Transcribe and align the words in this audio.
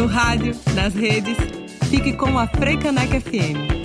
no 0.00 0.06
rádio, 0.06 0.56
nas 0.74 0.94
redes. 0.94 1.36
Fique 1.90 2.14
com 2.14 2.38
a 2.38 2.46
Freicaneca 2.46 3.20
FM. 3.20 3.79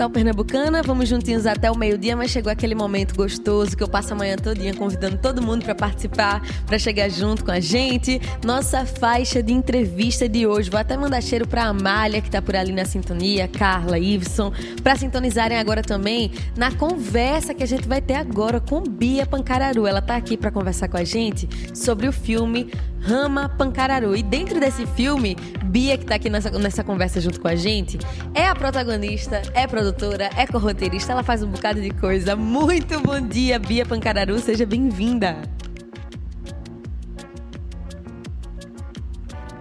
Capital 0.00 0.10
pernambucana. 0.10 0.82
Vamos 0.82 1.08
juntinhos 1.08 1.46
até 1.46 1.70
o 1.70 1.76
meio-dia, 1.76 2.16
mas 2.16 2.30
chegou 2.30 2.50
aquele 2.50 2.74
momento 2.74 3.14
gostoso 3.14 3.76
que 3.76 3.82
eu 3.82 3.88
passo 3.88 4.14
a 4.14 4.16
manhã 4.16 4.36
todinha 4.36 4.72
convidando 4.72 5.18
todo 5.18 5.42
mundo 5.42 5.62
para 5.62 5.74
participar, 5.74 6.42
para 6.64 6.78
chegar 6.78 7.10
junto 7.10 7.44
com 7.44 7.50
a 7.50 7.60
gente. 7.60 8.20
Nossa 8.42 8.86
faixa 8.86 9.42
de 9.42 9.52
entrevista 9.52 10.26
de 10.26 10.46
hoje. 10.46 10.70
Vou 10.70 10.80
até 10.80 10.96
mandar 10.96 11.20
cheiro 11.22 11.46
para 11.46 11.64
Amália, 11.64 12.22
que 12.22 12.30
tá 12.30 12.40
por 12.40 12.56
ali 12.56 12.72
na 12.72 12.86
sintonia, 12.86 13.46
Carla, 13.46 13.98
Iveson, 13.98 14.52
para 14.82 14.96
sintonizarem 14.96 15.58
agora 15.58 15.82
também 15.82 16.32
na 16.56 16.72
conversa 16.72 17.52
que 17.52 17.62
a 17.62 17.66
gente 17.66 17.86
vai 17.86 18.00
ter 18.00 18.14
agora 18.14 18.58
com 18.58 18.82
Bia 18.82 19.26
Pancararu. 19.26 19.86
Ela 19.86 20.00
tá 20.00 20.16
aqui 20.16 20.36
para 20.36 20.50
conversar 20.50 20.88
com 20.88 20.96
a 20.96 21.04
gente 21.04 21.46
sobre 21.74 22.08
o 22.08 22.12
filme 22.12 22.70
Rama 23.00 23.48
Pancararu. 23.48 24.16
E 24.16 24.22
dentro 24.22 24.60
desse 24.60 24.86
filme, 24.86 25.36
Bia, 25.70 25.96
que 25.96 26.04
tá 26.04 26.16
aqui 26.16 26.28
nessa, 26.28 26.50
nessa 26.50 26.82
conversa 26.82 27.20
junto 27.20 27.40
com 27.40 27.46
a 27.46 27.54
gente, 27.54 27.96
é 28.34 28.48
a 28.48 28.56
protagonista, 28.56 29.40
é 29.54 29.68
produtora, 29.68 30.28
é 30.36 30.44
corroteirista, 30.44 31.12
ela 31.12 31.22
faz 31.22 31.44
um 31.44 31.48
bocado 31.48 31.80
de 31.80 31.90
coisa. 31.90 32.34
Muito 32.34 32.98
bom 32.98 33.20
dia, 33.20 33.56
Bia 33.56 33.86
Pancararu, 33.86 34.36
seja 34.40 34.66
bem-vinda. 34.66 35.36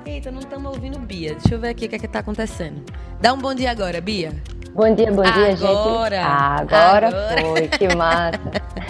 Eita, 0.04 0.32
não 0.32 0.40
estamos 0.40 0.74
ouvindo 0.74 0.98
Bia. 0.98 1.36
Deixa 1.36 1.54
eu 1.54 1.60
ver 1.60 1.70
aqui 1.70 1.86
o 1.86 1.90
que 1.90 1.96
é 1.98 2.00
que 2.00 2.08
tá 2.08 2.20
acontecendo. 2.20 2.84
Dá 3.22 3.32
um 3.32 3.38
bom 3.38 3.54
dia 3.54 3.70
agora, 3.70 4.02
Bia. 4.02 4.34
Bom 4.74 4.96
dia, 4.96 5.12
bom 5.12 5.22
dia, 5.22 5.32
agora, 5.32 5.52
gente. 5.56 5.64
Agora, 5.64 6.26
agora 6.26 7.12
foi, 7.40 7.68
que 7.68 7.96
massa. 7.96 8.40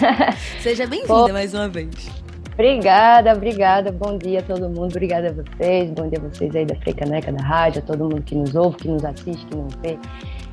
Seja 0.62 0.86
bem-vinda 0.86 1.34
mais 1.34 1.52
uma 1.52 1.68
vez. 1.68 2.19
Obrigada, 2.60 3.32
obrigada. 3.32 3.90
Bom 3.90 4.18
dia 4.18 4.40
a 4.40 4.42
todo 4.42 4.68
mundo. 4.68 4.90
Obrigada 4.90 5.30
a 5.30 5.32
vocês. 5.32 5.90
Bom 5.92 6.06
dia 6.10 6.18
a 6.18 6.28
vocês 6.28 6.54
aí 6.54 6.66
da 6.66 6.74
Frecaneca, 6.76 7.32
da 7.32 7.42
rádio, 7.42 7.82
a 7.82 7.86
todo 7.86 8.00
mundo 8.00 8.20
que 8.20 8.34
nos 8.34 8.54
ouve, 8.54 8.76
que 8.76 8.88
nos 8.88 9.02
assiste, 9.02 9.46
que 9.46 9.56
nos 9.56 9.74
vê. 9.76 9.98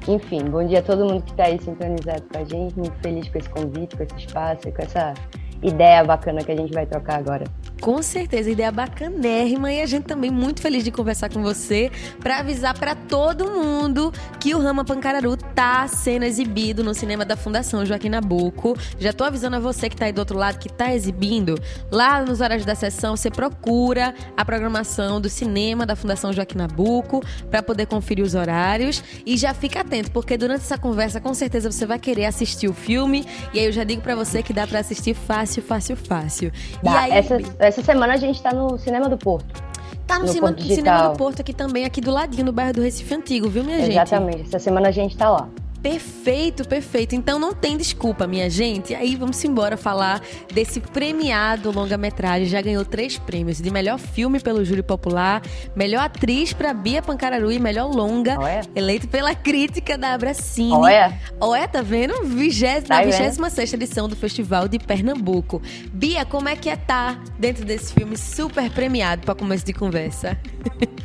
Enfim, 0.08 0.46
bom 0.46 0.66
dia 0.66 0.80
a 0.80 0.82
todo 0.82 1.04
mundo 1.04 1.22
que 1.24 1.32
está 1.32 1.44
aí 1.44 1.60
sintonizado 1.62 2.24
com 2.32 2.40
a 2.40 2.46
gente. 2.46 2.78
Muito 2.78 2.98
feliz 3.02 3.28
com 3.28 3.38
esse 3.38 3.50
convite, 3.50 3.98
com 3.98 4.04
esse 4.04 4.16
espaço 4.20 4.70
e 4.70 4.72
com 4.72 4.82
essa 4.84 5.14
ideia 5.62 6.02
bacana 6.06 6.42
que 6.42 6.54
a 6.54 6.56
gente 6.56 6.72
vai 6.72 6.86
trocar 6.86 7.20
agora. 7.20 7.44
Com 7.82 8.02
certeza, 8.02 8.50
ideia 8.50 8.72
bacanérrima 8.72 9.72
e 9.72 9.82
a 9.82 9.86
gente 9.86 10.06
também 10.06 10.32
muito 10.32 10.62
feliz 10.62 10.84
de 10.84 10.92
conversar 10.92 11.30
com 11.30 11.42
você 11.42 11.92
para 12.20 12.40
avisar 12.40 12.78
para 12.78 12.96
todo 12.96 13.50
mundo 13.50 14.12
que 14.40 14.54
o 14.56 14.60
Rama 14.60 14.84
Pancararu 14.84 15.38
tá 15.38 15.88
sendo 15.88 16.24
exibido 16.24 16.84
no 16.84 16.94
cinema 16.94 17.24
da 17.24 17.38
Fundação 17.38 17.86
Joaquim 17.86 18.10
Nabuco. 18.10 18.76
Já 19.00 19.14
tô 19.14 19.24
avisando 19.24 19.56
a 19.56 19.60
você 19.60 19.90
que 19.90 19.96
tá 19.96 20.06
aí 20.06 20.12
do 20.12 20.20
outro 20.20 20.38
lado 20.38 20.60
que 20.60 20.70
tá 20.70 20.94
exibindo. 20.94 21.56
Lá 21.92 22.22
nos 22.22 22.42
horários 22.42 22.66
da 22.66 22.76
sessão, 22.76 23.16
você 23.16 23.30
procura 23.30 24.14
a 24.36 24.44
programação 24.44 25.22
do 25.22 25.30
cinema 25.30 25.86
da 25.86 25.96
Fundação 25.96 26.34
Joaquim 26.34 26.58
Nabuco 26.58 27.24
para 27.50 27.62
poder 27.62 27.86
conferir 27.86 28.26
os 28.26 28.36
horários 28.36 29.04
e 29.26 29.38
já 29.38 29.54
fica 29.54 29.82
atento, 29.82 30.12
porque 30.12 30.38
durante 30.38 30.62
essa 30.62 30.78
conversa 30.78 31.22
com 31.22 31.34
certeza 31.34 31.72
você 31.72 31.86
vai 31.86 32.00
querer 32.00 32.26
assistir 32.26 32.68
o 32.68 32.74
filme 32.74 33.26
e 33.54 33.60
aí 33.60 33.66
eu 33.66 33.72
já 33.72 33.84
digo 33.84 34.02
para 34.02 34.16
você 34.16 34.42
que 34.42 34.52
dá 34.52 34.66
para 34.66 34.80
assistir 34.80 35.14
fácil, 35.14 35.62
fácil, 35.62 35.96
fácil. 35.96 36.52
Dá, 36.82 37.08
e 37.08 37.12
aí, 37.12 37.12
essa 37.12 37.38
essa 37.68 37.84
semana 37.84 38.14
a 38.14 38.18
gente 38.18 38.42
tá 38.42 38.54
no 38.54 38.78
Cinema 38.78 39.10
do 39.10 39.18
Porto. 39.18 39.64
Tá 40.06 40.18
no, 40.18 40.26
no 40.26 40.32
cinema, 40.32 40.58
cinema 40.58 41.10
do 41.10 41.18
Porto 41.18 41.42
aqui 41.42 41.54
também, 41.54 41.84
aqui 41.84 42.00
do 42.00 42.12
ladinho, 42.12 42.46
no 42.46 42.54
bairro 42.54 42.74
do 42.74 42.82
Recife 42.82 43.14
Antigo, 43.14 43.50
viu, 43.50 43.64
minha 43.64 43.78
Exatamente. 43.78 43.94
gente? 43.94 44.08
Exatamente. 44.08 44.48
Essa 44.48 44.60
semana 44.60 44.88
a 44.88 44.92
gente 44.92 45.18
tá 45.18 45.30
lá. 45.30 45.50
Perfeito, 45.88 46.68
perfeito. 46.68 47.16
Então 47.16 47.40
não 47.40 47.54
tem 47.54 47.78
desculpa, 47.78 48.28
minha 48.28 48.50
gente. 48.50 48.94
Aí 48.94 49.16
vamos 49.16 49.42
embora 49.46 49.78
falar 49.78 50.22
desse 50.54 50.82
premiado 50.82 51.72
longa-metragem. 51.72 52.46
Já 52.46 52.62
ganhou 52.62 52.84
três 52.84 53.18
prêmios: 53.18 53.62
de 53.62 53.72
melhor 53.72 53.98
filme 53.98 54.38
pelo 54.38 54.66
júri 54.66 54.84
popular, 54.84 55.42
melhor 55.74 56.02
atriz 56.02 56.52
para 56.52 56.74
Bia 56.74 57.02
Pancararu 57.02 57.54
e 57.54 57.58
melhor 57.58 57.90
longa, 57.90 58.38
Olha. 58.38 58.62
eleito 58.76 59.08
pela 59.08 59.34
crítica 59.34 59.98
da 59.98 60.14
Abracine. 60.14 60.74
Olha, 60.74 61.18
Olha 61.40 61.66
tá 61.70 61.82
vendo? 61.82 62.22
Vigésima, 62.26 62.88
tá 62.88 63.04
26 63.04 63.74
edição 63.74 64.10
do 64.10 64.16
Festival 64.18 64.68
de 64.68 64.80
Pernambuco. 64.80 65.62
Bia, 65.94 66.26
como 66.26 66.50
é 66.50 66.58
que 66.58 66.70
é 66.70 66.76
tá 66.76 67.18
dentro 67.40 67.64
desse 67.64 67.94
filme 67.94 68.18
super 68.18 68.70
premiado 68.72 69.22
para 69.22 69.34
começo 69.34 69.66
de 69.66 69.72
conversa? 69.72 70.38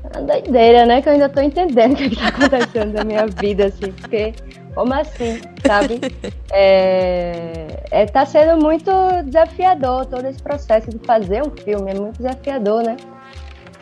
Uma 0.03 0.23
doideira, 0.23 0.85
né? 0.87 1.01
Que 1.01 1.09
eu 1.09 1.13
ainda 1.13 1.29
tô 1.29 1.41
entendendo 1.41 1.93
o 1.93 1.97
que, 1.97 2.03
é 2.03 2.09
que 2.11 2.17
tá 2.17 2.29
acontecendo 2.29 2.95
na 2.95 3.05
minha 3.05 3.27
vida, 3.29 3.67
assim, 3.67 3.93
porque 3.93 4.35
como 4.75 4.93
assim, 4.95 5.41
sabe? 5.67 6.01
É, 6.55 7.83
é, 7.91 8.05
tá 8.05 8.27
sendo 8.27 8.63
muito 8.63 8.91
desafiador 9.25 10.05
todo 10.05 10.27
esse 10.27 10.43
processo 10.43 10.91
de 10.91 10.99
fazer 10.99 11.43
um 11.43 11.51
filme, 11.51 11.91
é 11.91 11.95
muito 11.95 12.19
desafiador, 12.19 12.83
né? 12.83 12.95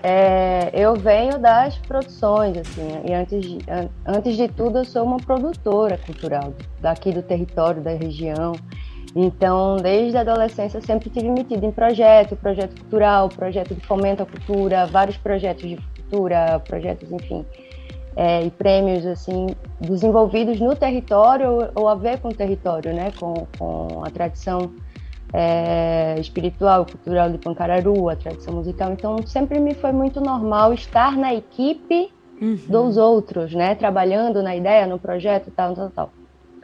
É, 0.04 0.70
eu 0.72 0.94
venho 0.94 1.36
das 1.36 1.76
produções, 1.78 2.56
assim, 2.56 3.02
e 3.04 3.12
antes 3.12 3.40
de, 3.40 3.58
antes 4.06 4.36
de 4.36 4.46
tudo 4.46 4.78
eu 4.78 4.84
sou 4.84 5.04
uma 5.04 5.16
produtora 5.16 5.98
cultural 5.98 6.54
daqui 6.80 7.10
do 7.12 7.22
território, 7.22 7.82
da 7.82 7.90
região. 7.90 8.52
Então, 9.14 9.76
desde 9.76 10.16
a 10.16 10.20
adolescência, 10.20 10.80
sempre 10.80 11.10
tive 11.10 11.28
metido 11.28 11.66
em 11.66 11.72
projeto, 11.72 12.36
projeto 12.36 12.80
cultural, 12.80 13.28
projeto 13.28 13.74
de 13.74 13.84
fomento 13.84 14.22
à 14.22 14.26
cultura, 14.26 14.86
vários 14.86 15.16
projetos 15.16 15.68
de 15.68 15.76
cultura, 15.76 16.60
projetos, 16.60 17.10
enfim, 17.10 17.44
é, 18.16 18.44
e 18.44 18.50
prêmios 18.50 19.06
assim 19.06 19.48
desenvolvidos 19.80 20.60
no 20.60 20.74
território 20.74 21.70
ou 21.74 21.88
a 21.88 21.94
ver 21.94 22.18
com 22.20 22.28
o 22.28 22.34
território, 22.34 22.92
né, 22.92 23.12
com, 23.18 23.46
com 23.58 24.04
a 24.04 24.10
tradição 24.10 24.72
é, 25.32 26.16
espiritual, 26.18 26.84
cultural 26.84 27.30
de 27.30 27.38
Pancararu, 27.38 28.08
a 28.08 28.16
tradição 28.16 28.54
musical. 28.54 28.92
Então 28.92 29.16
sempre 29.26 29.60
me 29.60 29.74
foi 29.74 29.92
muito 29.92 30.20
normal 30.20 30.72
estar 30.72 31.16
na 31.16 31.34
equipe 31.34 32.12
uhum. 32.40 32.58
dos 32.68 32.96
outros, 32.96 33.54
né, 33.54 33.74
trabalhando 33.74 34.42
na 34.42 34.56
ideia, 34.56 34.86
no 34.86 34.98
projeto, 34.98 35.50
tal, 35.54 35.74
tal, 35.74 35.90
tal. 35.90 36.12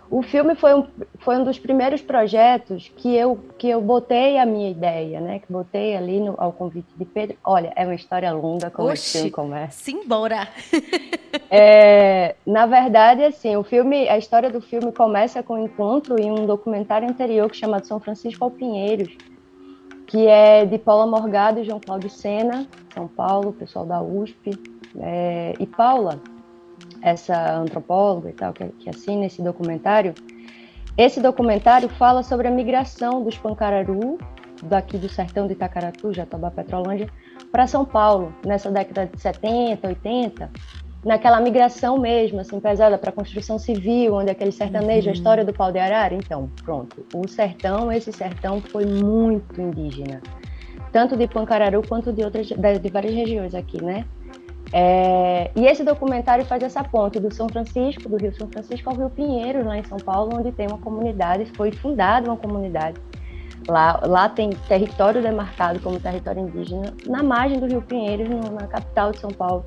O 0.08 0.22
filme 0.22 0.54
foi 0.54 0.74
um, 0.74 0.86
foi 1.18 1.36
um 1.36 1.44
dos 1.44 1.58
primeiros 1.58 2.00
projetos 2.00 2.90
que 2.96 3.14
eu, 3.14 3.38
que 3.58 3.68
eu 3.68 3.80
botei 3.80 4.38
a 4.38 4.46
minha 4.46 4.70
ideia, 4.70 5.20
né? 5.20 5.40
Que 5.40 5.52
botei 5.52 5.96
ali 5.96 6.20
no, 6.20 6.34
ao 6.38 6.52
convite 6.52 6.88
de 6.96 7.04
Pedro. 7.04 7.36
Olha, 7.42 7.72
é 7.74 7.84
uma 7.84 7.94
história 7.94 8.32
longa, 8.32 8.70
como 8.70 8.88
Oxi, 8.88 9.02
esse 9.02 9.12
filme 9.18 9.30
começa. 9.30 9.82
Simbora! 9.82 10.48
é, 11.50 12.36
na 12.46 12.66
verdade, 12.66 13.24
assim, 13.24 13.56
o 13.56 13.64
filme, 13.64 14.08
a 14.08 14.16
história 14.16 14.48
do 14.48 14.60
filme 14.60 14.92
começa 14.92 15.42
com 15.42 15.54
um 15.54 15.64
encontro 15.64 16.20
em 16.20 16.30
um 16.30 16.46
documentário 16.46 17.08
anterior 17.08 17.50
que 17.50 17.56
chama 17.56 17.82
São 17.82 17.98
Francisco 17.98 18.44
ao 18.44 18.50
Pinheiros, 18.50 19.16
que 20.06 20.26
é 20.28 20.64
de 20.64 20.78
Paula 20.78 21.06
Morgado 21.06 21.58
e 21.58 21.64
João 21.64 21.80
Cláudio 21.80 22.10
Sena, 22.10 22.64
São 22.94 23.08
Paulo, 23.08 23.52
pessoal 23.52 23.84
da 23.84 24.00
USP. 24.00 24.52
É, 24.98 25.52
e 25.58 25.66
Paula 25.66 26.20
essa 27.02 27.54
antropóloga 27.54 28.30
e 28.30 28.32
tal, 28.32 28.52
que, 28.52 28.64
que 28.66 28.90
assina 28.90 29.26
esse 29.26 29.42
documentário, 29.42 30.14
esse 30.96 31.20
documentário 31.20 31.90
fala 31.90 32.22
sobre 32.22 32.48
a 32.48 32.50
migração 32.50 33.22
dos 33.22 33.36
Pancararu, 33.36 34.18
daqui 34.62 34.96
do 34.96 35.10
sertão 35.10 35.46
de 35.46 35.52
Itacaratu, 35.52 36.10
Jatobá, 36.12 36.50
Petrolândia, 36.50 37.08
para 37.52 37.66
São 37.66 37.84
Paulo, 37.84 38.34
nessa 38.44 38.70
década 38.70 39.06
de 39.06 39.20
70, 39.20 39.86
80. 39.86 40.50
naquela 41.04 41.38
migração 41.40 41.98
mesmo, 41.98 42.40
assim, 42.40 42.58
pesada 42.58 42.96
para 42.96 43.10
a 43.10 43.12
construção 43.12 43.58
civil, 43.58 44.14
onde 44.14 44.30
aquele 44.30 44.50
sertanejo, 44.50 45.06
uhum. 45.06 45.10
a 45.10 45.14
história 45.14 45.44
do 45.44 45.52
pau 45.52 45.70
de 45.70 45.78
arara. 45.78 46.14
Então, 46.14 46.50
pronto. 46.64 47.06
O 47.14 47.28
sertão, 47.28 47.92
esse 47.92 48.10
sertão 48.10 48.60
foi 48.60 48.86
muito 48.86 49.60
indígena. 49.60 50.22
Tanto 50.90 51.16
de 51.16 51.28
Pancararu 51.28 51.82
quanto 51.86 52.10
de 52.12 52.24
outras, 52.24 52.46
de 52.46 52.88
várias 52.88 53.14
regiões 53.14 53.54
aqui, 53.54 53.82
né? 53.84 54.06
É, 54.72 55.50
e 55.54 55.66
esse 55.66 55.84
documentário 55.84 56.44
faz 56.44 56.62
essa 56.62 56.82
ponte 56.82 57.20
do 57.20 57.32
São 57.32 57.48
Francisco, 57.48 58.08
do 58.08 58.16
Rio 58.16 58.34
São 58.34 58.48
Francisco 58.48 58.90
ao 58.90 58.96
Rio 58.96 59.10
Pinheiros, 59.10 59.64
lá 59.64 59.78
em 59.78 59.84
São 59.84 59.98
Paulo, 59.98 60.36
onde 60.36 60.52
tem 60.52 60.66
uma 60.66 60.78
comunidade, 60.78 61.46
foi 61.56 61.70
fundada 61.72 62.28
uma 62.28 62.36
comunidade. 62.36 62.98
Lá, 63.68 64.00
lá 64.04 64.28
tem 64.28 64.50
território 64.68 65.22
demarcado 65.22 65.80
como 65.80 65.98
território 65.98 66.42
indígena, 66.42 66.94
na 67.06 67.22
margem 67.22 67.58
do 67.58 67.66
Rio 67.66 67.82
Pinheiros, 67.82 68.28
no, 68.28 68.40
na 68.52 68.66
capital 68.66 69.12
de 69.12 69.18
São 69.18 69.30
Paulo, 69.30 69.64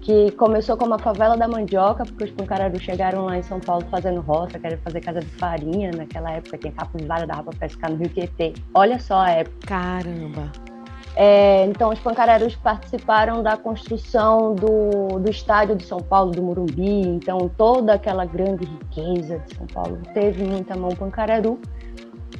que 0.00 0.32
começou 0.32 0.76
como 0.76 0.94
a 0.94 0.98
favela 0.98 1.36
da 1.36 1.46
mandioca, 1.46 2.04
porque 2.04 2.24
os 2.24 2.30
pancararus 2.30 2.82
chegaram 2.82 3.24
lá 3.24 3.38
em 3.38 3.42
São 3.42 3.60
Paulo 3.60 3.84
fazendo 3.90 4.20
roça, 4.20 4.58
querendo 4.58 4.80
fazer 4.80 5.00
casa 5.00 5.20
de 5.20 5.26
farinha, 5.26 5.92
naquela 5.96 6.32
época 6.32 6.58
tinha 6.58 6.72
capivara, 6.72 7.26
dava 7.26 7.44
para 7.44 7.58
pescar 7.58 7.90
no 7.90 7.98
Rio 7.98 8.08
Tietê. 8.08 8.52
Olha 8.74 8.98
só 8.98 9.20
a 9.20 9.30
época. 9.30 9.66
Caramba! 9.66 10.71
É, 11.14 11.66
então, 11.66 11.90
os 11.90 11.98
pancararus 11.98 12.56
participaram 12.56 13.42
da 13.42 13.56
construção 13.56 14.54
do, 14.54 15.18
do 15.18 15.30
estádio 15.30 15.76
de 15.76 15.84
São 15.84 16.00
Paulo, 16.00 16.30
do 16.30 16.42
Morumbi. 16.42 17.00
Então, 17.00 17.50
toda 17.56 17.94
aquela 17.94 18.24
grande 18.24 18.64
riqueza 18.64 19.38
de 19.40 19.54
São 19.54 19.66
Paulo 19.66 19.98
teve 20.14 20.44
muita 20.44 20.76
mão 20.76 20.90
pancararu. 20.90 21.58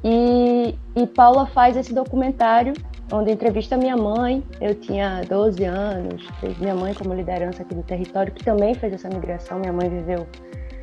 E, 0.03 0.75
e 0.97 1.07
Paula 1.07 1.47
faz 1.47 1.77
esse 1.77 1.95
documentário 1.95 2.73
onde 3.13 3.31
entrevista 3.31 3.77
minha 3.77 3.97
mãe. 3.97 4.43
Eu 4.61 4.75
tinha 4.75 5.23
12 5.29 5.65
anos, 5.65 6.27
minha 6.59 6.75
mãe 6.75 6.95
como 6.95 7.15
liderança 7.15 7.63
aqui 7.63 7.75
do 7.75 7.83
território, 7.83 8.33
que 8.33 8.43
também 8.43 8.75
fez 8.75 8.95
essa 8.95 9.09
migração. 9.09 9.59
Minha 9.59 9.73
mãe 9.73 9.89
viveu 9.89 10.27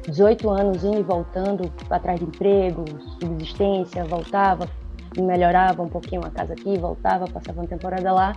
18 0.08 0.50
anos 0.50 0.84
indo 0.84 1.00
e 1.00 1.04
voltando 1.04 1.72
atrás 1.90 2.20
de 2.20 2.26
emprego, 2.26 2.86
subsistência, 3.20 4.06
voltava, 4.06 4.70
melhorava 5.18 5.82
um 5.82 5.90
pouquinho 5.90 6.26
a 6.26 6.30
casa 6.30 6.54
aqui, 6.54 6.78
voltava, 6.78 7.26
passava 7.28 7.62
uma 7.62 7.68
temporada 7.68 8.12
lá. 8.12 8.36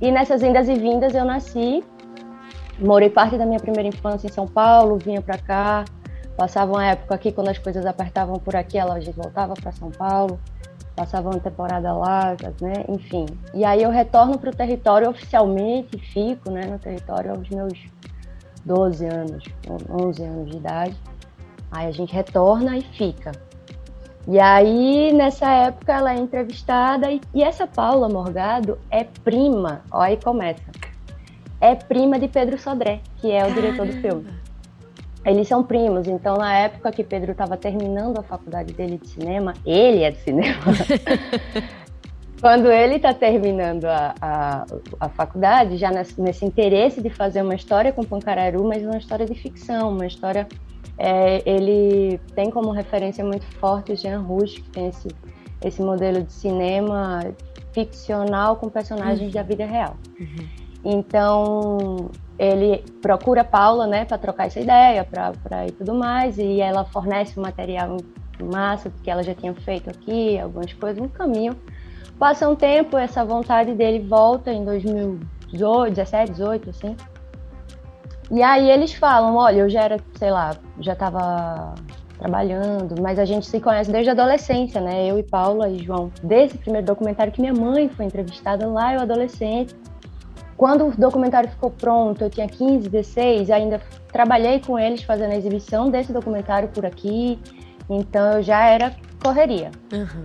E 0.00 0.10
nessas 0.10 0.42
indas 0.42 0.68
e 0.68 0.74
vindas 0.74 1.14
eu 1.14 1.24
nasci, 1.24 1.84
morei 2.78 3.10
parte 3.10 3.36
da 3.36 3.46
minha 3.46 3.60
primeira 3.60 3.88
infância 3.88 4.26
em 4.26 4.32
São 4.32 4.46
Paulo, 4.46 4.98
vinha 4.98 5.20
para 5.20 5.38
cá, 5.38 5.84
passava 6.36 6.72
uma 6.72 6.84
época 6.84 7.14
aqui 7.14 7.30
quando 7.30 7.48
as 7.48 7.58
coisas 7.58 7.86
apertavam 7.86 8.38
por 8.38 8.56
aqui, 8.56 8.78
ela 8.78 8.94
a 8.94 9.00
gente 9.00 9.16
voltava 9.16 9.54
para 9.54 9.70
São 9.72 9.90
Paulo, 9.90 10.40
passava 10.96 11.30
uma 11.30 11.40
temporada 11.40 11.92
lá, 11.92 12.36
né? 12.60 12.84
Enfim. 12.88 13.26
E 13.54 13.64
aí 13.64 13.82
eu 13.82 13.90
retorno 13.90 14.38
para 14.38 14.50
o 14.50 14.54
território 14.54 15.08
oficialmente, 15.08 15.98
fico, 15.98 16.50
né, 16.50 16.66
no 16.66 16.78
território 16.78 17.32
aos 17.32 17.48
meus 17.48 17.72
12 18.64 19.06
anos, 19.06 19.44
11 19.88 20.22
anos 20.24 20.50
de 20.50 20.56
idade. 20.56 20.96
Aí 21.70 21.86
a 21.86 21.92
gente 21.92 22.12
retorna 22.12 22.76
e 22.76 22.82
fica. 22.82 23.32
E 24.26 24.38
aí, 24.38 25.12
nessa 25.12 25.50
época, 25.50 25.92
ela 25.92 26.14
é 26.14 26.16
entrevistada 26.16 27.10
e, 27.10 27.20
e 27.34 27.42
essa 27.42 27.66
Paula 27.66 28.08
Morgado 28.08 28.78
é 28.90 29.04
prima, 29.04 29.82
ó, 29.90 30.00
aí 30.00 30.16
começa. 30.16 30.62
É 31.60 31.74
prima 31.74 32.18
de 32.18 32.28
Pedro 32.28 32.58
Sodré, 32.58 33.00
que 33.20 33.30
é 33.30 33.38
o 33.38 33.48
Caramba. 33.48 33.60
diretor 33.60 33.86
do 33.86 33.92
filme. 34.00 34.26
Eles 35.24 35.46
são 35.46 35.62
primos, 35.62 36.08
então 36.08 36.36
na 36.36 36.56
época 36.56 36.90
que 36.90 37.04
Pedro 37.04 37.32
estava 37.32 37.56
terminando 37.56 38.18
a 38.18 38.22
faculdade 38.22 38.72
dele 38.72 38.98
de 38.98 39.08
cinema, 39.08 39.54
ele 39.64 40.02
é 40.02 40.10
de 40.10 40.18
cinema. 40.18 40.62
Quando 42.40 42.68
ele 42.68 42.96
está 42.96 43.14
terminando 43.14 43.84
a, 43.84 44.14
a, 44.20 44.66
a, 44.98 45.08
faculdade, 45.08 45.76
já 45.76 45.92
nesse, 45.92 46.20
nesse 46.20 46.44
interesse 46.44 47.00
de 47.00 47.08
fazer 47.08 47.40
uma 47.40 47.54
história 47.54 47.92
com 47.92 48.02
Pancararu, 48.02 48.64
mas 48.64 48.82
uma 48.82 48.98
história 48.98 49.24
de 49.24 49.34
ficção, 49.34 49.90
uma 49.90 50.06
história 50.06 50.48
é, 50.98 51.42
ele 51.48 52.18
tem 52.34 52.50
como 52.50 52.70
referência 52.70 53.24
muito 53.24 53.44
forte 53.56 53.92
o 53.92 53.96
Jean 53.96 54.20
Rouge, 54.20 54.60
que 54.60 54.70
tem 54.70 54.88
esse, 54.88 55.08
esse 55.62 55.82
modelo 55.82 56.22
de 56.22 56.32
cinema 56.32 57.20
ficcional 57.72 58.56
com 58.56 58.68
personagens 58.68 59.28
uhum. 59.28 59.30
da 59.30 59.42
vida 59.42 59.64
real. 59.64 59.96
Uhum. 60.20 60.62
Então, 60.84 62.10
ele 62.38 62.84
procura 63.00 63.44
Paula, 63.44 63.86
né, 63.86 64.04
para 64.04 64.18
trocar 64.18 64.46
essa 64.46 64.60
ideia, 64.60 65.04
para 65.04 65.66
e 65.66 65.70
tudo 65.72 65.94
mais, 65.94 66.38
e 66.38 66.60
ela 66.60 66.84
fornece 66.84 67.38
um 67.38 67.42
material 67.42 67.96
massa 68.42 68.92
que 69.02 69.10
ela 69.10 69.22
já 69.22 69.34
tinha 69.34 69.54
feito 69.54 69.88
aqui, 69.88 70.38
algumas 70.38 70.72
coisas 70.72 71.00
no 71.00 71.08
caminho. 71.08 71.56
Passa 72.18 72.48
um 72.48 72.54
tempo, 72.54 72.96
essa 72.96 73.24
vontade 73.24 73.74
dele 73.74 74.00
volta 74.00 74.52
em 74.52 74.64
2017, 74.64 76.32
18, 76.32 76.70
assim, 76.70 76.96
e 78.32 78.42
aí 78.42 78.70
eles 78.70 78.94
falam, 78.94 79.36
olha, 79.36 79.60
eu 79.60 79.68
já 79.68 79.82
era, 79.82 79.98
sei 80.14 80.30
lá, 80.30 80.56
já 80.80 80.94
estava 80.94 81.74
trabalhando, 82.18 82.94
mas 83.02 83.18
a 83.18 83.26
gente 83.26 83.44
se 83.44 83.60
conhece 83.60 83.92
desde 83.92 84.08
a 84.08 84.14
adolescência, 84.14 84.80
né? 84.80 85.06
Eu 85.06 85.18
e 85.18 85.22
Paula 85.22 85.68
e 85.68 85.84
João, 85.84 86.10
desse 86.22 86.56
primeiro 86.56 86.86
documentário 86.86 87.30
que 87.30 87.42
minha 87.42 87.52
mãe 87.52 87.90
foi 87.90 88.06
entrevistada 88.06 88.66
lá, 88.66 88.94
eu 88.94 89.00
adolescente. 89.00 89.76
Quando 90.56 90.86
o 90.86 90.96
documentário 90.96 91.50
ficou 91.50 91.70
pronto, 91.70 92.24
eu 92.24 92.30
tinha 92.30 92.48
15, 92.48 92.88
16, 92.88 93.50
ainda 93.50 93.82
trabalhei 94.10 94.60
com 94.60 94.78
eles 94.78 95.02
fazendo 95.02 95.32
a 95.32 95.36
exibição 95.36 95.90
desse 95.90 96.10
documentário 96.10 96.70
por 96.70 96.86
aqui, 96.86 97.38
então 97.90 98.38
eu 98.38 98.42
já 98.42 98.64
era 98.64 98.94
correria. 99.22 99.70
Uhum. 99.92 100.24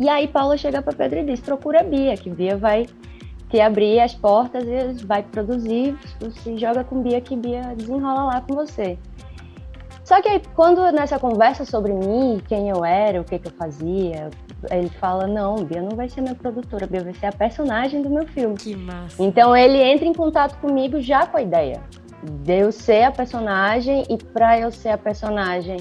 E 0.00 0.08
aí 0.08 0.26
Paula 0.26 0.56
chega 0.56 0.82
para 0.82 0.92
Pedro 0.92 1.20
e 1.20 1.24
diz: 1.24 1.40
procura 1.40 1.80
a 1.80 1.84
Bia, 1.84 2.16
que 2.16 2.30
Bia 2.30 2.56
vai 2.56 2.86
te 3.48 3.60
abrir 3.60 4.00
as 4.00 4.14
portas 4.14 4.64
e 4.66 5.04
vai 5.04 5.22
produzir, 5.22 5.96
você 6.20 6.56
joga 6.56 6.84
com 6.84 7.02
Bia 7.02 7.20
que 7.20 7.36
Bia 7.36 7.74
desenrola 7.76 8.24
lá 8.24 8.40
com 8.40 8.54
você. 8.54 8.98
Só 10.04 10.22
que 10.22 10.28
aí, 10.28 10.42
quando 10.54 10.80
nessa 10.90 11.18
conversa 11.18 11.66
sobre 11.66 11.92
mim, 11.92 12.40
quem 12.48 12.70
eu 12.70 12.82
era, 12.82 13.20
o 13.20 13.24
que, 13.24 13.38
que 13.38 13.48
eu 13.48 13.52
fazia, 13.52 14.30
ele 14.70 14.88
fala, 14.88 15.26
não, 15.26 15.56
Bia 15.56 15.82
não 15.82 15.94
vai 15.94 16.08
ser 16.08 16.22
minha 16.22 16.34
produtora, 16.34 16.86
Bia 16.86 17.04
vai 17.04 17.12
ser 17.12 17.26
a 17.26 17.32
personagem 17.32 18.00
do 18.00 18.08
meu 18.08 18.26
filme. 18.26 18.56
Que 18.56 18.74
massa. 18.74 19.22
Então 19.22 19.54
ele 19.54 19.76
entra 19.76 20.06
em 20.06 20.14
contato 20.14 20.58
comigo 20.60 20.98
já 21.00 21.26
com 21.26 21.36
a 21.36 21.42
ideia 21.42 21.82
de 22.22 22.58
eu 22.58 22.72
ser 22.72 23.04
a 23.04 23.12
personagem 23.12 24.04
e 24.08 24.16
para 24.16 24.58
eu 24.58 24.70
ser 24.70 24.88
a 24.88 24.98
personagem, 24.98 25.78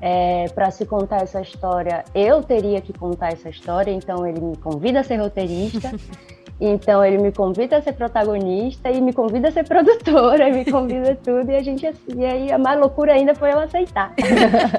é, 0.00 0.46
para 0.48 0.70
se 0.70 0.84
contar 0.84 1.22
essa 1.22 1.40
história, 1.40 2.04
eu 2.14 2.42
teria 2.42 2.80
que 2.80 2.92
contar 2.92 3.32
essa 3.32 3.48
história, 3.48 3.92
então 3.92 4.26
ele 4.26 4.40
me 4.40 4.56
convida 4.56 5.00
a 5.00 5.04
ser 5.04 5.16
roteirista. 5.16 5.92
Então 6.60 7.02
ele 7.02 7.16
me 7.16 7.32
convida 7.32 7.78
a 7.78 7.82
ser 7.82 7.94
protagonista 7.94 8.90
e 8.90 9.00
me 9.00 9.12
convida 9.14 9.48
a 9.48 9.50
ser 9.50 9.64
produtora, 9.64 10.50
me 10.50 10.64
convida 10.70 11.16
tudo 11.16 11.50
e 11.50 11.56
a 11.56 11.62
gente 11.62 11.86
assim, 11.86 12.18
e 12.18 12.24
aí 12.24 12.52
a 12.52 12.58
mais 12.58 12.78
loucura 12.78 13.14
ainda 13.14 13.34
foi 13.34 13.50
eu 13.50 13.58
aceitar. 13.58 14.12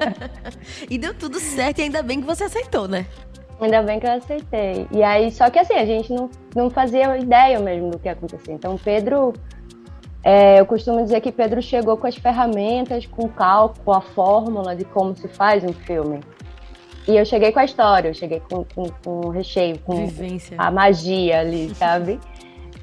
e 0.88 0.96
deu 0.96 1.12
tudo 1.12 1.40
certo 1.40 1.80
e 1.80 1.82
ainda 1.82 2.02
bem 2.02 2.20
que 2.20 2.26
você 2.26 2.44
aceitou, 2.44 2.86
né? 2.86 3.04
Ainda 3.60 3.82
bem 3.82 3.98
que 3.98 4.06
eu 4.06 4.12
aceitei. 4.12 4.88
E 4.90 5.02
aí, 5.02 5.30
só 5.30 5.48
que 5.48 5.58
assim, 5.58 5.74
a 5.74 5.86
gente 5.86 6.12
não, 6.12 6.28
não 6.54 6.68
fazia 6.68 7.16
ideia 7.16 7.60
mesmo 7.60 7.90
do 7.90 7.98
que 7.98 8.08
ia 8.08 8.12
acontecer. 8.12 8.52
Então, 8.52 8.76
Pedro, 8.76 9.32
é, 10.24 10.60
eu 10.60 10.66
costumo 10.66 11.02
dizer 11.02 11.20
que 11.20 11.30
Pedro 11.30 11.62
chegou 11.62 11.96
com 11.96 12.06
as 12.06 12.16
ferramentas, 12.16 13.06
com 13.06 13.26
o 13.26 13.28
cálculo, 13.28 13.96
a 13.96 14.00
fórmula 14.00 14.74
de 14.74 14.84
como 14.84 15.16
se 15.16 15.28
faz 15.28 15.62
um 15.64 15.72
filme. 15.72 16.20
E 17.06 17.16
eu 17.16 17.24
cheguei 17.24 17.50
com 17.50 17.58
a 17.58 17.64
história, 17.64 18.08
eu 18.08 18.14
cheguei 18.14 18.40
com, 18.40 18.64
com, 18.64 18.88
com 19.04 19.26
o 19.26 19.30
recheio, 19.30 19.78
com 19.80 20.06
Vivência. 20.06 20.56
a 20.58 20.70
magia 20.70 21.40
ali, 21.40 21.74
sabe? 21.76 22.20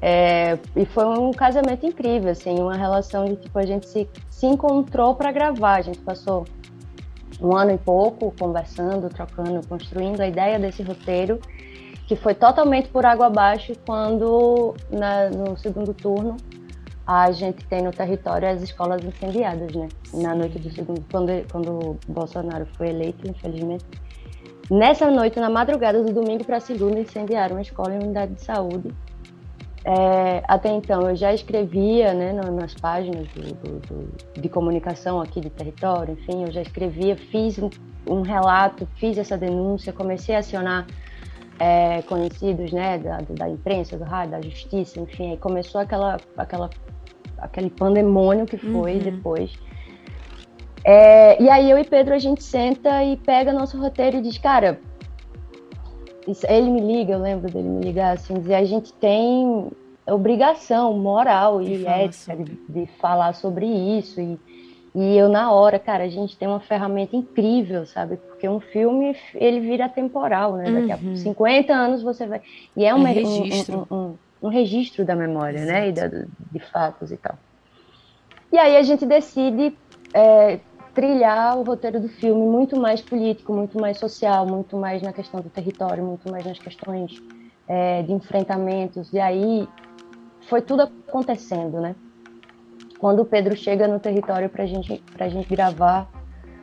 É, 0.02 0.58
e 0.76 0.84
foi 0.86 1.04
um 1.06 1.30
casamento 1.30 1.84
incrível, 1.84 2.30
assim, 2.30 2.58
uma 2.58 2.76
relação 2.76 3.26
de 3.26 3.36
tipo, 3.36 3.58
a 3.58 3.66
gente 3.66 3.86
se, 3.86 4.08
se 4.30 4.46
encontrou 4.46 5.14
para 5.14 5.30
gravar, 5.30 5.76
a 5.76 5.82
gente 5.82 5.98
passou 5.98 6.46
um 7.40 7.56
ano 7.56 7.72
e 7.72 7.78
pouco 7.78 8.34
conversando, 8.38 9.08
trocando, 9.08 9.66
construindo 9.66 10.20
a 10.20 10.26
ideia 10.26 10.58
desse 10.58 10.82
roteiro, 10.82 11.40
que 12.06 12.16
foi 12.16 12.34
totalmente 12.34 12.88
por 12.88 13.06
água 13.06 13.26
abaixo 13.26 13.72
quando, 13.86 14.74
na, 14.90 15.30
no 15.30 15.56
segundo 15.56 15.94
turno, 15.94 16.36
a 17.06 17.32
gente 17.32 17.64
tem 17.66 17.82
no 17.82 17.90
território 17.90 18.48
as 18.48 18.62
escolas 18.62 19.02
incendiadas, 19.04 19.74
né? 19.74 19.88
Na 20.14 20.34
noite 20.34 20.58
do 20.58 20.70
segundo, 20.70 21.04
quando, 21.10 21.50
quando 21.50 21.72
o 21.72 21.98
Bolsonaro 22.08 22.66
foi 22.76 22.88
eleito, 22.90 23.28
infelizmente, 23.28 23.84
Nessa 24.70 25.10
noite, 25.10 25.40
na 25.40 25.50
madrugada 25.50 26.00
do 26.00 26.12
domingo 26.12 26.44
para 26.44 26.60
segunda, 26.60 27.00
incendiaram 27.00 27.56
uma 27.56 27.62
escola 27.62 27.92
e 27.92 27.94
uma 27.94 28.04
unidade 28.04 28.34
de 28.34 28.42
saúde. 28.42 28.94
É, 29.84 30.44
até 30.46 30.70
então, 30.70 31.08
eu 31.08 31.16
já 31.16 31.34
escrevia 31.34 32.14
né, 32.14 32.32
nas 32.32 32.74
páginas 32.74 33.26
do, 33.28 33.42
do, 33.54 33.80
do, 33.80 34.40
de 34.40 34.48
comunicação 34.48 35.20
aqui 35.20 35.40
do 35.40 35.50
território, 35.50 36.12
enfim, 36.12 36.44
eu 36.44 36.52
já 36.52 36.60
escrevia, 36.60 37.16
fiz 37.16 37.58
um, 37.58 37.70
um 38.06 38.20
relato, 38.20 38.86
fiz 38.96 39.18
essa 39.18 39.36
denúncia, 39.36 39.92
comecei 39.92 40.36
a 40.36 40.38
acionar 40.38 40.86
é, 41.58 42.02
conhecidos 42.02 42.70
né, 42.72 42.98
da, 42.98 43.22
da 43.30 43.48
imprensa, 43.48 43.96
do 43.96 44.04
rádio, 44.04 44.32
da 44.32 44.42
justiça, 44.42 45.00
enfim, 45.00 45.32
aí 45.32 45.36
começou 45.38 45.80
aquela, 45.80 46.18
aquela, 46.36 46.70
aquele 47.38 47.70
pandemônio 47.70 48.46
que 48.46 48.58
foi 48.58 48.92
uhum. 48.92 48.98
depois 48.98 49.50
é, 50.84 51.42
e 51.42 51.48
aí 51.48 51.70
eu 51.70 51.78
e 51.78 51.84
Pedro 51.84 52.14
a 52.14 52.18
gente 52.18 52.42
senta 52.42 53.04
e 53.04 53.16
pega 53.16 53.52
nosso 53.52 53.78
roteiro 53.78 54.18
e 54.18 54.22
diz, 54.22 54.38
cara, 54.38 54.80
isso, 56.26 56.46
ele 56.46 56.70
me 56.70 56.80
liga, 56.80 57.14
eu 57.14 57.18
lembro 57.18 57.50
dele 57.50 57.68
me 57.68 57.84
ligar 57.84 58.14
assim, 58.14 58.34
dizer, 58.34 58.54
a 58.54 58.64
gente 58.64 58.92
tem 58.94 59.70
obrigação 60.06 60.96
moral 60.96 61.62
e 61.62 61.86
ética 61.86 62.36
de, 62.36 62.58
de, 62.68 62.86
falar 62.98 63.34
sobre 63.34 63.66
isso. 63.66 64.20
E, 64.20 64.38
e 64.94 65.16
eu, 65.16 65.28
na 65.28 65.52
hora, 65.52 65.78
cara, 65.78 66.04
a 66.04 66.08
gente 66.08 66.36
tem 66.36 66.48
uma 66.48 66.60
ferramenta 66.60 67.16
incrível, 67.16 67.86
sabe? 67.86 68.16
Porque 68.16 68.48
um 68.48 68.60
filme, 68.60 69.16
ele 69.34 69.60
vira 69.60 69.88
temporal, 69.88 70.54
né? 70.54 70.70
Daqui 70.70 70.92
a 70.92 71.16
50 71.16 71.72
uhum. 71.72 71.78
anos 71.78 72.02
você 72.02 72.26
vai. 72.26 72.40
E 72.76 72.84
é, 72.84 72.94
um, 72.94 73.06
é 73.06 73.12
registro. 73.12 73.86
Um, 73.90 73.94
um, 73.94 74.14
um, 74.42 74.48
registro 74.48 75.04
da 75.04 75.14
memória, 75.14 75.58
Exato. 75.58 75.72
né? 75.72 75.88
E 75.88 75.92
da, 75.92 76.08
de 76.08 76.58
fatos 76.72 77.12
e 77.12 77.16
tal. 77.16 77.38
E 78.52 78.58
aí 78.58 78.76
a 78.76 78.82
gente 78.82 79.06
decide 79.06 79.76
é, 80.12 80.58
trilhar 81.00 81.56
o 81.56 81.62
roteiro 81.62 81.98
do 81.98 82.10
filme 82.10 82.42
muito 82.42 82.78
mais 82.78 83.00
político, 83.00 83.54
muito 83.54 83.80
mais 83.80 83.96
social, 83.96 84.46
muito 84.46 84.76
mais 84.76 85.00
na 85.00 85.14
questão 85.14 85.40
do 85.40 85.48
território, 85.48 86.04
muito 86.04 86.30
mais 86.30 86.44
nas 86.44 86.58
questões 86.58 87.22
é, 87.66 88.02
de 88.02 88.12
enfrentamentos. 88.12 89.10
E 89.10 89.18
aí 89.18 89.66
foi 90.42 90.60
tudo 90.60 90.82
acontecendo, 90.82 91.80
né? 91.80 91.96
Quando 92.98 93.20
o 93.22 93.24
Pedro 93.24 93.56
chega 93.56 93.88
no 93.88 93.98
território 93.98 94.50
para 94.50 94.66
gente, 94.66 95.02
a 95.18 95.28
gente 95.30 95.48
gravar, 95.48 96.06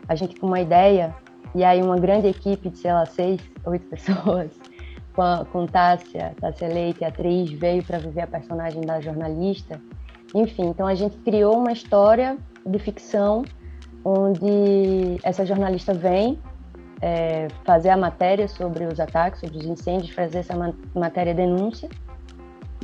a 0.07 0.13
gente 0.13 0.39
com 0.39 0.45
uma 0.45 0.61
ideia, 0.61 1.15
e 1.55 1.63
aí 1.63 1.81
uma 1.81 1.97
grande 1.97 2.27
equipe 2.27 2.69
de, 2.69 2.77
sei 2.77 2.93
lá, 2.93 3.07
seis, 3.07 3.41
oito 3.65 3.87
pessoas, 3.89 4.51
com, 5.15 5.21
a, 5.23 5.45
com 5.51 5.65
Tássia, 5.65 6.35
Tássia 6.39 6.67
Leite, 6.67 7.03
atriz, 7.03 7.49
veio 7.53 7.83
para 7.83 7.97
viver 7.97 8.21
a 8.21 8.27
personagem 8.27 8.81
da 8.81 9.01
jornalista. 9.01 9.81
Enfim, 10.35 10.67
então 10.67 10.85
a 10.85 10.93
gente 10.93 11.17
criou 11.17 11.57
uma 11.57 11.71
história 11.71 12.37
de 12.63 12.77
ficção 12.77 13.43
onde 14.09 15.19
essa 15.21 15.45
jornalista 15.45 15.93
vem 15.93 16.39
é, 17.01 17.49
fazer 17.65 17.89
a 17.89 17.97
matéria 17.97 18.47
sobre 18.47 18.85
os 18.85 19.01
ataques, 19.01 19.41
sobre 19.41 19.57
os 19.57 19.65
incêndios, 19.65 20.11
fazer 20.11 20.39
essa 20.39 20.53
matéria 20.95 21.33
denúncia. 21.33 21.89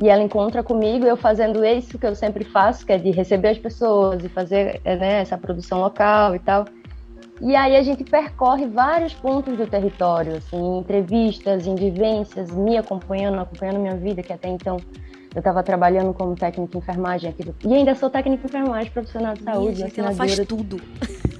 E 0.02 0.08
ela 0.08 0.22
encontra 0.22 0.62
comigo, 0.62 1.06
eu 1.06 1.16
fazendo 1.16 1.64
isso 1.64 1.98
que 1.98 2.06
eu 2.06 2.14
sempre 2.14 2.44
faço, 2.44 2.84
que 2.84 2.92
é 2.92 2.98
de 2.98 3.10
receber 3.10 3.48
as 3.48 3.58
pessoas 3.58 4.22
e 4.22 4.28
fazer 4.28 4.82
é, 4.84 4.96
né, 4.96 5.20
essa 5.22 5.38
produção 5.38 5.80
local 5.80 6.34
e 6.34 6.38
tal. 6.40 6.66
E 7.40 7.56
aí 7.56 7.74
a 7.74 7.82
gente 7.82 8.04
percorre 8.04 8.66
vários 8.66 9.14
pontos 9.14 9.56
do 9.56 9.66
território, 9.66 10.36
assim, 10.36 10.78
entrevistas, 10.78 11.66
em 11.66 11.74
vivências, 11.74 12.50
me 12.50 12.76
acompanhando, 12.76 13.40
acompanhando 13.40 13.80
minha 13.80 13.96
vida, 13.96 14.22
que 14.22 14.32
até 14.32 14.48
então 14.48 14.76
eu 15.34 15.40
estava 15.40 15.62
trabalhando 15.62 16.14
como 16.14 16.36
técnica 16.36 16.70
de 16.70 16.78
enfermagem 16.78 17.30
aqui 17.30 17.42
do... 17.42 17.54
E 17.64 17.74
ainda 17.74 17.94
sou 17.96 18.08
técnica 18.08 18.42
de 18.42 18.48
enfermagem, 18.48 18.92
profissional 18.92 19.34
de 19.34 19.42
saúde. 19.42 19.76
Minha 19.76 19.88
gente, 19.88 20.00
ela 20.00 20.12
faz 20.12 20.38
tudo. 20.46 20.80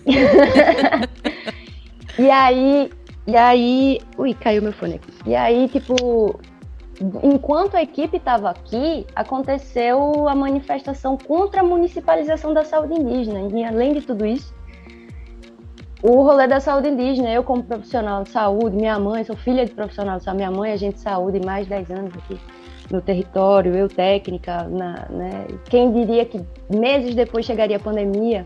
e 2.18 2.28
aí, 2.28 2.90
e 3.24 3.36
aí, 3.36 4.00
ui, 4.18 4.34
caiu 4.34 4.62
meu 4.62 4.72
fone 4.72 4.96
aqui. 4.96 5.12
E 5.24 5.36
aí, 5.36 5.68
tipo, 5.68 6.40
enquanto 7.22 7.76
a 7.76 7.82
equipe 7.82 8.16
estava 8.16 8.50
aqui, 8.50 9.06
aconteceu 9.14 10.28
a 10.28 10.34
manifestação 10.34 11.16
contra 11.16 11.60
a 11.60 11.64
municipalização 11.64 12.52
da 12.52 12.64
saúde 12.64 13.00
indígena. 13.00 13.48
E 13.56 13.64
além 13.64 13.94
de 13.94 14.00
tudo 14.00 14.26
isso, 14.26 14.52
o 16.02 16.20
rolê 16.24 16.48
da 16.48 16.58
saúde 16.58 16.88
indígena, 16.88 17.30
eu 17.30 17.44
como 17.44 17.62
profissional 17.62 18.24
de 18.24 18.30
saúde, 18.30 18.74
minha 18.74 18.98
mãe, 18.98 19.22
sou 19.22 19.36
filha 19.36 19.64
de 19.64 19.72
profissional 19.72 20.18
de 20.18 20.24
saúde, 20.24 20.38
minha 20.38 20.50
mãe 20.50 20.72
é 20.72 20.74
agente 20.74 20.96
de 20.96 21.00
saúde, 21.00 21.40
mais 21.46 21.64
de 21.64 21.70
10 21.70 21.90
anos 21.92 22.12
aqui 22.16 22.40
no 22.90 23.00
território, 23.00 23.74
eu 23.74 23.88
técnica, 23.88 24.64
na, 24.64 25.06
né? 25.08 25.46
quem 25.64 25.92
diria 25.92 26.24
que 26.24 26.44
meses 26.68 27.14
depois 27.14 27.44
chegaria 27.44 27.76
a 27.76 27.80
pandemia. 27.80 28.44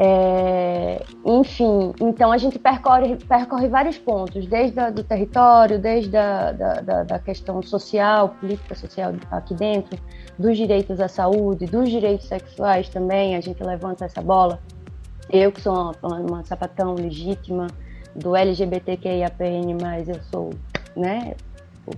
É, 0.00 1.02
enfim, 1.26 1.92
então 2.00 2.30
a 2.30 2.38
gente 2.38 2.56
percorre, 2.56 3.16
percorre 3.16 3.66
vários 3.68 3.98
pontos, 3.98 4.46
desde 4.46 4.78
o 4.80 5.02
território, 5.02 5.76
desde 5.76 6.16
a 6.16 6.52
da, 6.52 6.80
da, 6.80 7.02
da, 7.02 7.18
questão 7.18 7.60
social, 7.60 8.28
política 8.40 8.76
social 8.76 9.12
aqui 9.28 9.54
dentro, 9.54 9.98
dos 10.38 10.56
direitos 10.56 11.00
à 11.00 11.08
saúde, 11.08 11.66
dos 11.66 11.90
direitos 11.90 12.28
sexuais 12.28 12.88
também, 12.88 13.34
a 13.34 13.40
gente 13.40 13.60
levanta 13.60 14.04
essa 14.04 14.22
bola. 14.22 14.60
Eu 15.28 15.50
que 15.50 15.60
sou 15.60 15.74
uma, 15.74 16.16
uma 16.20 16.44
sapatão 16.44 16.94
legítima 16.94 17.66
do 18.14 18.36
LGBTQIAPN+, 18.36 19.76
eu 20.06 20.22
sou 20.30 20.50
né, 20.96 21.34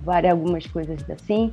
várias 0.02 0.32
algumas 0.32 0.66
coisas 0.66 0.98
assim. 1.10 1.50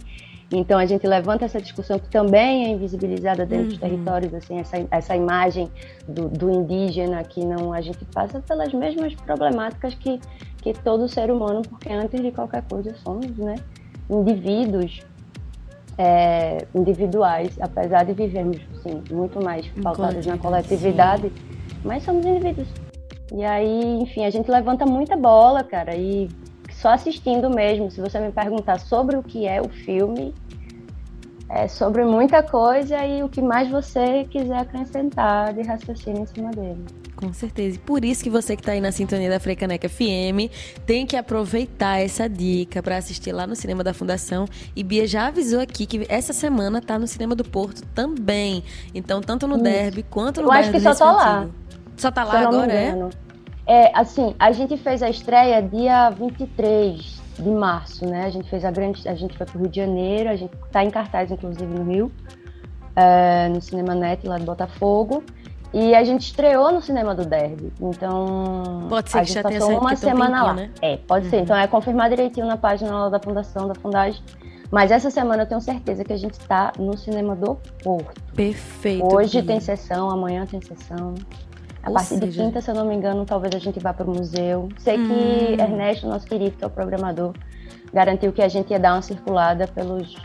Então 0.51 0.79
a 0.79 0.86
gente 0.86 1.06
levanta 1.06 1.44
essa 1.44 1.62
discussão 1.62 2.00
que 2.00 2.10
também 2.10 2.65
é 2.65 2.70
invisibilizada 2.70 3.46
dentro 3.46 3.63
uhum. 3.65 3.70
dos 3.70 3.77
territórios, 3.79 4.34
assim, 4.34 4.60
essa, 4.60 4.77
essa 4.89 5.15
imagem 5.15 5.70
do, 6.08 6.29
do, 6.29 6.50
indígena 6.50 7.22
que 7.24 7.46
não 7.46 7.74
a 7.74 7.82
gente 7.82 8.03
passa 8.06 8.39
pelas 8.39 8.74
mesmas 8.74 9.13
problemáticas 9.13 9.94
que, 9.96 10.22
que 10.62 10.74
todo 10.74 11.10
ser 11.10 11.29
humano, 11.29 11.62
porque 11.63 11.91
antes 11.91 12.22
de 12.22 12.32
qualquer 12.32 12.63
coisa 12.63 12.96
somos, 13.03 13.38
né, 13.38 13.56
indivíduos 14.10 15.01
é, 15.98 16.65
individuais, 16.74 17.58
apesar 17.60 18.06
de 18.06 18.13
vivermos 18.13 18.58
assim, 18.77 19.03
muito 19.12 19.44
mais 19.44 19.67
pautados 19.84 20.25
na 20.25 20.38
coletividade, 20.38 21.24
sim. 21.24 21.75
mas 21.84 22.03
somos 22.03 22.25
indivíduos. 22.25 22.67
E 23.34 23.44
aí, 23.44 24.00
enfim, 24.01 24.24
a 24.24 24.29
gente 24.29 24.50
levanta 24.50 24.86
muita 24.86 25.17
bola, 25.17 25.62
cara, 25.62 25.94
e 25.98 26.29
só 26.81 26.89
assistindo 26.89 27.50
mesmo. 27.50 27.89
Se 27.89 28.00
você 28.00 28.19
me 28.19 28.31
perguntar 28.31 28.79
sobre 28.79 29.17
o 29.17 29.24
que 29.24 29.48
é 29.48 29.62
o 29.62 29.69
filme, 29.69 30.34
é 31.50 31.67
sobre 31.67 32.03
muita 32.03 32.43
coisa 32.43 33.03
e 33.05 33.24
o 33.24 33.29
que 33.29 33.41
mais 33.41 33.69
você 33.69 34.25
quiser 34.29 34.60
acrescentar 34.60 35.53
de 35.53 35.62
raciocínio 35.63 36.24
em 36.24 36.25
cima 36.25 36.51
dele. 36.51 36.84
Com 37.15 37.34
certeza. 37.34 37.77
E 37.77 37.79
por 37.79 38.05
isso 38.05 38.24
que 38.24 38.29
você 38.29 38.55
que 38.55 38.62
está 38.62 38.74
aí 38.74 38.81
na 38.81 38.91
sintonia 38.91 39.29
da 39.29 39.39
Frecaneca 39.39 39.89
FM 39.89 40.51
tem 40.86 41.05
que 41.05 41.15
aproveitar 41.15 42.00
essa 42.00 42.29
dica 42.29 42.84
para 42.84 42.98
assistir 42.98 43.31
lá 43.31 43.48
no 43.48 43.55
Cinema 43.55 43.84
da 43.84 43.93
Fundação. 43.93 44.46
E 44.75 44.84
Bia 44.84 45.07
já 45.07 45.27
avisou 45.27 45.60
aqui 45.60 45.88
que 45.88 46.05
essa 46.10 46.31
semana 46.31 46.77
está 46.77 47.00
no 47.00 47.07
Cinema 47.07 47.34
do 47.34 47.43
Porto 47.43 47.81
também. 47.96 48.63
Então, 48.93 49.19
tanto 49.19 49.48
no 49.48 49.55
isso. 49.55 49.63
Derby 49.63 50.03
quanto 50.03 50.41
no 50.41 50.48
Eu 50.48 50.51
acho 50.51 50.69
que 50.69 50.79
só 50.79 50.93
tá 50.93 51.12
lá. 51.12 51.48
Só 51.96 52.12
tá 52.12 52.24
lá 52.24 52.39
agora, 52.41 52.72
é? 52.72 53.10
É, 53.68 53.92
assim, 53.94 54.34
a 54.40 54.52
gente 54.52 54.78
fez 54.78 55.04
a 55.04 55.10
estreia 55.10 55.62
dia 55.62 56.10
23 56.12 57.22
de 57.38 57.50
março, 57.50 58.06
né? 58.06 58.26
A 58.26 58.30
gente 58.30 58.50
fez 58.50 58.64
a 58.64 58.72
grande. 58.72 59.08
A 59.08 59.14
gente 59.14 59.38
foi 59.38 59.46
pro 59.46 59.60
Rio 59.60 59.70
de 59.70 59.76
Janeiro, 59.76 60.30
a 60.30 60.36
gente 60.36 60.56
tá 60.72 60.84
em 60.84 60.90
cartaz, 60.90 61.30
inclusive, 61.30 61.66
no 61.66 61.84
Rio, 61.84 62.12
é, 62.96 63.50
no 63.50 63.62
Cinema 63.62 63.94
Net, 63.94 64.26
lá 64.26 64.38
de 64.38 64.46
Botafogo. 64.46 65.24
E 65.74 65.94
a 65.94 66.04
gente 66.04 66.22
estreou 66.22 66.72
no 66.72 66.82
cinema 66.82 67.14
do 67.14 67.26
Derby. 67.26 67.74
Então. 67.82 68.88
Pode 68.88 69.12
ser 69.12 69.18
a 69.18 69.22
que 69.22 69.28
gente 69.28 69.36
já 69.36 69.44
passou 69.44 69.68
tenha 69.68 69.80
uma 69.80 69.96
semana 69.96 70.44
lá. 70.44 70.54
Né? 70.54 70.72
É, 70.82 70.98
pode 70.98 71.26
uhum. 71.26 71.30
ser. 71.30 71.42
Então 71.42 71.56
é 71.56 71.68
confirmar 71.68 72.10
direitinho 72.10 72.48
na 72.48 72.56
página 72.56 72.92
lá 72.92 73.10
da 73.10 73.20
Fundação, 73.20 73.68
da 73.68 73.76
Fundagem. 73.76 74.22
Mas 74.72 74.92
essa 74.92 75.10
semana 75.10 75.44
eu 75.44 75.48
tenho 75.48 75.62
certeza 75.62 76.04
que 76.04 76.12
a 76.12 76.18
gente 76.18 76.34
está 76.34 76.74
no 76.78 76.98
cinema 76.98 77.36
do 77.36 77.56
Porto. 77.84 78.22
Perfeito. 78.34 79.06
Hoje 79.14 79.42
tem 79.42 79.60
sessão, 79.60 80.10
amanhã 80.10 80.46
tem 80.46 80.62
sessão. 80.62 81.16
A 81.88 81.89
Ou 81.89 81.94
partir 81.94 82.15
seja... 82.15 82.27
de 82.27 82.38
quinta, 82.38 82.60
se 82.60 82.70
eu 82.70 82.75
não 82.75 82.86
me 82.86 82.94
engano, 82.94 83.25
talvez 83.25 83.56
a 83.56 83.60
gente 83.60 83.79
vá 83.79 83.94
para 83.94 84.06
o 84.06 84.13
museu. 84.13 84.67
Sei 84.77 85.00
hum. 85.00 85.08
que 85.08 85.62
Ernesto, 85.62 86.06
nosso 86.06 86.25
querido, 86.27 86.58
que 86.58 86.63
é 86.63 86.67
o 86.67 86.70
programador, 86.70 87.34
garantiu 87.94 88.34
que 88.34 88.41
a 88.41 88.50
gente 88.50 88.72
ia 88.72 88.79
dar 88.79 88.96
uma 88.96 89.01
circulada 89.01 89.65
pelos 89.70 90.17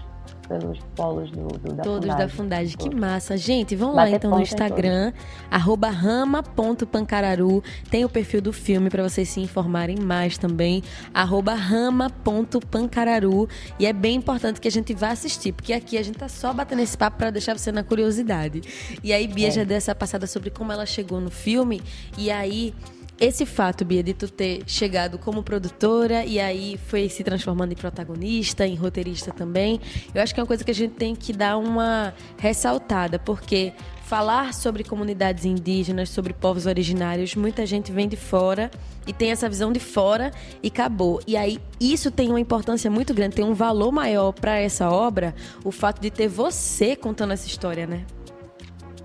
pelos 0.59 0.79
polos 0.95 1.31
do, 1.31 1.49
do 1.49 1.73
da 1.75 1.83
Todos 1.83 2.09
da 2.09 2.29
Fundagem, 2.29 2.77
que 2.77 2.95
massa. 2.95 3.37
Gente, 3.37 3.75
vão 3.75 3.95
lá 3.95 4.11
então 4.11 4.31
no 4.31 4.41
Instagram, 4.41 5.13
arroba 5.51 5.89
rama.pancararu. 5.89 7.63
Tem 7.91 8.05
o 8.05 8.09
perfil 8.09 8.43
do 8.43 8.53
filme 8.53 8.91
para 8.91 9.03
vocês 9.03 9.29
se 9.29 9.41
informarem 9.41 9.97
mais 9.99 10.37
também, 10.37 10.83
arroba 11.15 11.55
rama.pancararu. 11.55 13.49
E 13.79 13.87
é 13.87 13.93
bem 13.93 14.17
importante 14.17 14.61
que 14.61 14.69
a 14.69 14.71
gente 14.71 14.93
vá 14.95 15.09
assistir, 15.11 15.53
porque 15.53 15.73
aqui 15.73 15.97
a 15.97 16.03
gente 16.03 16.19
tá 16.19 16.29
só 16.29 16.53
batendo 16.53 16.83
esse 16.83 16.97
papo 16.97 17.17
para 17.19 17.31
deixar 17.31 17.57
você 17.57 17.73
na 17.73 17.83
curiosidade. 17.83 18.61
E 19.03 19.13
aí, 19.13 19.27
Bia 19.27 19.49
é. 19.49 19.51
já 19.51 19.65
deu 19.65 19.77
essa 19.77 19.95
passada 19.95 20.27
sobre 20.27 20.51
como 20.51 20.71
ela 20.73 20.85
chegou 20.85 21.21
no 21.21 21.31
filme, 21.31 21.81
e 22.19 22.31
aí 22.31 22.75
esse 23.21 23.47
fato, 23.47 23.85
Bia, 23.85 24.03
de 24.03 24.15
tu 24.15 24.29
ter 24.29 24.63
chegado 24.67 25.19
como 25.19 25.43
produtora 25.43 26.25
e 26.25 26.41
aí 26.41 26.79
foi 26.87 27.09
se 27.09 27.23
transformando 27.23 27.73
em 27.73 27.77
protagonista, 27.77 28.67
em 28.67 28.75
roteirista 28.75 29.33
também, 29.33 29.81
eu 30.15 30.23
acho 30.23 30.35
que 30.35 30.41
é 30.41 30.43
uma 30.43 30.47
coisa 30.47 30.65
que 30.65 30.71
a 30.71 30.75
gente 30.75 30.95
tem 30.95 31.15
que 31.15 31.33
dar 31.33 31.57
uma 31.57 32.13
ressaltada, 32.39 33.19
porque 33.19 33.73
falar 34.13 34.53
sobre 34.53 34.85
comunidades 34.85 35.47
indígenas, 35.47 36.11
sobre 36.11 36.35
povos 36.35 36.67
originários, 36.67 37.35
muita 37.35 37.65
gente 37.65 37.91
vem 37.91 38.07
de 38.07 38.17
fora 38.17 38.71
e 39.07 39.13
tem 39.13 39.31
essa 39.31 39.49
visão 39.49 39.73
de 39.73 39.81
fora 39.81 40.31
e 40.63 40.69
acabou. 40.69 41.19
E 41.27 41.35
aí 41.37 41.59
isso 41.81 42.11
tem 42.11 42.29
uma 42.29 42.39
importância 42.39 42.91
muito 42.91 43.15
grande, 43.15 43.37
tem 43.37 43.45
um 43.45 43.55
valor 43.55 43.91
maior 43.91 44.33
para 44.33 44.59
essa 44.59 44.91
obra, 44.91 45.35
o 45.65 45.71
fato 45.71 46.01
de 46.01 46.11
ter 46.11 46.29
você 46.29 46.95
contando 46.95 47.33
essa 47.33 47.47
história, 47.47 47.87
né? 47.87 48.05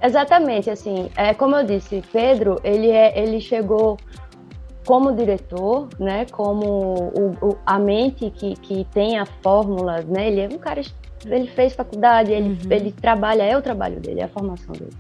Exatamente, 0.02 0.70
assim, 0.70 1.10
é, 1.16 1.34
como 1.34 1.56
eu 1.56 1.64
disse, 1.64 2.04
Pedro, 2.12 2.60
ele, 2.64 2.90
é, 2.90 3.20
ele 3.20 3.42
chegou 3.42 3.98
como 4.86 5.14
diretor, 5.14 5.90
né, 6.00 6.26
como 6.32 6.66
o, 6.66 7.32
o, 7.42 7.58
a 7.66 7.78
mente 7.78 8.30
que, 8.30 8.56
que 8.56 8.86
tem 8.94 9.18
a 9.18 9.26
fórmula, 9.26 10.02
né, 10.08 10.28
ele 10.28 10.42
é 10.42 10.48
um 10.48 10.58
cara, 10.58 10.82
ele 11.26 11.48
fez 11.48 11.74
faculdade, 11.74 12.32
ele, 12.32 12.50
uhum. 12.50 12.72
ele 12.72 12.92
trabalha, 12.92 13.44
é 13.44 13.58
o 13.58 13.62
trabalho 13.62 14.00
dele, 14.00 14.22
é 14.22 14.24
a 14.24 14.30
formação 14.30 14.74
dele. 14.74 14.94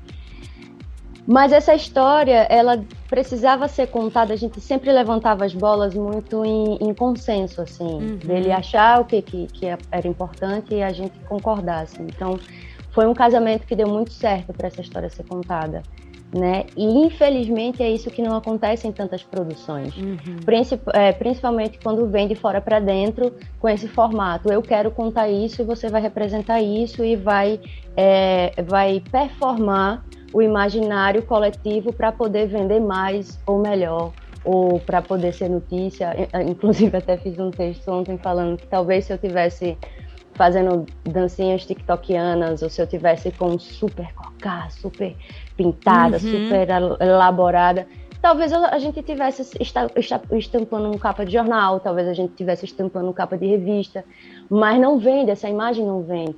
Mas 1.27 1.51
essa 1.51 1.75
história, 1.75 2.47
ela 2.49 2.83
precisava 3.09 3.67
ser 3.67 3.87
contada, 3.87 4.33
a 4.33 4.37
gente 4.37 4.61
sempre 4.61 4.91
levantava 4.93 5.43
as 5.43 5.53
bolas 5.53 5.93
muito 5.93 6.45
em, 6.45 6.77
em 6.81 6.93
consenso, 6.93 7.61
assim, 7.61 7.83
uhum. 7.83 8.15
dele 8.15 8.49
achar 8.51 9.01
o 9.01 9.05
que, 9.05 9.21
que, 9.21 9.47
que, 9.47 9.65
era 9.65 10.07
importante 10.07 10.73
e 10.73 10.81
a 10.81 10.91
gente 10.91 11.19
concordar, 11.27 11.83
assim. 11.83 12.03
Então, 12.03 12.39
foi 12.97 13.05
um 13.05 13.13
casamento 13.13 13.67
que 13.67 13.75
deu 13.75 13.87
muito 13.87 14.11
certo 14.11 14.51
para 14.51 14.69
essa 14.69 14.81
história 14.81 15.07
ser 15.07 15.23
contada. 15.23 15.83
Né? 16.35 16.65
E 16.75 16.83
infelizmente 16.83 17.83
é 17.83 17.89
isso 17.89 18.09
que 18.09 18.23
não 18.23 18.35
acontece 18.35 18.87
em 18.87 18.91
tantas 18.91 19.21
produções, 19.21 19.95
uhum. 19.95 20.17
Princip 20.43 20.81
é, 20.93 21.11
principalmente 21.13 21.77
quando 21.81 22.07
vem 22.07 22.27
de 22.27 22.33
fora 22.33 22.59
para 22.59 22.79
dentro 22.79 23.31
com 23.59 23.69
esse 23.69 23.87
formato. 23.87 24.51
Eu 24.51 24.63
quero 24.63 24.89
contar 24.89 25.29
isso 25.29 25.61
e 25.61 25.63
você 25.63 25.89
vai 25.89 26.01
representar 26.01 26.59
isso 26.59 27.05
e 27.05 27.15
vai, 27.15 27.59
é, 27.95 28.51
vai 28.63 29.01
performar 29.11 30.03
o 30.33 30.41
imaginário 30.41 31.21
coletivo 31.21 31.93
para 31.93 32.11
poder 32.11 32.47
vender 32.47 32.79
mais 32.79 33.39
ou 33.45 33.59
melhor, 33.59 34.11
ou 34.43 34.79
para 34.79 35.03
poder 35.03 35.35
ser 35.35 35.49
notícia. 35.49 36.15
Inclusive, 36.49 36.97
até 36.97 37.15
fiz 37.15 37.37
um 37.37 37.51
texto 37.51 37.87
ontem 37.89 38.17
falando 38.17 38.57
que 38.57 38.65
talvez 38.65 39.05
se 39.05 39.13
eu 39.13 39.19
tivesse 39.19 39.77
fazendo 40.37 40.85
dancinhas 41.03 41.65
tiktokianas, 41.65 42.61
ou 42.61 42.69
se 42.69 42.81
eu 42.81 42.87
tivesse 42.87 43.31
com 43.31 43.57
super 43.57 44.13
cocá, 44.13 44.69
super 44.69 45.15
pintada, 45.57 46.17
uhum. 46.17 46.21
super 46.21 46.67
elaborada, 47.01 47.87
talvez 48.21 48.53
a 48.53 48.77
gente 48.77 49.01
tivesse 49.01 49.41
estampando 50.31 50.89
um 50.89 50.97
capa 50.97 51.25
de 51.25 51.33
jornal, 51.33 51.79
talvez 51.79 52.07
a 52.07 52.13
gente 52.13 52.33
tivesse 52.35 52.65
estampando 52.65 53.09
um 53.09 53.13
capa 53.13 53.37
de 53.37 53.47
revista, 53.47 54.05
mas 54.49 54.79
não 54.79 54.99
vende, 54.99 55.31
essa 55.31 55.49
imagem 55.49 55.85
não 55.85 56.03
vende, 56.03 56.35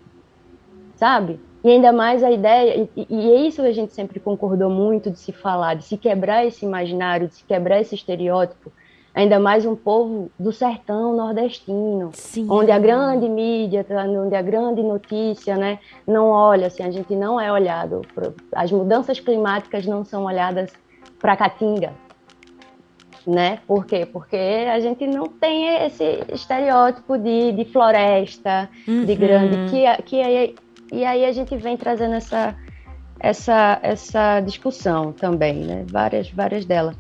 sabe? 0.96 1.40
E 1.62 1.70
ainda 1.70 1.92
mais 1.92 2.24
a 2.24 2.32
ideia, 2.32 2.88
e, 2.96 3.08
e 3.10 3.32
é 3.32 3.42
isso 3.42 3.62
que 3.62 3.68
a 3.68 3.74
gente 3.74 3.94
sempre 3.94 4.18
concordou 4.18 4.70
muito 4.70 5.12
de 5.12 5.20
se 5.20 5.34
falar, 5.34 5.74
de 5.74 5.84
se 5.84 5.98
quebrar 5.98 6.46
esse 6.46 6.66
imaginário, 6.66 7.28
de 7.28 7.36
se 7.36 7.44
quebrar 7.44 7.82
esse 7.82 7.96
estereótipo, 7.96 8.72
ainda 9.14 9.40
mais 9.40 9.66
um 9.66 9.76
povo 9.76 10.32
do 10.40 10.52
sertão 10.52 11.16
nordestino, 11.16 12.12
Sim. 12.14 12.48
onde 12.50 12.72
a 12.72 12.80
grande 12.80 13.28
mídia, 13.28 13.86
onde 14.24 14.36
a 14.36 14.42
grande 14.42 14.82
notícia, 14.82 15.58
né, 15.58 15.80
não 16.08 16.28
olha, 16.30 16.68
assim, 16.68 16.84
a 16.84 16.92
gente 16.92 17.16
não 17.16 17.40
é 17.40 17.52
olhado, 17.52 18.02
as 18.54 18.72
mudanças 18.72 19.20
climáticas 19.20 19.86
não 19.86 20.06
são 20.06 20.26
olhadas 20.26 20.72
para 21.20 21.36
Caatinga, 21.36 21.94
né? 23.28 23.60
Por 23.68 23.86
quê? 23.86 24.06
Porque 24.06 24.38
a 24.38 24.80
gente 24.80 25.06
não 25.06 25.26
tem 25.28 25.86
esse 25.86 26.24
estereótipo 26.34 27.18
de, 27.18 27.52
de 27.52 27.66
floresta, 27.66 28.70
uhum. 28.88 29.06
de 29.06 29.16
grande, 29.16 29.70
que, 29.70 30.04
que 30.04 30.22
é 30.22 30.54
e 30.92 31.06
aí 31.06 31.26
a 31.26 31.32
gente 31.32 31.56
vem 31.56 31.78
trazendo 31.78 32.16
essa, 32.16 32.56
essa, 33.20 33.80
essa 33.84 34.40
discussão 34.40 35.12
também, 35.12 35.58
né? 35.58 35.86
Várias, 35.88 36.30
várias 36.32 36.66
delas. 36.66 36.96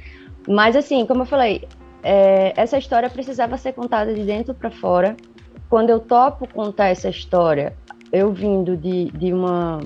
Mas 0.47 0.75
assim, 0.75 1.05
como 1.05 1.23
eu 1.23 1.25
falei, 1.25 1.67
é, 2.03 2.53
essa 2.55 2.77
história 2.77 3.09
precisava 3.09 3.57
ser 3.57 3.73
contada 3.73 4.13
de 4.13 4.23
dentro 4.23 4.53
para 4.53 4.71
fora. 4.71 5.15
Quando 5.69 5.89
eu 5.89 5.99
topo 5.99 6.47
contar 6.47 6.87
essa 6.87 7.09
história, 7.09 7.73
eu 8.11 8.31
vindo 8.31 8.75
de, 8.75 9.05
de 9.11 9.31
uma 9.31 9.79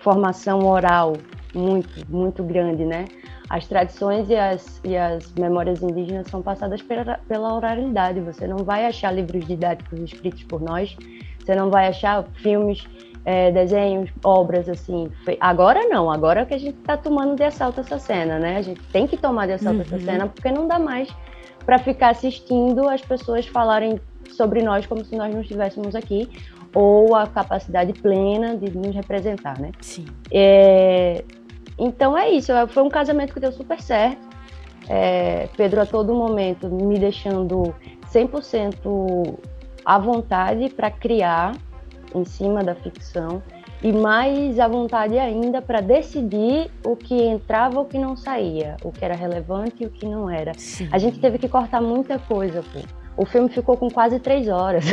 formação 0.00 0.60
oral 0.66 1.14
muito, 1.54 2.08
muito 2.08 2.42
grande, 2.44 2.84
né? 2.84 3.06
As 3.48 3.66
tradições 3.66 4.30
e 4.30 4.36
as, 4.36 4.80
e 4.84 4.96
as 4.96 5.32
memórias 5.32 5.82
indígenas 5.82 6.28
são 6.28 6.40
passadas 6.40 6.80
pela, 6.82 7.18
pela 7.26 7.52
oralidade. 7.52 8.20
Você 8.20 8.46
não 8.46 8.58
vai 8.58 8.86
achar 8.86 9.12
livros 9.12 9.44
didáticos 9.44 9.98
escritos 9.98 10.44
por 10.44 10.60
nós, 10.60 10.96
você 11.40 11.56
não 11.56 11.68
vai 11.68 11.88
achar 11.88 12.24
filmes 12.34 12.86
é, 13.24 13.50
desenhos, 13.50 14.10
obras 14.24 14.68
assim. 14.68 15.10
Agora 15.40 15.88
não, 15.88 16.10
agora 16.10 16.42
é 16.42 16.44
que 16.44 16.54
a 16.54 16.58
gente 16.58 16.78
está 16.78 16.96
tomando 16.96 17.34
de 17.34 17.42
assalto 17.42 17.80
essa 17.80 17.98
cena, 17.98 18.38
né? 18.38 18.56
A 18.56 18.62
gente 18.62 18.80
tem 18.92 19.06
que 19.06 19.16
tomar 19.16 19.46
de 19.46 19.54
assalto 19.54 19.78
uhum. 19.78 19.84
essa 19.84 19.98
cena 19.98 20.28
porque 20.28 20.50
não 20.52 20.68
dá 20.68 20.78
mais 20.78 21.08
para 21.64 21.78
ficar 21.78 22.10
assistindo 22.10 22.88
as 22.88 23.00
pessoas 23.00 23.46
falarem 23.46 24.00
sobre 24.30 24.62
nós 24.62 24.86
como 24.86 25.04
se 25.04 25.16
nós 25.16 25.34
não 25.34 25.40
estivéssemos 25.40 25.94
aqui 25.94 26.28
ou 26.74 27.14
a 27.14 27.26
capacidade 27.26 27.92
plena 27.94 28.56
de 28.56 28.70
nos 28.76 28.94
representar, 28.94 29.58
né? 29.58 29.72
Sim. 29.80 30.06
É, 30.30 31.24
então 31.78 32.16
é 32.16 32.30
isso. 32.30 32.52
Foi 32.68 32.82
um 32.82 32.88
casamento 32.88 33.34
que 33.34 33.40
deu 33.40 33.52
super 33.52 33.80
certo. 33.80 34.28
É, 34.88 35.48
Pedro 35.56 35.80
a 35.80 35.86
todo 35.86 36.14
momento 36.14 36.68
me 36.68 36.98
deixando 36.98 37.74
100% 38.12 39.38
à 39.84 39.98
vontade 39.98 40.68
para 40.70 40.90
criar 40.90 41.56
em 42.14 42.24
cima 42.24 42.62
da 42.62 42.74
ficção 42.74 43.42
e 43.82 43.92
mais 43.92 44.58
à 44.58 44.68
vontade 44.68 45.18
ainda 45.18 45.62
para 45.62 45.80
decidir 45.80 46.70
o 46.84 46.94
que 46.94 47.14
entrava 47.14 47.78
ou 47.78 47.84
o 47.84 47.88
que 47.88 47.98
não 47.98 48.16
saía, 48.16 48.76
o 48.84 48.92
que 48.92 49.04
era 49.04 49.14
relevante 49.14 49.82
e 49.82 49.86
o 49.86 49.90
que 49.90 50.06
não 50.06 50.28
era. 50.28 50.52
Sim. 50.54 50.88
A 50.92 50.98
gente 50.98 51.18
teve 51.18 51.38
que 51.38 51.48
cortar 51.48 51.80
muita 51.80 52.18
coisa, 52.18 52.62
pô. 52.62 52.80
O 53.16 53.26
filme 53.26 53.48
ficou 53.48 53.76
com 53.76 53.90
quase 53.90 54.18
três 54.18 54.48
horas. 54.48 54.84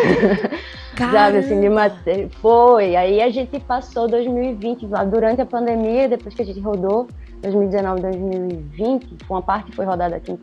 Sabe, 0.97 1.37
assim, 1.37 1.61
de 1.61 1.69
mate... 1.69 2.27
Foi. 2.41 2.95
Aí 2.95 3.21
a 3.21 3.29
gente 3.29 3.59
passou 3.59 4.07
2020, 4.07 4.87
durante 5.09 5.41
a 5.41 5.45
pandemia, 5.45 6.09
depois 6.09 6.33
que 6.33 6.41
a 6.41 6.45
gente 6.45 6.59
rodou, 6.59 7.07
2019, 7.41 8.01
2020, 8.01 9.17
uma 9.29 9.41
parte 9.41 9.71
foi 9.71 9.85
rodada 9.85 10.15
aqui, 10.15 10.37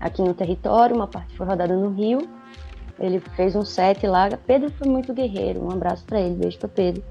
aqui 0.00 0.22
no 0.22 0.32
território, 0.32 0.96
uma 0.96 1.06
parte 1.06 1.36
foi 1.36 1.46
rodada 1.46 1.76
no 1.76 1.90
Rio. 1.90 2.26
Ele 2.98 3.20
fez 3.36 3.54
um 3.54 3.64
set 3.64 4.06
lá. 4.06 4.28
Pedro 4.46 4.70
foi 4.70 4.88
muito 4.88 5.12
guerreiro. 5.12 5.64
Um 5.64 5.70
abraço 5.70 6.04
para 6.04 6.20
ele, 6.20 6.34
beijo 6.34 6.58
para 6.58 6.68
Pedro. 6.68 7.02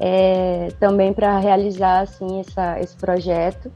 É, 0.00 0.68
também 0.80 1.12
para 1.12 1.38
realizar 1.38 2.00
assim 2.00 2.40
essa, 2.40 2.80
esse 2.80 2.96
projeto, 2.96 3.70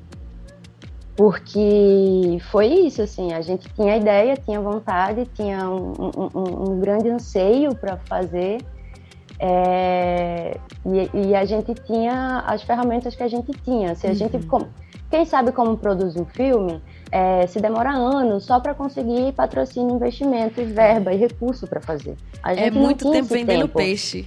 porque 1.16 2.38
foi 2.50 2.66
isso 2.66 3.02
assim. 3.02 3.32
A 3.32 3.40
gente 3.40 3.68
tinha 3.74 3.96
ideia, 3.96 4.36
tinha 4.36 4.60
vontade, 4.60 5.26
tinha 5.34 5.68
um, 5.68 5.92
um, 5.98 6.70
um 6.70 6.80
grande 6.80 7.08
anseio 7.08 7.74
para 7.74 7.96
fazer. 7.96 8.58
É, 9.40 10.56
e, 10.86 11.28
e, 11.28 11.34
a 11.34 11.44
gente 11.44 11.74
tinha 11.74 12.44
as 12.46 12.62
ferramentas 12.62 13.16
que 13.16 13.22
a 13.22 13.28
gente 13.28 13.52
tinha. 13.64 13.94
Se 13.94 14.06
a 14.06 14.10
uhum. 14.10 14.16
gente, 14.16 14.38
quem 15.10 15.24
sabe 15.24 15.52
como 15.52 15.76
produzir 15.76 16.20
um 16.20 16.24
filme, 16.24 16.80
é, 17.10 17.46
se 17.46 17.60
demora 17.60 17.90
anos 17.90 18.44
só 18.44 18.60
para 18.60 18.74
conseguir 18.74 19.32
patrocínio, 19.32 19.96
investimento, 19.96 20.64
verba 20.64 21.12
e 21.12 21.16
recurso 21.16 21.66
para 21.66 21.80
fazer. 21.80 22.16
é 22.44 22.70
muito 22.70 23.10
tempo 23.10 23.26
vendendo 23.26 23.62
tempo. 23.62 23.78
peixe. 23.78 24.26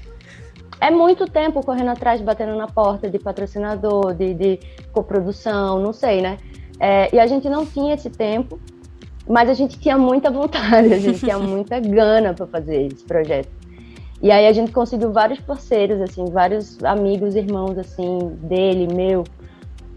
É 0.81 0.89
muito 0.89 1.27
tempo 1.27 1.63
correndo 1.63 1.91
atrás, 1.91 2.19
batendo 2.21 2.55
na 2.55 2.65
porta 2.65 3.07
de 3.07 3.19
patrocinador, 3.19 4.15
de, 4.15 4.33
de 4.33 4.59
coprodução, 4.91 5.79
não 5.79 5.93
sei, 5.93 6.21
né? 6.21 6.39
É, 6.79 7.15
e 7.15 7.19
a 7.19 7.27
gente 7.27 7.47
não 7.47 7.63
tinha 7.63 7.93
esse 7.93 8.09
tempo, 8.09 8.59
mas 9.29 9.47
a 9.47 9.53
gente 9.53 9.79
tinha 9.79 9.95
muita 9.95 10.31
vontade, 10.31 10.91
a 10.91 10.97
gente 10.97 11.19
tinha 11.19 11.37
muita 11.39 11.79
gana 11.79 12.33
para 12.33 12.47
fazer 12.47 12.87
esse 12.87 13.03
projeto. 13.03 13.49
E 14.23 14.31
aí 14.31 14.47
a 14.47 14.53
gente 14.53 14.71
conseguiu 14.71 15.11
vários 15.11 15.39
parceiros, 15.39 16.01
assim, 16.01 16.25
vários 16.25 16.83
amigos, 16.83 17.35
irmãos, 17.35 17.77
assim, 17.77 18.35
dele, 18.41 18.91
meu, 18.91 19.23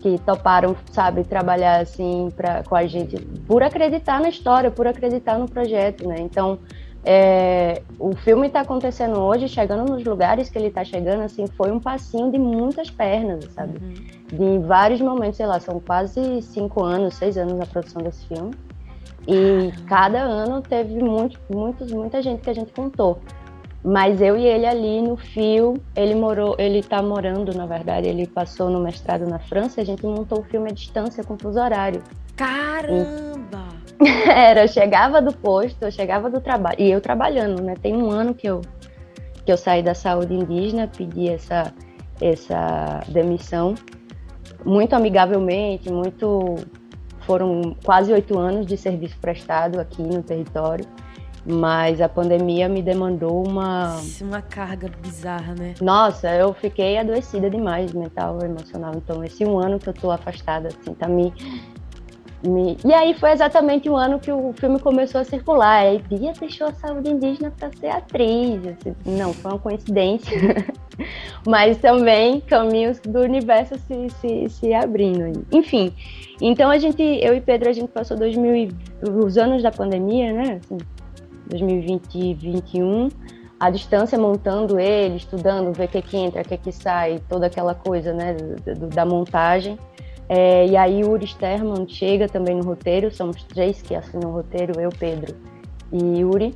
que 0.00 0.18
toparam, 0.18 0.76
sabe, 0.92 1.24
trabalhar 1.24 1.80
assim 1.80 2.28
pra, 2.36 2.62
com 2.62 2.76
a 2.76 2.86
gente 2.86 3.18
por 3.46 3.62
acreditar 3.62 4.20
na 4.20 4.28
história, 4.28 4.70
por 4.70 4.86
acreditar 4.86 5.38
no 5.38 5.48
projeto, 5.48 6.06
né? 6.06 6.16
Então, 6.20 6.58
é, 7.04 7.82
o 7.98 8.16
filme 8.16 8.46
está 8.46 8.60
acontecendo 8.60 9.20
hoje, 9.20 9.46
chegando 9.46 9.92
nos 9.92 10.02
lugares 10.04 10.48
que 10.48 10.56
ele 10.56 10.68
está 10.68 10.82
chegando, 10.82 11.22
assim, 11.22 11.46
foi 11.48 11.70
um 11.70 11.78
passinho 11.78 12.30
de 12.32 12.38
muitas 12.38 12.90
pernas, 12.90 13.44
sabe? 13.52 13.78
Uhum. 13.78 14.58
De 14.58 14.66
vários 14.66 15.00
momentos, 15.00 15.36
sei 15.36 15.46
lá, 15.46 15.60
são 15.60 15.78
quase 15.78 16.40
cinco 16.40 16.82
anos, 16.82 17.14
seis 17.14 17.36
anos 17.36 17.58
na 17.58 17.66
produção 17.66 18.00
desse 18.02 18.26
filme. 18.26 18.54
E 19.28 19.70
cada 19.86 20.20
ano 20.20 20.62
teve 20.62 21.02
muito, 21.02 21.38
muitos, 21.50 21.92
muita 21.92 22.22
gente 22.22 22.40
que 22.40 22.50
a 22.50 22.54
gente 22.54 22.72
contou. 22.72 23.18
Mas 23.84 24.22
eu 24.22 24.34
e 24.34 24.46
ele 24.46 24.64
ali 24.64 25.02
no 25.02 25.14
fio, 25.14 25.74
ele 25.94 26.14
morou, 26.14 26.56
ele 26.58 26.82
tá 26.82 27.02
morando, 27.02 27.54
na 27.54 27.66
verdade, 27.66 28.08
ele 28.08 28.26
passou 28.26 28.70
no 28.70 28.80
mestrado 28.80 29.26
na 29.26 29.38
França, 29.38 29.82
a 29.82 29.84
gente 29.84 30.06
montou 30.06 30.40
o 30.40 30.42
filme 30.42 30.70
à 30.70 30.72
distância 30.72 31.22
com 31.22 31.36
fuso 31.36 31.60
horário. 31.60 32.02
Caramba! 32.34 33.73
Era, 34.28 34.64
eu 34.64 34.68
chegava 34.68 35.20
do 35.20 35.32
posto, 35.32 35.82
eu 35.82 35.90
chegava 35.90 36.30
do 36.30 36.40
trabalho, 36.40 36.76
e 36.78 36.90
eu 36.90 37.00
trabalhando, 37.00 37.62
né? 37.62 37.74
Tem 37.80 37.94
um 37.94 38.10
ano 38.10 38.34
que 38.34 38.46
eu 38.46 38.60
que 39.44 39.52
eu 39.52 39.58
saí 39.58 39.82
da 39.82 39.94
saúde 39.94 40.32
indígena, 40.32 40.88
pedi 40.88 41.28
essa 41.28 41.72
essa 42.20 43.00
demissão 43.08 43.74
muito 44.64 44.94
amigavelmente, 44.94 45.92
muito 45.92 46.56
foram 47.20 47.76
quase 47.84 48.12
oito 48.12 48.38
anos 48.38 48.66
de 48.66 48.76
serviço 48.76 49.18
prestado 49.18 49.80
aqui 49.80 50.02
no 50.02 50.22
território. 50.22 50.86
Mas 51.46 52.00
a 52.00 52.08
pandemia 52.08 52.70
me 52.70 52.80
demandou 52.80 53.46
uma. 53.46 54.00
Uma 54.22 54.40
carga 54.40 54.90
bizarra, 55.02 55.54
né? 55.54 55.74
Nossa, 55.78 56.34
eu 56.34 56.54
fiquei 56.54 56.96
adoecida 56.96 57.50
demais, 57.50 57.92
mental, 57.92 58.38
emocional. 58.42 58.92
Então, 58.96 59.22
esse 59.22 59.44
um 59.44 59.58
ano 59.58 59.78
que 59.78 59.86
eu 59.86 59.92
tô 59.92 60.10
afastada, 60.10 60.68
assim, 60.68 60.94
tá 60.94 61.06
me, 61.06 61.34
me... 62.46 62.76
E 62.84 62.92
aí 62.92 63.14
foi 63.14 63.32
exatamente 63.32 63.88
o 63.88 63.96
ano 63.96 64.18
que 64.18 64.30
o 64.30 64.52
filme 64.54 64.78
começou 64.78 65.20
a 65.20 65.24
circular. 65.24 65.86
Aí 65.86 65.98
Bia 65.98 66.32
deixou 66.38 66.68
a 66.68 66.72
saúde 66.72 67.10
indígena 67.10 67.52
para 67.56 67.70
ser 67.72 67.88
atriz. 67.88 68.60
Assim, 68.66 68.94
não, 69.04 69.32
foi 69.32 69.52
uma 69.52 69.58
coincidência. 69.58 70.36
Mas 71.46 71.78
também 71.78 72.40
caminhos 72.40 73.00
do 73.00 73.20
universo 73.20 73.74
se, 73.86 74.08
se, 74.20 74.48
se 74.48 74.74
abrindo. 74.74 75.44
Enfim, 75.52 75.92
então 76.40 76.70
a 76.70 76.78
gente, 76.78 77.02
eu 77.02 77.34
e 77.34 77.40
Pedro, 77.40 77.68
a 77.68 77.72
gente 77.72 77.88
passou 77.88 78.16
2000, 78.16 78.68
os 79.24 79.36
anos 79.36 79.62
da 79.62 79.70
pandemia, 79.70 80.32
né? 80.32 80.60
Assim, 80.62 80.78
2020 81.48 82.14
e 82.14 82.34
2021 82.34 83.08
à 83.58 83.70
distância 83.70 84.18
montando 84.18 84.78
ele, 84.78 85.16
estudando, 85.16 85.72
ver 85.72 85.86
o 85.86 85.88
que, 85.88 86.02
que 86.02 86.16
entra, 86.16 86.42
o 86.42 86.44
que, 86.44 86.56
que 86.58 86.72
sai, 86.72 87.20
toda 87.28 87.46
aquela 87.46 87.74
coisa 87.74 88.12
né, 88.12 88.36
da 88.92 89.06
montagem. 89.06 89.78
É, 90.28 90.66
e 90.66 90.76
aí 90.76 91.04
o 91.04 91.10
Uri 91.10 91.26
Sterman 91.26 91.86
chega 91.88 92.28
também 92.28 92.56
no 92.56 92.64
roteiro, 92.64 93.14
somos 93.14 93.42
três 93.44 93.82
que 93.82 93.94
assinam 93.94 94.30
o 94.30 94.32
roteiro, 94.32 94.80
eu, 94.80 94.90
Pedro 94.90 95.34
e 95.92 96.20
Yuri. 96.20 96.54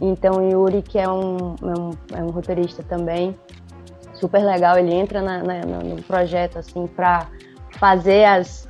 Então 0.00 0.48
Yuri, 0.48 0.82
que 0.82 0.98
é 0.98 1.08
um, 1.08 1.56
é 1.62 1.80
um, 1.80 1.90
é 2.18 2.22
um 2.22 2.30
roteirista 2.30 2.82
também, 2.84 3.34
super 4.14 4.44
legal, 4.44 4.78
ele 4.78 4.94
entra 4.94 5.20
na, 5.20 5.42
na, 5.42 5.60
no 5.62 6.02
projeto 6.02 6.58
assim 6.58 6.86
para 6.86 7.26
fazer 7.72 8.24
as, 8.24 8.68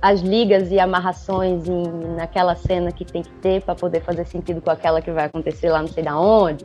as 0.00 0.20
ligas 0.20 0.70
e 0.70 0.78
amarrações 0.78 1.68
em, 1.68 1.82
naquela 2.16 2.54
cena 2.54 2.90
que 2.92 3.04
tem 3.04 3.22
que 3.22 3.32
ter 3.34 3.62
para 3.62 3.74
poder 3.74 4.02
fazer 4.02 4.26
sentido 4.26 4.60
com 4.60 4.70
aquela 4.70 5.02
que 5.02 5.10
vai 5.10 5.26
acontecer 5.26 5.70
lá 5.70 5.80
não 5.80 5.88
sei 5.88 6.02
da 6.02 6.18
onde. 6.18 6.64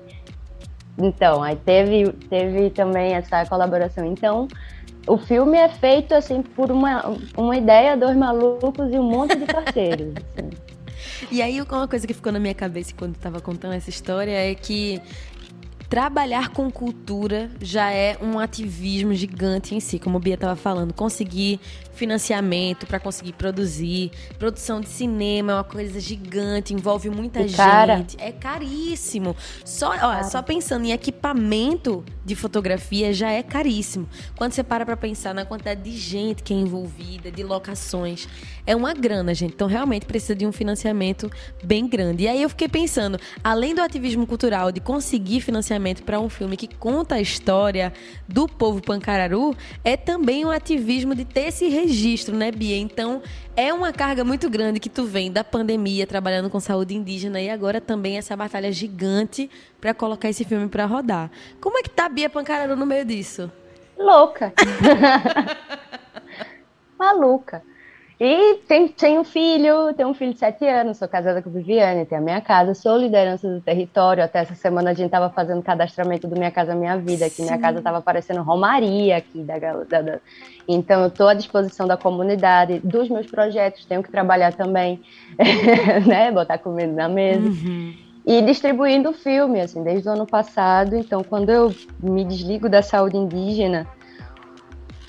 Então, 0.98 1.44
aí 1.44 1.56
teve, 1.56 2.12
teve 2.28 2.72
também 2.72 3.14
essa 3.14 3.46
colaboração. 3.46 4.04
Então, 4.04 4.48
o 5.08 5.18
filme 5.18 5.58
é 5.58 5.70
feito 5.70 6.14
assim 6.14 6.42
por 6.42 6.72
uma, 6.72 7.18
uma 7.36 7.56
ideia, 7.56 7.96
dois 7.96 8.16
malucos 8.16 8.92
e 8.92 9.00
um 9.00 9.04
monte 9.04 9.36
de 9.36 9.46
parceiros. 9.46 10.14
Assim. 10.38 10.50
E 11.32 11.42
aí, 11.42 11.60
uma 11.62 11.88
coisa 11.88 12.06
que 12.06 12.14
ficou 12.14 12.32
na 12.32 12.40
minha 12.40 12.54
cabeça 12.54 12.94
quando 12.96 13.16
estava 13.16 13.42
contando 13.42 13.74
essa 13.74 13.90
história 13.90 14.32
é 14.32 14.54
que 14.54 15.02
trabalhar 15.90 16.50
com 16.50 16.70
cultura 16.70 17.50
já 17.62 17.92
é 17.92 18.18
um 18.22 18.40
ativismo 18.40 19.14
gigante 19.14 19.74
em 19.74 19.80
si, 19.80 20.00
como 20.00 20.18
a 20.18 20.20
Bia 20.20 20.34
estava 20.34 20.56
falando. 20.56 20.94
Conseguir 20.94 21.60
financiamento 21.94 22.86
para 22.86 23.00
conseguir 23.00 23.34
produzir, 23.34 24.12
produção 24.38 24.80
de 24.80 24.88
cinema 24.88 25.54
é 25.54 25.56
uma 25.56 25.64
coisa 25.64 26.00
gigante, 26.00 26.74
envolve 26.74 27.10
muita 27.10 27.40
e 27.42 27.48
gente, 27.48 27.58
cara. 27.58 28.06
é 28.20 28.32
caríssimo. 28.32 29.36
Só, 29.66 29.94
ó, 30.00 30.24
só 30.24 30.42
pensando 30.44 30.86
em 30.86 30.92
equipamento 30.92 32.06
de 32.24 32.36
fotografia 32.36 33.12
já 33.14 33.32
é 33.32 33.42
caríssimo. 33.42 34.08
Quando 34.36 34.52
você 34.52 34.64
para 34.64 34.86
para 34.86 34.96
pensar 34.96 35.34
na 35.34 35.46
quantidade 35.46 35.82
de 35.82 35.98
gente 35.98 36.44
que 36.44 36.54
é 36.54 36.58
envolvida, 36.58 37.32
de 37.32 37.42
locações, 37.44 38.28
é 38.66 38.76
uma 38.76 38.94
grana, 38.94 39.34
gente. 39.34 39.54
Então 39.54 39.68
realmente 39.68 40.06
precisa 40.06 40.36
de 40.36 40.46
um 40.46 40.52
financiamento 40.52 41.32
bem 41.64 41.88
grande. 41.88 42.26
E 42.26 42.28
aí 42.28 42.42
eu 42.42 42.50
fiquei 42.50 42.68
pensando, 42.68 43.20
além 43.44 43.74
do 43.74 43.82
ativismo 43.82 44.28
cultural 44.28 44.72
de 44.72 44.80
conseguir 44.80 45.42
financiamento 45.42 45.77
para 46.04 46.20
um 46.20 46.30
filme 46.30 46.58
que 46.58 46.68
conta 46.68 47.16
a 47.16 47.22
história 47.22 47.94
do 48.28 48.48
povo 48.48 48.82
pancararu, 48.82 49.56
é 49.84 49.96
também 49.96 50.46
um 50.46 50.52
ativismo 50.52 51.14
de 51.14 51.24
ter 51.24 51.48
esse 51.48 51.68
registro, 51.68 52.36
né, 52.36 52.52
Bia? 52.52 52.78
Então, 52.78 53.22
é 53.56 53.74
uma 53.74 53.94
carga 53.94 54.24
muito 54.24 54.50
grande 54.50 54.80
que 54.80 54.90
tu 54.90 55.06
vem 55.06 55.32
da 55.32 55.44
pandemia, 55.44 56.08
trabalhando 56.08 56.50
com 56.50 56.60
saúde 56.60 56.96
indígena 56.96 57.40
e 57.40 57.50
agora 57.50 57.80
também 57.80 58.18
essa 58.18 58.36
batalha 58.36 58.72
gigante 58.72 59.50
para 59.80 59.94
colocar 59.94 60.30
esse 60.30 60.44
filme 60.44 60.68
para 60.68 60.86
rodar. 60.86 61.30
Como 61.62 61.78
é 61.78 61.84
que 61.84 61.90
tá 61.90 62.10
Bia 62.10 62.30
Pancararu 62.30 62.76
no 62.76 62.86
meio 62.86 63.06
disso? 63.06 63.52
Louca. 63.98 64.54
Maluca. 66.98 67.64
E 68.20 68.56
tem, 68.68 68.88
tem 68.88 69.20
um 69.20 69.24
filho, 69.24 69.94
tem 69.94 70.04
um 70.04 70.14
filho 70.14 70.34
de 70.34 70.40
sete 70.40 70.66
anos, 70.66 70.98
sou 70.98 71.08
casada 71.08 71.40
com 71.40 71.52
Viviane, 71.52 72.04
tenho 72.04 72.20
a 72.20 72.24
minha 72.24 72.42
casa, 72.42 72.74
sou 72.74 72.98
liderança 72.98 73.48
do 73.48 73.62
território. 73.62 74.24
Até 74.24 74.40
essa 74.40 74.56
semana 74.56 74.90
a 74.90 74.94
gente 74.94 75.06
estava 75.06 75.30
fazendo 75.30 75.62
cadastramento 75.62 76.28
do 76.28 76.36
Minha 76.36 76.50
Casa 76.50 76.74
Minha 76.74 76.98
Vida, 76.98 77.30
que 77.30 77.44
minha 77.44 77.60
casa 77.60 77.78
estava 77.78 78.02
parecendo 78.02 78.42
Romaria 78.42 79.18
aqui. 79.18 79.44
Da, 79.44 79.60
da, 79.60 80.02
da... 80.02 80.20
Então 80.68 81.02
eu 81.02 81.08
estou 81.10 81.28
à 81.28 81.36
disposição 81.36 81.86
da 81.86 81.96
comunidade, 81.96 82.80
dos 82.80 83.08
meus 83.08 83.28
projetos, 83.28 83.86
tenho 83.86 84.02
que 84.02 84.10
trabalhar 84.10 84.52
também, 84.52 85.00
né? 86.08 86.32
Botar 86.32 86.58
comida 86.58 86.92
na 86.92 87.08
mesa. 87.08 87.48
Uhum. 87.48 87.94
E 88.26 88.42
distribuindo 88.42 89.14
filme, 89.14 89.62
assim, 89.62 89.84
desde 89.84 90.10
o 90.10 90.12
ano 90.12 90.26
passado. 90.26 90.96
Então, 90.96 91.24
quando 91.24 91.52
eu 91.52 91.72
me 92.02 92.26
desligo 92.26 92.68
da 92.68 92.82
saúde 92.82 93.16
indígena, 93.16 93.88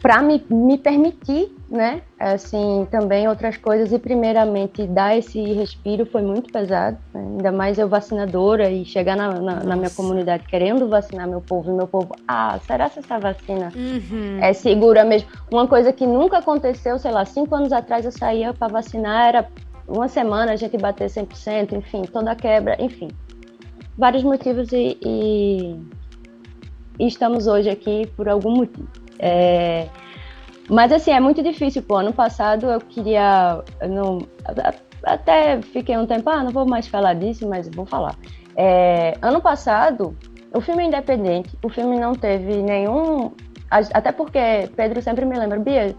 para 0.02 0.22
me, 0.22 0.44
me 0.48 0.76
permitir, 0.76 1.57
né, 1.70 2.00
assim, 2.18 2.88
também 2.90 3.28
outras 3.28 3.58
coisas 3.58 3.92
e 3.92 3.98
primeiramente 3.98 4.86
dar 4.86 5.16
esse 5.18 5.40
respiro 5.52 6.06
foi 6.06 6.22
muito 6.22 6.50
pesado, 6.50 6.96
né? 7.12 7.20
ainda 7.20 7.52
mais 7.52 7.78
eu 7.78 7.86
vacinadora 7.86 8.70
e 8.70 8.86
chegar 8.86 9.14
na, 9.14 9.34
na, 9.34 9.54
na, 9.62 9.76
minha 9.76 9.90
comunidade 9.90 10.44
querendo 10.48 10.88
vacinar 10.88 11.28
meu 11.28 11.42
povo 11.42 11.70
e 11.70 11.74
meu 11.74 11.86
povo, 11.86 12.16
ah, 12.26 12.58
será 12.66 12.88
que 12.88 13.00
essa 13.00 13.18
vacina 13.18 13.70
uhum. 13.76 14.38
é 14.40 14.54
segura 14.54 15.04
mesmo? 15.04 15.28
Uma 15.52 15.66
coisa 15.66 15.92
que 15.92 16.06
nunca 16.06 16.38
aconteceu, 16.38 16.98
sei 16.98 17.10
lá, 17.10 17.26
cinco 17.26 17.54
anos 17.54 17.70
atrás 17.70 18.06
eu 18.06 18.12
saía 18.12 18.54
para 18.54 18.68
vacinar, 18.68 19.28
era 19.28 19.48
uma 19.86 20.08
semana 20.08 20.52
a 20.52 20.56
gente 20.56 20.78
bater 20.78 21.08
100%, 21.08 21.72
enfim, 21.72 22.02
toda 22.02 22.30
a 22.30 22.34
quebra, 22.34 22.82
enfim, 22.82 23.08
vários 23.96 24.22
motivos 24.22 24.72
e, 24.72 24.96
e, 25.02 25.76
e 26.98 27.06
estamos 27.06 27.46
hoje 27.46 27.68
aqui 27.68 28.06
por 28.16 28.26
algum 28.26 28.56
motivo. 28.56 28.88
É, 29.18 29.88
mas 30.68 30.92
assim, 30.92 31.10
é 31.10 31.20
muito 31.20 31.42
difícil, 31.42 31.82
pô. 31.82 31.96
Ano 31.96 32.12
passado 32.12 32.66
eu 32.66 32.80
queria. 32.80 33.62
Eu 33.80 33.88
não, 33.88 34.18
até 35.04 35.60
fiquei 35.62 35.96
um 35.96 36.06
tempo, 36.06 36.28
ah, 36.28 36.42
não 36.42 36.50
vou 36.50 36.66
mais 36.66 36.86
falar 36.86 37.14
disso, 37.14 37.48
mas 37.48 37.68
vou 37.68 37.86
falar. 37.86 38.14
É, 38.56 39.16
ano 39.22 39.40
passado, 39.40 40.16
o 40.52 40.60
filme 40.60 40.82
é 40.82 40.86
independente, 40.86 41.56
o 41.62 41.68
filme 41.68 41.98
não 41.98 42.14
teve 42.14 42.62
nenhum. 42.62 43.32
Até 43.70 44.12
porque 44.12 44.70
Pedro 44.74 45.00
sempre 45.02 45.24
me 45.24 45.38
lembra, 45.38 45.58
Bia, 45.58 45.94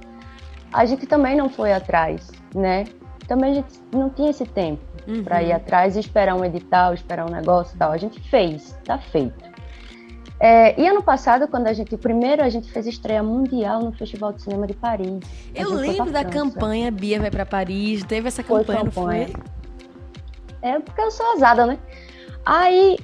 a 0.74 0.86
gente 0.86 1.06
também 1.06 1.36
não 1.36 1.50
foi 1.50 1.72
atrás, 1.72 2.32
né? 2.56 2.86
Também 3.28 3.52
a 3.52 3.54
gente 3.56 3.80
não 3.94 4.10
tinha 4.10 4.32
esse 4.32 4.46
tempo 4.46 4.82
uhum. 5.08 5.24
para 5.24 5.44
ir 5.44 5.52
atrás 5.52 5.96
e 5.96 6.00
esperar 6.00 6.36
um 6.36 6.44
edital, 6.44 6.94
esperar 6.94 7.30
um 7.30 7.32
negócio 7.32 7.76
e 7.76 7.78
tal. 7.78 7.92
A 7.92 7.98
gente 7.98 8.20
fez, 8.30 8.78
tá 8.84 8.98
feito. 8.98 9.50
É, 10.40 10.80
e 10.80 10.88
ano 10.88 11.04
passado, 11.04 11.48
quando 11.50 11.68
a 11.68 11.74
gente, 11.74 11.98
primeiro 11.98 12.42
a 12.42 12.48
gente 12.48 12.72
fez 12.72 12.88
estreia 12.88 13.22
mundial 13.22 13.84
no 13.84 13.92
Festival 13.92 14.32
de 14.32 14.42
Cinema 14.42 14.66
de 14.66 14.74
Paris. 14.74 15.20
Eu 15.54 15.74
lembro 15.74 16.12
da 16.12 16.24
campanha 16.24 16.90
Bia 16.90 17.20
vai 17.20 17.30
para 17.30 17.46
Paris, 17.46 18.04
teve 18.04 18.30
essa 18.30 18.42
campanha, 18.42 18.66
foi 18.66 18.76
campanha. 18.76 19.28
não 19.28 19.34
foi? 19.34 19.60
É 20.62 20.80
porque 20.80 21.02
eu 21.02 21.12
sou 21.12 21.26
ousada, 21.32 21.66
né? 21.66 21.78
Aí 22.46 22.98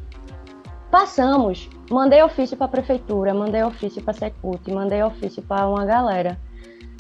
passamos, 0.90 1.70
mandei 1.92 2.24
ofício 2.24 2.56
para 2.56 2.68
a 2.68 2.70
prefeitura, 2.70 3.34
mandei 3.34 3.64
ofício 3.64 4.02
para 4.02 4.12
a 4.12 4.18
Secult, 4.18 4.72
mandei 4.72 5.04
ofício 5.04 5.44
para 5.44 5.68
uma 5.68 5.86
galera. 5.86 6.38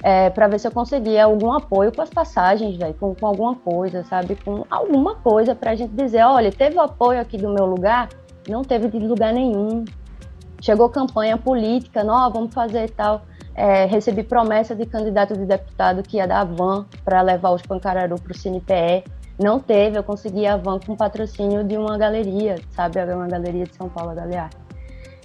É, 0.03 0.29
para 0.29 0.47
ver 0.47 0.59
se 0.59 0.67
eu 0.67 0.71
conseguia 0.71 1.23
algum 1.23 1.53
apoio 1.53 1.91
com 1.91 2.01
as 2.01 2.09
passagens, 2.09 2.75
véio, 2.75 2.93
com, 2.93 3.15
com 3.15 3.25
alguma 3.25 3.55
coisa, 3.55 4.03
sabe? 4.03 4.35
Com 4.35 4.65
alguma 4.69 5.15
coisa 5.15 5.55
para 5.55 5.71
a 5.71 5.75
gente 5.75 5.93
dizer: 5.93 6.23
olha, 6.23 6.51
teve 6.51 6.75
o 6.75 6.81
apoio 6.81 7.19
aqui 7.19 7.37
do 7.37 7.49
meu 7.49 7.65
lugar, 7.65 8.09
não 8.47 8.61
teve 8.61 8.89
de 8.89 8.99
lugar 8.99 9.33
nenhum. 9.33 9.85
Chegou 10.65 10.89
campanha 10.89 11.37
política, 11.37 12.03
não, 12.03 12.31
vamos 12.31 12.51
fazer 12.51 12.89
tal. 12.89 13.21
É, 13.53 13.85
recebi 13.85 14.23
promessa 14.23 14.73
de 14.73 14.83
candidato 14.83 15.35
de 15.35 15.45
deputado 15.45 16.01
que 16.01 16.17
ia 16.17 16.27
dar 16.27 16.43
van 16.43 16.87
para 17.03 17.21
levar 17.21 17.51
os 17.51 17.61
Pancararu 17.61 18.19
para 18.19 18.31
o 18.31 18.35
CinePE. 18.35 19.03
Não 19.39 19.59
teve, 19.59 19.99
eu 19.99 20.03
consegui 20.03 20.47
a 20.47 20.57
van 20.57 20.79
com 20.79 20.95
patrocínio 20.95 21.63
de 21.63 21.77
uma 21.77 21.99
galeria, 21.99 22.55
sabe? 22.71 22.99
Uma 23.13 23.27
galeria 23.27 23.65
de 23.65 23.75
São 23.75 23.87
Paulo, 23.87 24.09
a 24.09 24.15
Galear. 24.15 24.49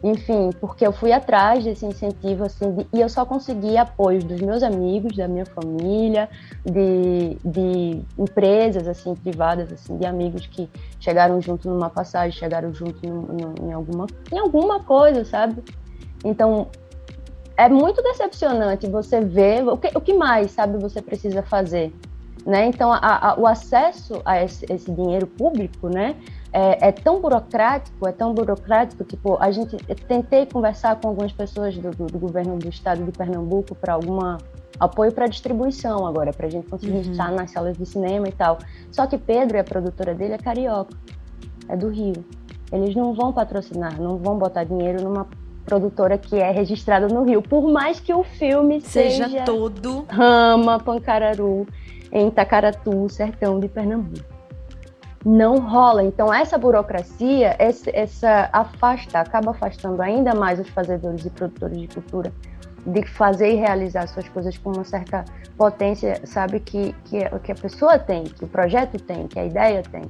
Enfim, 0.02 0.50
porque 0.58 0.86
eu 0.86 0.92
fui 0.92 1.12
atrás 1.12 1.62
desse 1.62 1.84
incentivo, 1.84 2.44
assim, 2.44 2.72
de, 2.72 2.86
e 2.90 3.02
eu 3.02 3.08
só 3.08 3.26
consegui 3.26 3.76
apoio 3.76 4.24
dos 4.24 4.40
meus 4.40 4.62
amigos, 4.62 5.14
da 5.14 5.28
minha 5.28 5.44
família, 5.44 6.26
de, 6.64 7.36
de 7.44 8.00
empresas, 8.18 8.88
assim, 8.88 9.14
privadas, 9.14 9.70
assim, 9.70 9.98
de 9.98 10.06
amigos 10.06 10.46
que 10.46 10.70
chegaram 10.98 11.38
junto 11.42 11.68
numa 11.68 11.90
passagem, 11.90 12.32
chegaram 12.32 12.72
junto 12.72 12.98
em, 13.06 13.10
em, 13.10 13.68
em 13.68 13.72
alguma, 13.74 14.06
em 14.32 14.38
alguma 14.38 14.80
coisa, 14.80 15.22
sabe? 15.22 15.62
Então, 16.24 16.68
é 17.54 17.68
muito 17.68 18.02
decepcionante 18.02 18.86
você 18.86 19.20
ver 19.20 19.68
o 19.68 19.76
que, 19.76 19.88
o 19.94 20.00
que 20.00 20.14
mais, 20.14 20.50
sabe, 20.52 20.78
você 20.78 21.02
precisa 21.02 21.42
fazer, 21.42 21.92
né? 22.46 22.64
Então, 22.64 22.90
a, 22.90 23.32
a, 23.32 23.38
o 23.38 23.46
acesso 23.46 24.22
a 24.24 24.42
esse, 24.42 24.64
esse 24.72 24.90
dinheiro 24.90 25.26
público, 25.26 25.90
né, 25.90 26.16
é, 26.52 26.88
é, 26.88 26.92
tão 26.92 27.20
burocrático, 27.20 28.08
é 28.08 28.12
tão 28.12 28.34
burocrático, 28.34 29.04
tipo, 29.04 29.36
a 29.40 29.50
gente 29.50 29.76
tentei 30.08 30.46
conversar 30.46 30.96
com 30.96 31.08
algumas 31.08 31.32
pessoas 31.32 31.76
do, 31.76 31.90
do, 31.90 32.06
do 32.06 32.18
governo 32.18 32.58
do 32.58 32.68
estado 32.68 33.04
de 33.04 33.12
Pernambuco 33.12 33.74
para 33.74 33.92
alguma 33.92 34.38
apoio 34.78 35.12
para 35.12 35.26
distribuição 35.26 36.06
agora, 36.06 36.32
para 36.32 36.46
a 36.46 36.50
gente 36.50 36.66
conseguir 36.66 36.92
uhum. 36.92 37.12
estar 37.12 37.30
nas 37.30 37.50
salas 37.50 37.76
de 37.76 37.84
cinema 37.84 38.28
e 38.28 38.32
tal. 38.32 38.58
Só 38.90 39.06
que 39.06 39.18
Pedro 39.18 39.56
e 39.58 39.60
a 39.60 39.64
produtora 39.64 40.14
dele 40.14 40.34
é 40.34 40.38
carioca, 40.38 40.96
é 41.68 41.76
do 41.76 41.88
Rio. 41.88 42.24
Eles 42.72 42.94
não 42.94 43.12
vão 43.12 43.32
patrocinar, 43.32 44.00
não 44.00 44.16
vão 44.16 44.38
botar 44.38 44.64
dinheiro 44.64 45.02
numa 45.02 45.26
produtora 45.66 46.16
que 46.16 46.36
é 46.36 46.50
registrada 46.50 47.06
no 47.08 47.24
Rio, 47.24 47.42
por 47.42 47.70
mais 47.70 48.00
que 48.00 48.12
o 48.14 48.24
filme 48.24 48.80
seja, 48.80 49.28
seja 49.28 49.44
todo 49.44 50.06
Rama, 50.08 50.80
Pancararu. 50.80 51.66
em 52.10 52.28
Itacaratu, 52.28 53.08
sertão 53.08 53.60
de 53.60 53.68
Pernambuco. 53.68 54.39
Não 55.24 55.58
rola. 55.58 56.02
Então, 56.02 56.32
essa 56.32 56.56
burocracia, 56.56 57.54
essa, 57.58 57.90
essa 57.92 58.48
afasta, 58.52 59.20
acaba 59.20 59.50
afastando 59.50 60.00
ainda 60.00 60.34
mais 60.34 60.58
os 60.58 60.68
fazedores 60.68 61.24
e 61.26 61.30
produtores 61.30 61.78
de 61.78 61.88
cultura 61.88 62.32
de 62.86 63.04
fazer 63.06 63.52
e 63.52 63.56
realizar 63.56 64.06
suas 64.08 64.28
coisas 64.28 64.56
com 64.56 64.72
uma 64.72 64.84
certa 64.84 65.24
potência, 65.56 66.20
sabe, 66.24 66.60
que, 66.60 66.94
que, 67.04 67.18
que 67.42 67.52
a 67.52 67.54
pessoa 67.54 67.98
tem, 67.98 68.24
que 68.24 68.44
o 68.44 68.48
projeto 68.48 68.98
tem, 68.98 69.26
que 69.28 69.38
a 69.38 69.44
ideia 69.44 69.82
tem. 69.82 70.02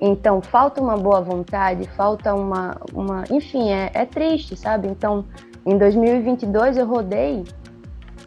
Então, 0.00 0.42
falta 0.42 0.80
uma 0.80 0.96
boa 0.96 1.20
vontade, 1.20 1.88
falta 1.96 2.34
uma. 2.34 2.76
uma 2.92 3.24
enfim, 3.30 3.70
é, 3.70 3.90
é 3.94 4.04
triste, 4.04 4.56
sabe? 4.56 4.88
Então, 4.88 5.24
em 5.64 5.78
2022 5.78 6.76
eu 6.76 6.86
rodei, 6.86 7.44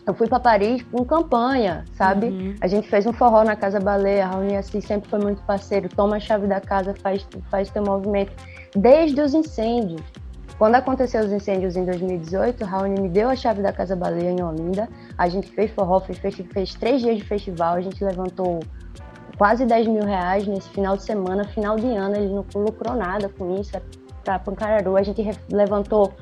eu 0.08 0.14
fui 0.14 0.26
para 0.26 0.40
Paris 0.40 0.82
com 0.84 1.04
campanha, 1.04 1.84
sabe? 1.94 2.28
Uhum. 2.28 2.56
A 2.62 2.68
gente 2.68 2.88
fez 2.90 3.06
um 3.06 3.12
forró 3.12 3.44
na 3.44 3.58
Casa 3.58 3.78
Baleia, 3.78 4.24
a 4.24 4.30
Raoni 4.30 4.56
Assis 4.56 4.86
sempre 4.86 5.10
foi 5.10 5.20
muito 5.20 5.44
parceiro, 5.44 5.90
toma 5.90 6.16
a 6.16 6.20
chave 6.20 6.48
da 6.48 6.62
casa, 6.62 6.96
faz, 7.04 7.28
faz 7.52 7.70
teu 7.70 7.84
movimento. 7.84 8.32
Desde 8.74 9.20
os 9.20 9.34
incêndios. 9.34 10.02
Quando 10.58 10.76
aconteceu 10.76 11.24
os 11.24 11.32
incêndios 11.32 11.76
em 11.76 11.84
2018, 11.84 12.64
Raoni 12.64 13.02
me 13.02 13.10
deu 13.10 13.30
a 13.30 13.36
chave 13.36 13.62
da 13.62 13.74
Casa 13.74 13.98
Baleia 13.98 14.32
em 14.32 14.42
Olinda. 14.42 14.88
A 15.18 15.28
gente 15.28 15.52
fez 15.52 15.70
forró, 15.72 16.00
fez, 16.00 16.20
fez 16.20 16.74
três 16.74 17.02
dias 17.02 17.18
de 17.18 17.24
festival, 17.26 17.76
a 17.76 17.82
gente 17.82 18.02
levantou 18.02 18.62
quase 19.38 19.66
10 19.66 19.88
mil 19.88 20.06
reais 20.06 20.48
nesse 20.48 20.70
final 20.70 20.96
de 20.96 21.04
semana, 21.04 21.44
final 21.44 21.76
de 21.76 21.86
ano, 21.86 22.16
ele 22.16 22.34
não 22.34 22.46
lucrou 22.56 22.96
nada 22.96 23.30
com 23.30 23.60
isso, 23.60 23.76
é 23.76 23.82
para 24.24 24.40
Pancararu. 24.40 24.98
A 24.98 25.04
gente 25.04 25.22
levantou 25.52 26.14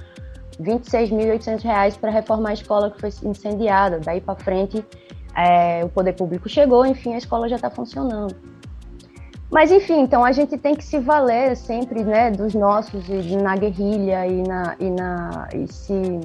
26.800 0.60 1.62
reais 1.63 1.98
para 1.98 2.12
reformar 2.12 2.50
a 2.50 2.54
escola 2.54 2.91
que 2.91 3.00
foi 3.00 3.10
incendiada. 3.24 4.00
Daí 4.00 4.22
para 4.22 4.36
frente, 4.36 4.86
é, 5.36 5.84
o 5.84 5.89
poder 5.89 6.13
público 6.13 6.48
chegou, 6.48 6.86
enfim, 6.86 7.13
a 7.13 7.18
escola 7.18 7.50
já 7.50 7.58
está 7.58 7.70
funcionando. 7.70 8.36
Mas 9.52 9.72
enfim, 9.72 10.02
então 10.02 10.26
a 10.26 10.32
gente 10.32 10.58
tem 10.58 10.76
que 10.76 10.84
se 10.84 11.00
valer 11.00 11.56
sempre, 11.56 12.04
né, 12.04 12.32
dos 12.32 12.54
nossos 12.54 13.08
e 13.08 13.38
na 13.38 13.56
guerrilha 13.56 14.26
e 14.26 14.41
na 14.41 14.76
e 14.80 14.89
na 14.89 15.48
e 15.54 15.72
se 15.72 16.20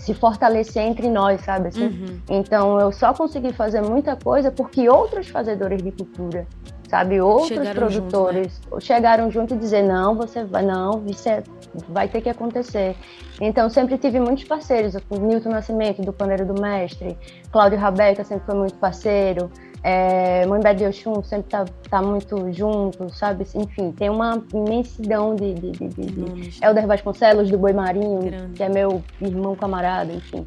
se 0.00 0.12
fortalecer 0.14 0.82
entre 0.82 1.08
nós, 1.08 1.42
sabe 1.42 1.68
assim? 1.68 1.86
Uhum. 1.86 2.20
Então 2.28 2.80
eu 2.80 2.90
só 2.90 3.14
consegui 3.14 3.52
fazer 3.52 3.82
muita 3.82 4.16
coisa 4.16 4.50
porque 4.50 4.88
outros 4.88 5.28
fazedores 5.28 5.80
de 5.80 5.92
cultura, 5.92 6.44
sabe, 6.92 7.22
outros 7.22 7.48
chegaram 7.48 7.74
produtores 7.74 8.52
junto, 8.52 8.74
né? 8.74 8.80
chegaram 8.82 9.30
junto 9.30 9.54
e 9.54 9.56
dizer 9.56 9.82
não, 9.82 10.14
você 10.14 10.44
vai, 10.44 10.62
não, 10.62 11.02
isso 11.06 11.26
é, 11.26 11.42
vai 11.88 12.06
ter 12.06 12.20
que 12.20 12.28
acontecer. 12.28 12.94
Então 13.40 13.70
sempre 13.70 13.96
tive 13.96 14.20
muitos 14.20 14.44
parceiros, 14.44 14.94
o 15.08 15.18
Newton 15.18 15.48
Nascimento 15.48 16.02
do 16.02 16.12
Paneiro 16.12 16.44
do 16.44 16.60
Mestre, 16.60 17.16
Cláudio 17.50 17.78
Rabeca 17.78 18.22
sempre 18.24 18.44
foi 18.44 18.54
muito 18.56 18.74
parceiro. 18.74 19.50
É, 19.82 20.46
Mãe 20.46 20.60
de 20.76 20.84
Oxum 20.84 21.24
sempre 21.24 21.48
tá, 21.50 21.64
tá 21.90 22.02
muito 22.02 22.52
junto, 22.52 23.08
sabe? 23.12 23.44
Enfim, 23.54 23.90
tem 23.90 24.10
uma 24.10 24.40
imensidão 24.54 25.34
de, 25.34 25.54
de, 25.54 25.70
de, 25.72 25.88
de, 25.88 26.06
de 26.06 26.64
Helder 26.64 26.86
Vasconcelos, 26.86 27.50
do 27.50 27.58
Boi 27.58 27.72
Marinho, 27.72 28.20
Grande. 28.20 28.52
que 28.52 28.62
é 28.62 28.68
meu 28.68 29.02
irmão 29.20 29.56
camarada, 29.56 30.12
enfim. 30.12 30.46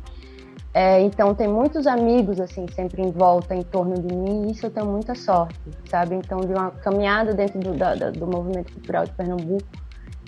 É, 0.77 0.99
então 0.99 1.33
tem 1.33 1.47
muitos 1.47 1.87
amigos 1.87 2.37
assim 2.37 2.65
sempre 2.67 3.01
em 3.01 3.09
volta, 3.09 3.55
em 3.55 3.61
torno 3.61 3.95
de 3.95 4.13
mim, 4.13 4.47
e 4.47 4.51
isso 4.51 4.65
eu 4.65 4.69
tenho 4.69 4.85
muita 4.85 5.15
sorte, 5.15 5.57
sabe? 5.89 6.15
Então 6.15 6.41
de 6.41 6.51
uma 6.51 6.69
caminhada 6.69 7.33
dentro 7.33 7.59
do, 7.61 7.73
da, 7.73 7.95
do 7.95 8.27
movimento 8.27 8.73
cultural 8.73 9.05
de 9.05 9.11
Pernambuco, 9.13 9.65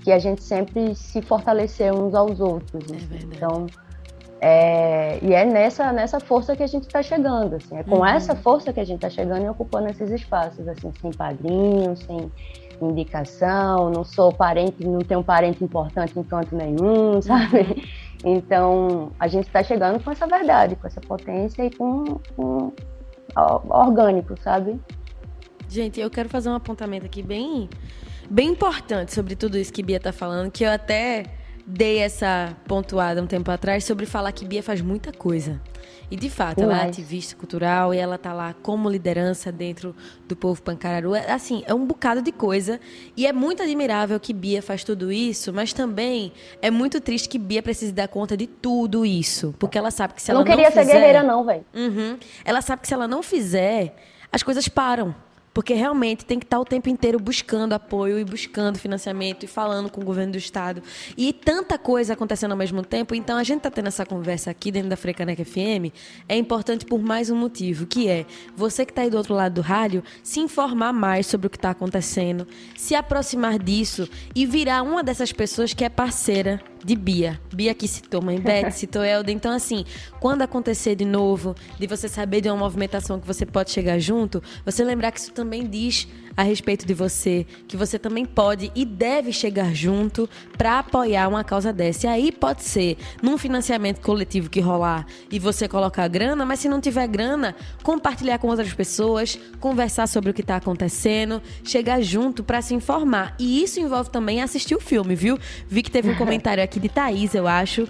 que 0.01 0.09
a 0.09 0.17
gente 0.17 0.41
sempre 0.41 0.95
se 0.95 1.21
fortaleceu 1.21 1.93
uns 1.95 2.15
aos 2.15 2.39
outros. 2.39 2.81
É 2.89 2.95
assim. 2.95 3.29
Então 3.35 3.67
é, 4.39 5.19
e 5.21 5.33
é 5.33 5.43
nessa, 5.43 5.91
nessa 5.91 6.21
força 6.21 6.55
que 6.55 6.63
a 6.63 6.67
gente 6.67 6.83
está 6.83 7.03
chegando, 7.03 7.57
assim, 7.57 7.75
é 7.75 7.83
com 7.83 7.97
uhum. 7.97 8.05
essa 8.05 8.33
força 8.33 8.71
que 8.71 8.79
a 8.79 8.85
gente 8.85 9.03
está 9.03 9.09
chegando 9.09 9.43
e 9.43 9.49
ocupando 9.49 9.89
esses 9.89 10.09
espaços, 10.11 10.65
assim, 10.65 10.93
sem 11.01 11.11
padrinho, 11.11 11.93
sem 11.97 12.31
indicação, 12.81 13.89
não 13.89 14.03
sou 14.03 14.31
parente, 14.31 14.85
não 14.85 14.99
tenho 14.99 15.23
parente 15.23 15.63
importante 15.63 16.17
em 16.17 16.23
canto 16.23 16.55
nenhum, 16.55 17.19
sabe? 17.21 17.83
Então, 18.23 19.11
a 19.19 19.27
gente 19.27 19.47
está 19.47 19.63
chegando 19.63 20.03
com 20.03 20.11
essa 20.11 20.25
verdade, 20.27 20.75
com 20.75 20.87
essa 20.87 21.01
potência 21.01 21.63
e 21.65 21.71
com, 21.75 22.19
com 22.35 22.73
orgânico, 23.69 24.35
sabe? 24.41 24.79
Gente, 25.69 25.99
eu 25.99 26.09
quero 26.09 26.29
fazer 26.29 26.49
um 26.49 26.55
apontamento 26.55 27.05
aqui 27.05 27.21
bem, 27.21 27.69
bem 28.29 28.49
importante 28.49 29.13
sobre 29.13 29.35
tudo 29.35 29.57
isso 29.57 29.71
que 29.71 29.83
Bia 29.83 29.97
está 29.97 30.11
falando, 30.11 30.49
que 30.49 30.63
eu 30.63 30.71
até 30.71 31.25
dei 31.65 31.99
essa 31.99 32.55
pontuada 32.65 33.21
um 33.21 33.27
tempo 33.27 33.51
atrás 33.51 33.83
sobre 33.83 34.05
falar 34.05 34.31
que 34.31 34.45
Bia 34.45 34.63
faz 34.63 34.81
muita 34.81 35.11
coisa. 35.11 35.61
E 36.09 36.15
de 36.15 36.29
fato, 36.29 36.61
ela 36.61 36.83
é 36.83 36.87
ativista 36.87 37.35
cultural 37.35 37.93
e 37.93 37.97
ela 37.97 38.17
tá 38.17 38.31
lá 38.31 38.55
como 38.61 38.89
liderança 38.89 39.51
dentro 39.51 39.93
do 40.25 40.35
povo 40.35 40.61
pancararu. 40.61 41.13
É, 41.13 41.31
assim, 41.31 41.63
é 41.67 41.73
um 41.73 41.85
bocado 41.85 42.21
de 42.21 42.31
coisa. 42.31 42.79
E 43.15 43.27
é 43.27 43.33
muito 43.33 43.61
admirável 43.61 44.17
que 44.19 44.33
Bia 44.33 44.61
faz 44.61 44.85
tudo 44.85 45.11
isso, 45.11 45.51
mas 45.51 45.73
também 45.73 46.31
é 46.61 46.71
muito 46.71 47.01
triste 47.01 47.27
que 47.27 47.37
Bia 47.37 47.61
precise 47.61 47.91
dar 47.91 48.07
conta 48.07 48.37
de 48.37 48.47
tudo 48.47 49.05
isso. 49.05 49.53
Porque 49.59 49.77
ela 49.77 49.91
sabe 49.91 50.13
que 50.13 50.21
se 50.21 50.31
ela 50.31 50.39
não, 50.39 50.45
não 50.45 50.51
queria 50.55 50.71
fizer, 50.71 50.85
ser 50.85 50.93
guerreira, 50.93 51.23
não, 51.23 51.43
velho. 51.43 51.65
Uhum, 51.75 52.17
ela 52.45 52.61
sabe 52.61 52.81
que 52.81 52.87
se 52.87 52.93
ela 52.93 53.07
não 53.07 53.21
fizer, 53.21 53.95
as 54.31 54.41
coisas 54.41 54.67
param. 54.69 55.13
Porque 55.57 55.73
realmente 55.73 56.23
tem 56.23 56.37
que 56.37 56.45
estar 56.45 56.59
o 56.59 56.63
tempo 56.63 56.87
inteiro 56.87 57.19
buscando 57.19 57.73
apoio 57.73 58.19
e 58.19 58.23
buscando 58.23 58.77
financiamento 58.77 59.41
e 59.41 59.47
falando 59.47 59.89
com 59.89 59.99
o 59.99 60.05
governo 60.05 60.33
do 60.33 60.37
estado. 60.37 60.83
E 61.17 61.33
tanta 61.33 61.79
coisa 61.79 62.13
acontecendo 62.13 62.51
ao 62.51 62.57
mesmo 62.57 62.85
tempo. 62.85 63.15
Então 63.15 63.39
a 63.39 63.43
gente 63.43 63.57
está 63.57 63.71
tendo 63.71 63.87
essa 63.87 64.05
conversa 64.05 64.51
aqui 64.51 64.71
dentro 64.71 64.87
da 64.87 64.95
Frecaneca 64.95 65.43
FM. 65.43 65.91
É 66.29 66.37
importante 66.37 66.85
por 66.85 67.01
mais 67.01 67.31
um 67.31 67.35
motivo, 67.35 67.87
que 67.87 68.07
é 68.07 68.27
você 68.55 68.85
que 68.85 68.91
está 68.91 69.01
aí 69.01 69.09
do 69.09 69.17
outro 69.17 69.33
lado 69.33 69.55
do 69.55 69.61
rádio, 69.61 70.03
se 70.21 70.39
informar 70.39 70.93
mais 70.93 71.25
sobre 71.25 71.47
o 71.47 71.49
que 71.49 71.57
está 71.57 71.71
acontecendo, 71.71 72.47
se 72.75 72.93
aproximar 72.93 73.57
disso 73.57 74.07
e 74.35 74.45
virar 74.45 74.83
uma 74.83 75.03
dessas 75.03 75.33
pessoas 75.33 75.73
que 75.73 75.83
é 75.83 75.89
parceira 75.89 76.61
de 76.87 76.95
Bia. 76.95 77.37
Bia 77.53 77.75
que 77.75 77.85
citou 77.85 78.21
Mãe 78.21 78.39
Beth, 78.39 78.71
citou 78.71 79.03
Elda. 79.03 79.29
Então, 79.29 79.51
assim, 79.51 79.83
quando 80.21 80.41
acontecer 80.41 80.95
de 80.95 81.03
novo, 81.03 81.53
de 81.77 81.85
você 81.85 82.07
saber 82.07 82.39
de 82.39 82.47
uma 82.47 82.55
movimentação 82.55 83.19
que 83.19 83.27
você 83.27 83.45
pode 83.45 83.71
chegar 83.71 83.99
junto, 83.99 84.41
você 84.63 84.85
lembrar 84.85 85.11
que 85.11 85.19
isso 85.19 85.33
também 85.33 85.67
diz 85.67 86.07
a 86.37 86.43
respeito 86.43 86.85
de 86.85 86.93
você, 86.93 87.47
que 87.67 87.75
você 87.75 87.97
também 87.97 88.23
pode 88.23 88.71
e 88.75 88.85
deve 88.85 89.33
chegar 89.33 89.73
junto 89.73 90.29
para 90.55 90.77
apoiar 90.79 91.27
uma 91.27 91.43
causa 91.43 91.73
dessa. 91.73 92.05
E 92.05 92.09
aí 92.09 92.31
pode 92.31 92.63
ser 92.63 92.95
num 93.21 93.37
financiamento 93.37 93.99
coletivo 93.99 94.49
que 94.49 94.59
rolar 94.59 95.07
e 95.31 95.39
você 95.39 95.67
colocar 95.67 96.07
grana, 96.07 96.45
mas 96.45 96.59
se 96.59 96.69
não 96.69 96.79
tiver 96.79 97.07
grana, 97.07 97.55
compartilhar 97.81 98.37
com 98.37 98.47
outras 98.47 98.71
pessoas, 98.73 99.39
conversar 99.59 100.07
sobre 100.07 100.29
o 100.29 100.33
que 100.33 100.41
está 100.41 100.57
acontecendo, 100.57 101.41
chegar 101.63 102.01
junto 102.01 102.43
para 102.43 102.61
se 102.61 102.75
informar. 102.75 103.35
E 103.39 103.63
isso 103.63 103.79
envolve 103.79 104.11
também 104.11 104.41
assistir 104.41 104.75
o 104.75 104.79
filme, 104.79 105.15
viu? 105.15 105.39
Vi 105.67 105.81
que 105.81 105.89
teve 105.89 106.11
um 106.11 106.15
comentário 106.17 106.63
aqui 106.63 106.79
de 106.79 106.87
Thaís, 106.87 107.33
eu 107.33 107.47
acho. 107.47 107.89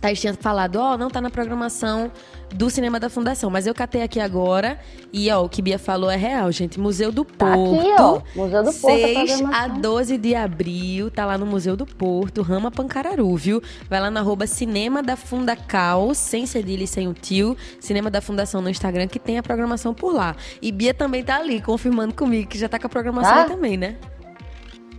Thaís 0.00 0.20
tinha 0.20 0.34
falado, 0.34 0.76
ó, 0.76 0.94
oh, 0.94 0.98
não 0.98 1.10
tá 1.10 1.20
na 1.20 1.30
programação 1.30 2.10
do 2.54 2.70
Cinema 2.70 3.00
da 3.00 3.10
Fundação. 3.10 3.50
Mas 3.50 3.66
eu 3.66 3.74
catei 3.74 4.02
aqui 4.02 4.20
agora 4.20 4.78
e, 5.12 5.30
ó, 5.30 5.44
o 5.44 5.48
que 5.48 5.60
Bia 5.60 5.78
falou 5.78 6.10
é 6.10 6.16
real, 6.16 6.50
gente. 6.52 6.78
Museu 6.78 7.10
do 7.10 7.24
Porto. 7.24 7.76
Tá 7.76 7.80
aqui, 7.80 7.94
ó. 7.98 8.20
Museu 8.34 8.62
do 8.62 8.72
Porto. 8.72 8.96
6 8.96 9.42
a 9.52 9.68
12 9.68 10.18
de 10.18 10.34
abril, 10.34 11.10
tá 11.10 11.26
lá 11.26 11.36
no 11.36 11.46
Museu 11.46 11.76
do 11.76 11.84
Porto, 11.84 12.42
Rama 12.42 12.70
Pancararu, 12.70 13.34
viu? 13.36 13.62
Vai 13.88 14.00
lá 14.00 14.10
na 14.10 14.20
arroba 14.20 14.46
Cinema 14.46 15.02
da 15.02 15.16
Fundacal, 15.16 16.14
sem 16.14 16.46
cedilha 16.46 16.84
e 16.84 16.86
sem 16.86 17.08
o 17.08 17.14
tio. 17.14 17.56
Cinema 17.80 18.10
da 18.10 18.20
Fundação 18.20 18.60
no 18.60 18.70
Instagram, 18.70 19.08
que 19.08 19.18
tem 19.18 19.38
a 19.38 19.42
programação 19.42 19.92
por 19.92 20.14
lá. 20.14 20.36
E 20.62 20.70
Bia 20.70 20.94
também 20.94 21.24
tá 21.24 21.36
ali, 21.36 21.60
confirmando 21.60 22.14
comigo, 22.14 22.48
que 22.48 22.58
já 22.58 22.68
tá 22.68 22.78
com 22.78 22.86
a 22.86 22.90
programação 22.90 23.32
tá? 23.32 23.42
aí 23.42 23.48
também, 23.48 23.76
né? 23.76 23.96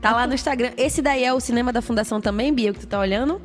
Tá 0.02 0.12
lá 0.12 0.28
no 0.28 0.34
Instagram. 0.34 0.72
Esse 0.78 1.02
daí 1.02 1.24
é 1.24 1.34
o 1.34 1.40
Cinema 1.40 1.74
da 1.74 1.82
Fundação 1.82 2.22
também, 2.22 2.54
Bia, 2.54 2.74
que 2.74 2.80
tu 2.80 2.88
tá 2.88 3.00
olhando? 3.00 3.42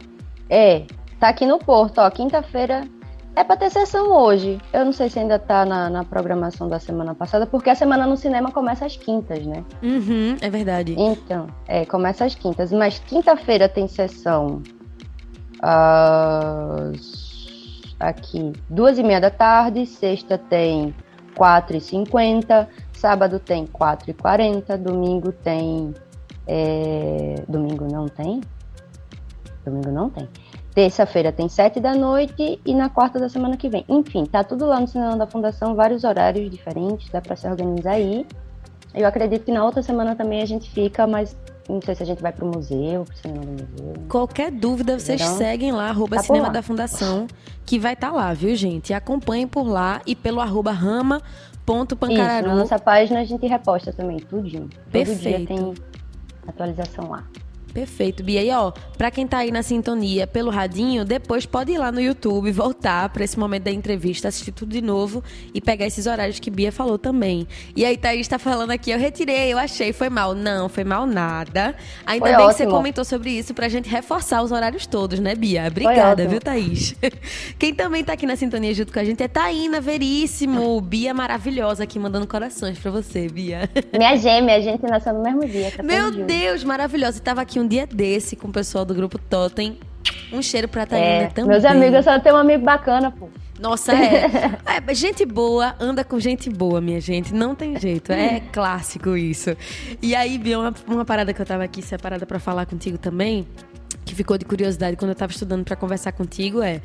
É, 0.48 0.84
tá 1.24 1.30
aqui 1.30 1.46
no 1.46 1.58
Porto, 1.58 2.02
ó. 2.02 2.10
Quinta-feira, 2.10 2.87
é 3.34 3.42
para 3.42 3.56
ter 3.56 3.70
sessão 3.70 4.10
hoje. 4.12 4.60
Eu 4.74 4.84
não 4.84 4.92
sei 4.92 5.08
se 5.08 5.18
ainda 5.18 5.38
tá 5.38 5.64
na, 5.64 5.88
na, 5.88 6.04
programação 6.04 6.68
da 6.68 6.78
semana 6.78 7.14
passada, 7.14 7.46
porque 7.46 7.70
a 7.70 7.74
semana 7.74 8.06
no 8.06 8.14
cinema 8.14 8.52
começa 8.52 8.84
às 8.84 8.94
quintas, 8.94 9.46
né? 9.46 9.64
Uhum, 9.82 10.37
é 10.42 10.50
verdade. 10.50 10.94
Então, 10.98 11.46
é, 11.66 11.87
começa 11.87 12.26
às 12.26 12.34
quintas. 12.34 12.70
Mas 12.70 12.98
quinta-feira 12.98 13.70
tem 13.70 13.88
sessão 13.88 14.62
às 15.62 17.24
aqui 17.98 18.52
duas 18.68 18.98
e 18.98 19.02
meia 19.02 19.20
da 19.20 19.30
tarde, 19.30 19.87
sexta 19.87 20.37
tem 20.37 20.94
quatro 21.34 21.74
e 21.74 21.80
cinquenta, 21.80 22.68
sábado 22.92 23.38
tem 23.38 23.66
quatro 23.66 24.10
e 24.10 24.14
quarenta, 24.14 24.76
domingo 24.76 25.32
tem... 25.32 25.94
É... 26.46 27.37
Domingo 27.48 27.87
não 27.90 28.08
tem? 28.08 28.42
Domingo 29.64 29.90
não 29.90 30.10
tem. 30.10 30.28
Terça-feira 30.74 31.30
tem 31.30 31.48
sete 31.48 31.78
da 31.78 31.94
noite 31.94 32.60
e 32.64 32.74
na 32.74 32.88
quarta 32.88 33.18
da 33.18 33.28
semana 33.28 33.56
que 33.56 33.68
vem. 33.68 33.84
Enfim, 33.88 34.24
tá 34.26 34.42
tudo 34.42 34.66
lá 34.66 34.80
no 34.80 34.88
Cinema 34.88 35.16
da 35.16 35.26
Fundação, 35.26 35.76
vários 35.76 36.02
horários 36.02 36.50
diferentes, 36.50 37.08
dá 37.10 37.20
para 37.20 37.37
se 37.37 37.46
organizar 37.46 37.92
aí. 37.92 38.26
Eu 38.92 39.06
acredito 39.06 39.44
que 39.44 39.52
na 39.52 39.64
outra 39.64 39.82
semana 39.82 40.16
também 40.16 40.42
a 40.42 40.46
gente 40.46 40.68
fica, 40.70 41.06
mas 41.06 41.37
não 41.68 41.80
sei 41.80 41.94
se 41.94 42.02
a 42.02 42.06
gente 42.06 42.20
vai 42.20 42.32
pro 42.32 42.46
museu, 42.46 43.04
pro 43.04 43.16
cinema 43.16 43.44
do 43.44 43.52
museu. 43.52 43.94
Qualquer 44.08 44.50
dúvida, 44.50 44.98
vocês 44.98 45.20
Verão. 45.20 45.37
seguem 45.37 45.72
lá, 45.72 45.88
arroba 45.90 46.16
Tá 46.16 46.22
Cinema 46.22 46.46
lá. 46.48 46.52
da 46.52 46.62
Fundação, 46.62 47.26
que 47.64 47.78
vai 47.78 47.94
estar 47.94 48.12
lá, 48.12 48.32
viu, 48.34 48.54
gente? 48.56 48.90
E 48.90 48.94
acompanhem 48.94 49.46
por 49.46 49.66
lá 49.66 50.00
e 50.04 50.14
pelo 50.16 50.40
arroba 50.40 50.72
Isso, 52.40 52.48
na 52.48 52.54
nossa 52.56 52.78
página 52.78 53.20
a 53.20 53.24
gente 53.24 53.46
reposta 53.46 53.92
também, 53.92 54.18
tudinho. 54.18 54.68
Todo 54.68 54.70
dia 54.92 55.04
Perfeito. 55.04 55.46
tem 55.46 55.74
atualização 56.46 57.10
lá. 57.10 57.24
Perfeito, 57.74 58.22
Bia. 58.22 58.40
E 58.42 58.50
ó, 58.52 58.70
pra 58.96 59.10
quem 59.10 59.26
tá 59.26 59.38
aí 59.38 59.50
na 59.50 59.62
sintonia 59.62 60.26
pelo 60.28 60.48
radinho, 60.50 61.04
depois 61.04 61.44
pode 61.44 61.72
ir 61.72 61.78
lá 61.78 61.90
no 61.90 62.00
YouTube, 62.00 62.50
voltar 62.52 63.08
pra 63.08 63.24
esse 63.24 63.37
momento 63.37 63.64
da 63.64 63.72
entrevista, 63.72 64.28
assistir 64.28 64.52
tudo 64.52 64.70
de 64.70 64.80
novo 64.80 65.22
e 65.52 65.60
pegar 65.60 65.84
esses 65.84 66.06
horários 66.06 66.38
que 66.38 66.50
Bia 66.50 66.70
falou 66.70 66.96
também. 66.96 67.48
E 67.74 67.84
aí, 67.84 67.96
Thaís 67.96 68.28
tá 68.28 68.38
falando 68.38 68.70
aqui, 68.70 68.92
eu 68.92 68.98
retirei, 68.98 69.52
eu 69.52 69.58
achei, 69.58 69.92
foi 69.92 70.08
mal. 70.08 70.34
Não, 70.37 70.68
foi 70.68 70.84
mal 70.84 71.04
nada. 71.04 71.74
Ainda 72.06 72.26
Foi 72.26 72.37
bem 72.37 72.46
que 72.46 72.54
você 72.54 72.62
ótimo. 72.62 72.76
comentou 72.78 73.04
sobre 73.04 73.30
isso 73.30 73.52
pra 73.52 73.68
gente 73.68 73.88
reforçar 73.88 74.40
os 74.42 74.52
horários 74.52 74.87
todos, 74.87 75.18
né, 75.18 75.34
Bia? 75.34 75.64
Obrigada, 75.66 76.22
ótimo. 76.22 76.28
viu, 76.30 76.40
Thaís? 76.40 76.94
Quem 77.58 77.74
também 77.74 78.04
tá 78.04 78.12
aqui 78.12 78.24
na 78.24 78.37
sintonia 78.37 78.72
junto 78.72 78.92
com 78.92 79.00
a 79.00 79.04
gente 79.04 79.20
é 79.22 79.26
Taína 79.26 79.80
Veríssimo. 79.80 80.80
Bia 80.80 81.12
maravilhosa 81.12 81.82
aqui, 81.82 81.98
mandando 81.98 82.26
corações 82.26 82.78
pra 82.78 82.90
você, 82.92 83.28
Bia. 83.28 83.68
Minha 83.92 84.16
gêmea, 84.16 84.56
a 84.56 84.60
gente 84.60 84.82
nasceu 84.84 85.12
no 85.12 85.22
mesmo 85.22 85.44
dia. 85.46 85.72
14 85.72 85.82
Meu 85.82 86.12
julho. 86.12 86.24
Deus, 86.26 86.62
maravilhosa. 86.62 87.18
E 87.18 87.20
tava 87.20 87.40
aqui 87.40 87.58
um 87.64 87.68
dia 87.68 87.87
desse 87.87 88.37
com 88.37 88.48
o 88.48 88.53
pessoal 88.53 88.85
do 88.85 88.94
grupo 88.94 89.18
Totem. 89.18 89.79
Um 90.33 90.42
cheiro 90.42 90.68
pra 90.68 90.85
Taína 90.85 91.07
É, 91.07 91.27
também. 91.29 91.50
meus 91.50 91.64
amigos, 91.64 91.94
eu 91.94 92.03
só 92.03 92.20
tenho 92.20 92.35
um 92.35 92.38
amigo 92.38 92.62
bacana, 92.64 93.11
pô. 93.11 93.29
Nossa, 93.59 93.92
é. 93.92 94.27
é. 94.90 94.94
Gente 94.94 95.24
boa 95.24 95.74
anda 95.81 96.05
com 96.05 96.18
gente 96.20 96.50
boa, 96.50 96.81
minha 96.81 97.00
gente. 97.00 97.33
Não 97.33 97.55
tem 97.55 97.79
jeito. 97.79 98.12
É 98.12 98.40
clássico 98.53 99.16
isso. 99.16 99.57
E 100.03 100.14
aí, 100.14 100.37
Bia, 100.37 100.59
uma, 100.59 100.74
uma 100.87 101.05
parada 101.05 101.33
que 101.33 101.40
eu 101.40 101.46
tava 101.46 101.64
aqui 101.64 101.81
separada 101.81 102.27
pra 102.27 102.38
falar 102.38 102.66
contigo 102.66 102.98
também, 102.98 103.46
que 104.05 104.14
ficou 104.14 104.37
de 104.37 104.44
curiosidade 104.44 104.96
quando 104.96 105.11
eu 105.11 105.14
tava 105.14 105.33
estudando 105.33 105.64
pra 105.64 105.77
conversar 105.77 106.12
contigo, 106.12 106.61
é. 106.62 106.83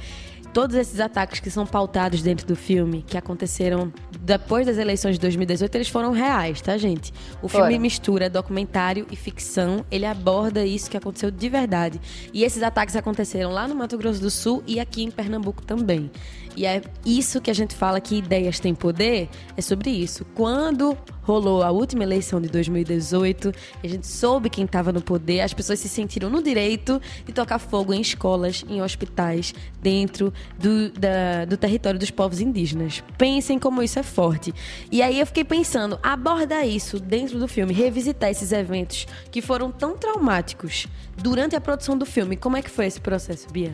Todos 0.54 0.76
esses 0.76 1.00
ataques 1.00 1.40
que 1.40 1.52
são 1.52 1.66
pautados 1.66 2.22
dentro 2.22 2.46
do 2.48 2.56
filme, 2.56 3.04
que 3.06 3.18
aconteceram 3.18 3.94
depois 4.20 4.66
das 4.66 4.78
eleições 4.78 5.14
de 5.14 5.20
2018, 5.22 5.76
eles 5.76 5.88
foram 5.88 6.12
reais, 6.12 6.62
tá, 6.62 6.78
gente? 6.78 7.14
O 7.42 7.48
filme 7.48 7.66
Foram. 7.66 7.80
mistura 7.80 8.30
documentário 8.30 9.08
e 9.12 9.16
ficção, 9.16 9.86
ele 9.90 10.06
aborda 10.06 10.66
isso 10.66 10.90
que 10.90 10.98
aconteceu 10.98 11.32
de 11.32 11.50
verdade. 11.50 12.00
E 12.34 12.44
esses 12.44 12.64
ataques 12.64 12.96
aconteceram 12.96 13.52
lá 13.52 13.68
no 13.68 13.76
Mato 13.76 13.98
Grosso 13.98 14.22
do 14.22 14.30
Sul 14.30 14.64
e 14.68 14.80
aqui 14.80 15.04
em 15.04 15.12
Pernambuco 15.12 15.64
também. 15.64 16.12
E 16.56 16.66
é 16.66 16.82
isso 17.06 17.40
que 17.40 17.50
a 17.50 17.54
gente 17.54 17.74
fala 17.74 18.02
que 18.02 18.18
ideias 18.18 18.60
têm 18.60 18.76
poder, 18.76 19.30
é 19.56 19.62
sobre 19.62 19.90
isso. 19.90 20.26
Quando 20.36 20.98
rolou 21.22 21.64
a 21.64 21.72
última 21.72 22.04
eleição 22.04 22.42
de 22.42 22.50
2018, 22.50 23.54
a 23.84 23.88
gente 23.88 24.08
soube 24.08 24.50
quem 24.50 24.66
estava 24.66 24.92
no 24.92 25.02
poder, 25.02 25.42
as 25.42 25.54
pessoas 25.54 25.80
se 25.80 25.88
sentiram 25.88 26.30
no 26.30 26.42
direito 26.42 27.00
de 27.26 27.32
tocar 27.32 27.60
fogo 27.60 27.94
em 27.94 28.02
escolas, 28.02 28.66
em 28.68 28.82
hospitais, 28.82 29.54
dentro 29.82 30.34
do, 30.58 30.92
da- 30.92 31.46
do 31.46 31.58
território 31.58 32.00
dos 32.00 32.12
povos 32.12 32.40
indígenas. 32.42 33.04
Pensem 33.18 33.58
como 33.60 33.82
isso 33.84 34.00
é 34.00 34.04
forte. 34.04 34.54
E 34.92 35.02
aí 35.02 35.20
eu 35.20 35.26
fiquei 35.26 35.44
pensando, 35.44 36.00
abordar 36.04 36.68
isso 36.68 37.00
dentro 37.00 37.40
do 37.40 37.48
filme, 37.48 37.74
revisitar 37.74 38.30
esses 38.30 38.52
eventos 38.52 39.08
que 39.32 39.42
foram 39.42 39.72
tão 39.72 39.98
traumáticos 39.98 40.88
durante 41.18 41.56
a 41.56 41.62
produção 41.62 41.98
do 41.98 42.06
filme. 42.06 42.36
Como 42.36 42.58
é 42.58 42.62
que 42.62 42.70
foi 42.70 42.86
esse 42.86 43.00
processo, 43.00 43.50
Bia? 43.52 43.74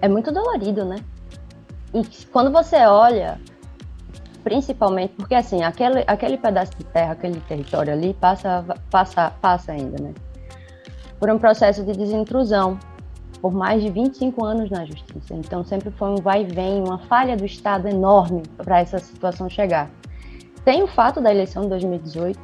É 0.00 0.08
muito 0.08 0.30
dolorido, 0.32 0.84
né? 0.84 0.96
E 1.92 2.02
quando 2.26 2.52
você 2.52 2.76
olha, 2.86 3.40
principalmente, 4.44 5.14
porque 5.16 5.34
assim, 5.34 5.62
aquele, 5.62 6.04
aquele 6.06 6.36
pedaço 6.36 6.72
de 6.76 6.84
terra, 6.84 7.12
aquele 7.12 7.40
território 7.40 7.92
ali, 7.92 8.14
passa, 8.14 8.64
passa, 8.90 9.30
passa 9.40 9.72
ainda, 9.72 10.02
né? 10.02 10.14
Por 11.18 11.30
um 11.30 11.38
processo 11.38 11.84
de 11.84 11.92
desintrusão, 11.94 12.78
por 13.40 13.52
mais 13.52 13.82
de 13.82 13.90
25 13.90 14.44
anos 14.44 14.70
na 14.70 14.84
justiça. 14.84 15.34
Então 15.34 15.64
sempre 15.64 15.90
foi 15.92 16.10
um 16.10 16.16
vai 16.16 16.42
e 16.42 16.46
vem, 16.46 16.80
uma 16.82 16.98
falha 16.98 17.36
do 17.36 17.44
Estado 17.44 17.88
enorme 17.88 18.42
para 18.56 18.80
essa 18.80 18.98
situação 18.98 19.48
chegar. 19.48 19.90
Tem 20.64 20.82
o 20.82 20.86
fato 20.86 21.20
da 21.20 21.30
eleição 21.32 21.62
de 21.62 21.68
2018, 21.70 22.38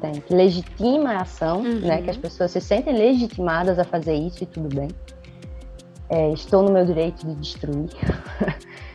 tem, 0.00 0.12
que 0.12 0.32
legitima 0.34 1.10
a 1.10 1.22
ação, 1.22 1.58
Uhum. 1.60 1.80
né? 1.80 2.00
Que 2.02 2.10
as 2.10 2.16
pessoas 2.16 2.50
se 2.52 2.60
sentem 2.60 2.94
legitimadas 2.96 3.78
a 3.78 3.84
fazer 3.84 4.14
isso 4.14 4.42
e 4.42 4.46
tudo 4.46 4.74
bem. 4.74 4.88
É, 6.08 6.30
estou 6.32 6.62
no 6.62 6.72
meu 6.72 6.84
direito 6.84 7.26
de 7.26 7.34
destruir. 7.36 7.90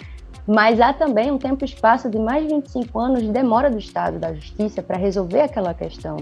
Mas 0.48 0.80
há 0.80 0.94
também 0.94 1.32
um 1.32 1.40
tempo 1.40 1.64
e 1.64 1.66
espaço 1.66 2.08
de 2.10 2.20
mais 2.20 2.48
de 2.48 2.54
25 2.54 3.00
anos 3.00 3.24
de 3.24 3.30
demora 3.30 3.70
do 3.70 3.80
Estado, 3.80 4.20
da 4.20 4.32
Justiça, 4.34 4.84
para 4.84 4.96
resolver 4.96 5.42
aquela 5.42 5.74
questão. 5.74 6.18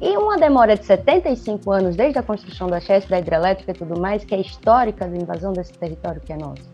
E 0.00 0.16
uma 0.16 0.36
demora 0.36 0.76
de 0.76 0.84
75 0.84 1.70
anos, 1.70 1.94
desde 1.94 2.18
a 2.18 2.22
construção 2.22 2.66
da 2.66 2.80
CHESP, 2.80 3.08
da 3.08 3.20
hidrelétrica 3.20 3.70
e 3.70 3.74
tudo 3.74 4.00
mais, 4.00 4.24
que 4.24 4.34
é 4.34 4.40
histórica 4.40 5.06
da 5.06 5.16
invasão 5.16 5.52
desse 5.52 5.72
território 5.74 6.20
que 6.20 6.32
é 6.32 6.36
nosso. 6.36 6.68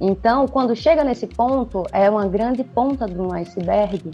Então, 0.00 0.48
quando 0.48 0.74
chega 0.74 1.04
nesse 1.04 1.26
ponto, 1.26 1.84
é 1.92 2.08
uma 2.08 2.26
grande 2.26 2.64
ponta 2.64 3.06
de 3.06 3.20
um 3.20 3.34
iceberg 3.34 4.10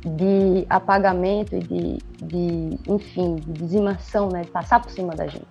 de 0.00 0.66
apagamento 0.70 1.56
e 1.56 1.58
de, 1.58 1.98
de 2.22 2.78
enfim, 2.88 3.34
de 3.36 3.52
dizimação, 3.52 4.30
né, 4.30 4.42
de 4.42 4.50
passar 4.50 4.80
por 4.80 4.90
cima 4.90 5.14
da 5.14 5.26
gente, 5.26 5.46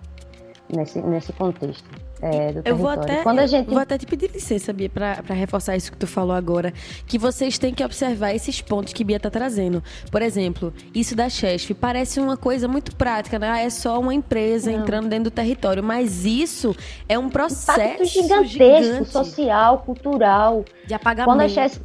nesse, 0.68 1.00
nesse 1.00 1.32
contexto 1.32 2.05
é, 2.20 2.52
do 2.52 2.62
Eu 2.64 2.76
vou 2.76 2.88
até, 2.88 3.22
Quando 3.22 3.40
a 3.40 3.46
gente 3.46 3.68
vou 3.68 3.78
até 3.78 3.98
te 3.98 4.06
pedir 4.06 4.30
licença, 4.30 4.72
Bia, 4.72 4.88
pra 4.88 5.20
reforçar 5.34 5.76
isso 5.76 5.92
que 5.92 5.98
tu 5.98 6.06
falou 6.06 6.34
agora. 6.34 6.72
Que 7.06 7.18
vocês 7.18 7.58
têm 7.58 7.74
que 7.74 7.84
observar 7.84 8.34
esses 8.34 8.60
pontos 8.60 8.92
que 8.92 9.04
Bia 9.04 9.20
tá 9.20 9.30
trazendo. 9.30 9.82
Por 10.10 10.22
exemplo, 10.22 10.72
isso 10.94 11.14
da 11.14 11.28
Chesf 11.28 11.74
parece 11.74 12.20
uma 12.20 12.36
coisa 12.36 12.66
muito 12.66 12.94
prática, 12.96 13.38
né? 13.38 13.50
Ah, 13.50 13.58
É 13.60 13.70
só 13.70 13.98
uma 14.00 14.14
empresa 14.14 14.70
Não. 14.70 14.80
entrando 14.80 15.08
dentro 15.08 15.24
do 15.24 15.30
território. 15.30 15.82
Mas 15.82 16.24
isso 16.24 16.74
é 17.08 17.18
um 17.18 17.28
processo 17.28 17.80
impacto 17.80 18.04
gigantesco, 18.04 18.84
gigante 18.84 19.10
social, 19.10 19.78
cultural. 19.80 20.64
de 20.86 20.94
apagamento. 20.94 21.30
Quando 21.30 21.40
a 21.42 21.48
Chesf... 21.48 21.80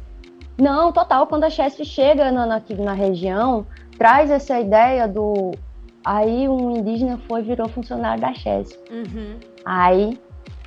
Não, 0.58 0.92
total. 0.92 1.26
Quando 1.26 1.44
a 1.44 1.50
Chesf 1.50 1.84
chega 1.84 2.30
na, 2.30 2.46
na, 2.46 2.56
aqui 2.56 2.74
na 2.74 2.92
região, 2.92 3.66
traz 3.98 4.30
essa 4.30 4.58
ideia 4.58 5.06
do... 5.06 5.52
Aí 6.04 6.48
um 6.48 6.76
indígena 6.78 7.18
foi 7.28 7.42
virou 7.42 7.68
funcionário 7.68 8.20
da 8.20 8.34
Chesf. 8.34 8.76
Uhum, 8.90 9.36
Aí, 9.64 10.18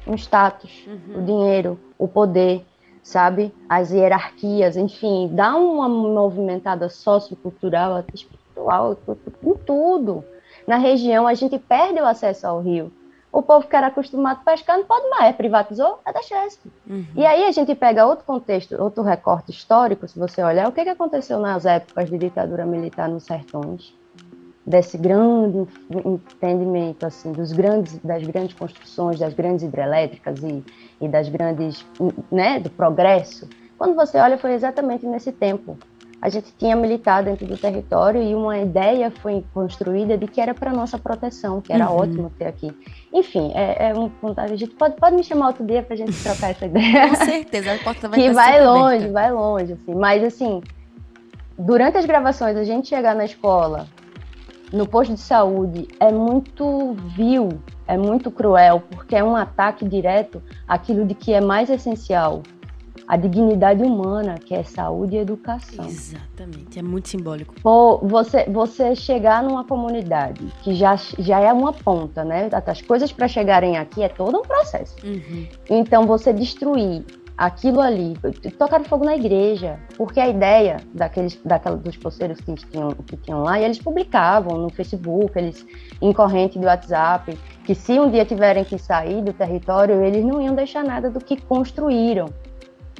um 0.07 0.15
status, 0.15 0.85
uhum. 0.87 1.19
o 1.19 1.25
dinheiro, 1.25 1.79
o 1.97 2.07
poder, 2.07 2.65
sabe? 3.03 3.53
As 3.69 3.91
hierarquias, 3.91 4.75
enfim, 4.75 5.29
dá 5.31 5.55
uma 5.55 5.87
movimentada 5.87 6.89
sociocultural, 6.89 8.03
espiritual, 8.13 8.97
em 9.43 9.53
tudo. 9.65 10.23
Na 10.67 10.77
região, 10.77 11.27
a 11.27 11.33
gente 11.33 11.59
perde 11.59 11.99
o 11.99 12.05
acesso 12.05 12.47
ao 12.47 12.61
rio. 12.61 12.91
O 13.31 13.41
povo 13.41 13.67
que 13.67 13.75
era 13.75 13.87
acostumado 13.87 14.39
a 14.39 14.51
pescar 14.51 14.77
não 14.77 14.85
pode 14.85 15.09
mais, 15.09 15.35
privatizou, 15.35 15.99
é 16.05 16.13
da 16.13 16.21
Chesf. 16.21 16.59
Uhum. 16.89 17.05
E 17.15 17.25
aí 17.25 17.43
a 17.43 17.51
gente 17.51 17.75
pega 17.75 18.05
outro 18.05 18.23
contexto, 18.25 18.81
outro 18.81 19.03
recorte 19.03 19.51
histórico, 19.51 20.07
se 20.07 20.17
você 20.17 20.41
olhar, 20.41 20.69
o 20.69 20.71
que, 20.71 20.83
que 20.83 20.89
aconteceu 20.89 21.37
nas 21.39 21.65
épocas 21.65 22.09
de 22.09 22.17
ditadura 22.17 22.65
militar 22.65 23.09
nos 23.09 23.25
sertões? 23.25 23.93
Desse 24.65 24.97
grande 24.97 25.67
entendimento, 26.03 27.05
assim, 27.05 27.31
dos 27.31 27.51
grandes, 27.51 27.97
das 28.03 28.23
grandes 28.23 28.55
construções, 28.55 29.19
das 29.19 29.33
grandes 29.33 29.63
hidrelétricas 29.63 30.41
e, 30.43 30.63
e 30.99 31.07
das 31.07 31.29
grandes, 31.29 31.85
né, 32.31 32.59
do 32.59 32.69
progresso. 32.69 33.47
Quando 33.77 33.93
você 33.95 34.17
olha, 34.17 34.37
foi 34.37 34.53
exatamente 34.53 35.05
nesse 35.05 35.31
tempo. 35.31 35.77
A 36.21 36.29
gente 36.29 36.51
tinha 36.57 36.75
militar 36.75 37.21
dentro 37.23 37.45
do 37.45 37.55
território 37.55 38.19
e 38.23 38.33
uma 38.33 38.57
ideia 38.57 39.11
foi 39.21 39.45
construída 39.53 40.17
de 40.17 40.25
que 40.27 40.41
era 40.41 40.55
para 40.55 40.71
nossa 40.73 40.97
proteção, 40.97 41.61
que 41.61 41.71
era 41.71 41.87
Uhum. 41.91 41.97
ótimo 41.97 42.31
ter 42.35 42.45
aqui. 42.45 42.75
Enfim, 43.13 43.51
é, 43.53 43.89
é 43.89 43.93
um. 43.93 44.09
A 44.37 44.47
gente 44.47 44.67
pode, 44.67 44.95
pode 44.95 45.15
me 45.15 45.23
chamar 45.23 45.47
outro 45.49 45.63
dia 45.63 45.83
para 45.83 45.93
a 45.93 45.97
gente 45.97 46.13
trocar 46.23 46.49
essa 46.51 46.65
ideia. 46.65 47.09
Com 47.09 47.15
certeza, 47.15 47.73
a 47.73 47.77
porta 47.77 48.07
vai 48.09 48.19
que 48.19 48.31
vai 48.31 48.65
longe, 48.65 48.95
aberta. 48.95 49.13
vai 49.13 49.31
longe, 49.31 49.73
assim. 49.73 49.93
Mas 49.93 50.23
assim, 50.23 50.63
durante 51.59 51.97
as 51.97 52.05
gravações, 52.05 52.57
a 52.57 52.63
gente 52.63 52.87
chegar 52.87 53.13
na 53.13 53.25
escola, 53.25 53.85
no 54.71 54.87
posto 54.87 55.13
de 55.13 55.19
saúde, 55.19 55.87
é 55.99 56.11
muito 56.11 56.93
vil, 57.15 57.49
é 57.87 57.97
muito 57.97 58.31
cruel, 58.31 58.81
porque 58.89 59.15
é 59.15 59.23
um 59.23 59.35
ataque 59.35 59.87
direto 59.87 60.41
àquilo 60.67 61.05
de 61.05 61.13
que 61.13 61.33
é 61.33 61.41
mais 61.41 61.69
essencial, 61.69 62.41
a 63.07 63.17
dignidade 63.17 63.83
humana, 63.83 64.35
que 64.35 64.53
é 64.53 64.63
saúde 64.63 65.15
e 65.15 65.19
educação. 65.19 65.85
Exatamente, 65.85 66.79
é 66.79 66.81
muito 66.81 67.07
simbólico. 67.09 67.53
Pô, 67.61 67.99
você, 67.99 68.45
você 68.45 68.95
chegar 68.95 69.43
numa 69.43 69.63
comunidade 69.63 70.45
que 70.63 70.73
já, 70.73 70.95
já 71.19 71.39
é 71.39 71.53
uma 71.53 71.71
ponta, 71.71 72.23
né? 72.23 72.49
As 72.65 72.81
coisas 72.81 73.11
para 73.11 73.27
chegarem 73.27 73.77
aqui 73.77 74.01
é 74.01 74.09
todo 74.09 74.39
um 74.39 74.41
processo. 74.41 74.95
Uhum. 75.03 75.47
Então, 75.69 76.07
você 76.07 76.33
destruir 76.33 77.05
aquilo 77.37 77.81
ali, 77.81 78.15
tocar 78.57 78.81
fogo 78.85 79.03
na 79.03 79.15
igreja, 79.15 79.77
porque 79.97 80.19
a 80.19 80.27
ideia 80.27 80.77
daqueles, 80.93 81.39
daquela, 81.43 81.75
dos 81.75 81.97
poceiros 81.97 82.39
que 82.39 82.53
tinham, 82.55 82.91
que 82.91 83.17
tinham 83.17 83.43
lá, 83.43 83.59
e 83.59 83.65
eles 83.65 83.77
publicavam 83.77 84.57
no 84.57 84.69
Facebook, 84.69 85.37
eles 85.37 85.65
em 86.01 86.13
corrente 86.13 86.57
do 86.57 86.65
WhatsApp, 86.65 87.37
que 87.65 87.75
se 87.75 87.99
um 87.99 88.09
dia 88.09 88.23
tiverem 88.23 88.63
que 88.63 88.77
sair 88.77 89.21
do 89.21 89.33
território, 89.33 90.01
eles 90.01 90.23
não 90.23 90.41
iam 90.41 90.55
deixar 90.55 90.83
nada 90.83 91.09
do 91.09 91.19
que 91.19 91.35
construíram, 91.41 92.29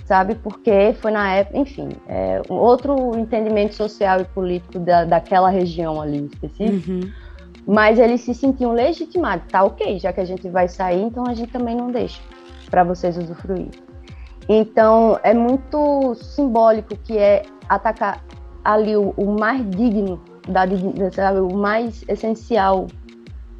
sabe? 0.04 0.36
Porque 0.36 0.94
foi 1.00 1.12
na 1.12 1.34
época, 1.34 1.58
enfim, 1.58 1.90
é, 2.08 2.42
outro 2.50 3.18
entendimento 3.18 3.74
social 3.74 4.20
e 4.20 4.26
político 4.26 4.80
da, 4.80 5.06
daquela 5.06 5.50
região 5.50 6.02
ali 6.02 6.26
específica. 6.26 6.92
Uhum. 6.92 7.12
Mas 7.66 7.98
eles 7.98 8.22
se 8.22 8.34
sentiam 8.34 8.74
legitimados, 8.74 9.48
tá 9.50 9.64
ok, 9.64 9.98
já 9.98 10.12
que 10.12 10.20
a 10.20 10.26
gente 10.26 10.48
vai 10.50 10.68
sair, 10.68 11.02
então 11.02 11.24
a 11.26 11.34
gente 11.34 11.52
também 11.52 11.76
não 11.76 11.90
deixa 11.90 12.22
para 12.70 12.84
vocês 12.84 13.18
usufruir. 13.18 13.85
Então 14.48 15.20
é 15.24 15.34
muito 15.34 16.16
simbólico 16.16 16.96
que 16.98 17.18
é 17.18 17.44
atacar 17.68 18.24
ali 18.64 18.96
o, 18.96 19.14
o 19.18 19.38
mais 19.40 19.68
digno 19.72 20.22
da 20.48 20.66
sabe, 21.12 21.40
o 21.40 21.56
mais 21.56 22.04
essencial 22.08 22.88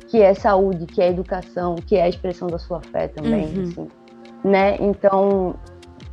que 0.08 0.22
é 0.22 0.34
saúde, 0.34 0.86
que 0.86 1.02
é 1.02 1.10
educação, 1.10 1.76
que 1.76 1.96
é 1.96 2.04
a 2.04 2.10
expressão 2.10 2.48
da 2.48 2.60
sua 2.60 2.80
fé 2.82 3.08
também, 3.08 3.46
uhum. 3.46 3.64
assim, 3.64 3.88
né? 4.44 4.78
Então 4.80 5.56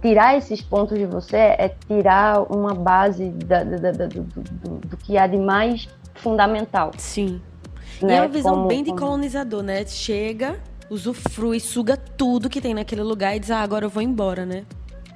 tirar 0.01 0.37
esses 0.37 0.61
pontos 0.61 0.99
de 0.99 1.07
você 1.07 1.37
é 1.37 1.75
tirar 1.87 2.43
uma 2.53 2.75
base 2.75 3.29
da, 3.31 3.63
da, 3.63 3.93
da, 3.93 4.07
do, 4.07 4.23
do, 4.23 4.79
do, 4.89 4.97
que 4.97 5.17
há 5.17 5.27
de 5.27 5.37
mais 5.37 5.89
fundamental. 6.15 6.91
Sim. 6.99 7.41
Né? 8.01 8.15
E 8.15 8.17
é 8.17 8.21
uma 8.21 8.29
visão 8.29 8.55
como, 8.55 8.69
bem 8.69 8.83
de 8.83 8.93
colonizador, 8.95 9.63
né? 9.63 9.87
Chega, 9.87 10.59
usufrui, 10.93 11.59
suga 11.59 11.97
tudo 11.97 12.51
que 12.51 12.61
tem 12.61 12.75
naquele 12.75 13.03
lugar 13.03 13.35
e 13.35 13.41
diz, 13.41 13.51
ah, 13.51 13.63
agora 13.63 13.87
eu 13.87 13.91
vou 13.91 14.03
embora, 14.03 14.45
né? 14.45 14.65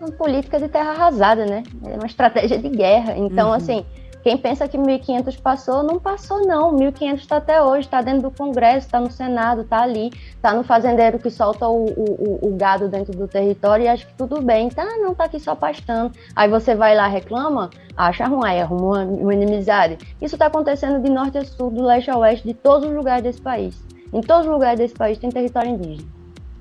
Uma 0.00 0.10
política 0.10 0.58
de 0.58 0.68
terra 0.68 0.90
arrasada, 0.90 1.44
né? 1.44 1.62
É 1.84 1.94
uma 1.94 2.06
estratégia 2.06 2.58
de 2.58 2.68
guerra. 2.68 3.16
Então, 3.16 3.48
uhum. 3.48 3.54
assim, 3.54 3.84
quem 4.22 4.36
pensa 4.36 4.66
que 4.66 4.76
1500 4.76 5.36
passou, 5.36 5.82
não 5.82 5.98
passou 5.98 6.46
não. 6.46 6.72
1500 6.72 7.20
está 7.20 7.36
até 7.36 7.62
hoje, 7.62 7.86
está 7.86 8.02
dentro 8.02 8.22
do 8.22 8.30
Congresso, 8.30 8.86
está 8.86 8.98
no 8.98 9.10
Senado, 9.10 9.62
está 9.62 9.82
ali, 9.82 10.10
está 10.34 10.52
no 10.54 10.64
fazendeiro 10.64 11.18
que 11.18 11.30
solta 11.30 11.68
o, 11.68 11.84
o, 11.84 12.38
o, 12.42 12.56
gado 12.56 12.88
dentro 12.88 13.16
do 13.16 13.28
território 13.28 13.84
e 13.84 13.88
acha 13.88 14.06
que 14.06 14.14
tudo 14.14 14.42
bem. 14.42 14.68
Tá, 14.68 14.84
não 14.98 15.12
está 15.12 15.24
aqui 15.24 15.38
só 15.38 15.54
pastando. 15.54 16.12
Aí 16.34 16.48
você 16.48 16.74
vai 16.74 16.94
lá 16.94 17.06
reclama, 17.06 17.70
acha 17.96 18.26
ruim, 18.26 18.48
aí 18.48 18.60
arruma 18.60 19.02
uma, 19.02 19.04
uma 19.04 19.34
inimizade. 19.34 19.98
Isso 20.20 20.34
está 20.34 20.46
acontecendo 20.46 21.02
de 21.02 21.10
norte 21.10 21.38
a 21.38 21.44
sul, 21.44 21.70
do 21.70 21.82
leste 21.82 22.10
a 22.10 22.18
oeste, 22.18 22.46
de 22.46 22.54
todos 22.54 22.88
os 22.88 22.94
lugares 22.94 23.22
desse 23.22 23.40
país. 23.40 23.86
Em 24.16 24.20
todos 24.22 24.46
os 24.46 24.52
lugares 24.52 24.78
desse 24.78 24.94
país 24.94 25.18
tem 25.18 25.30
território 25.30 25.70
indígena 25.70 26.16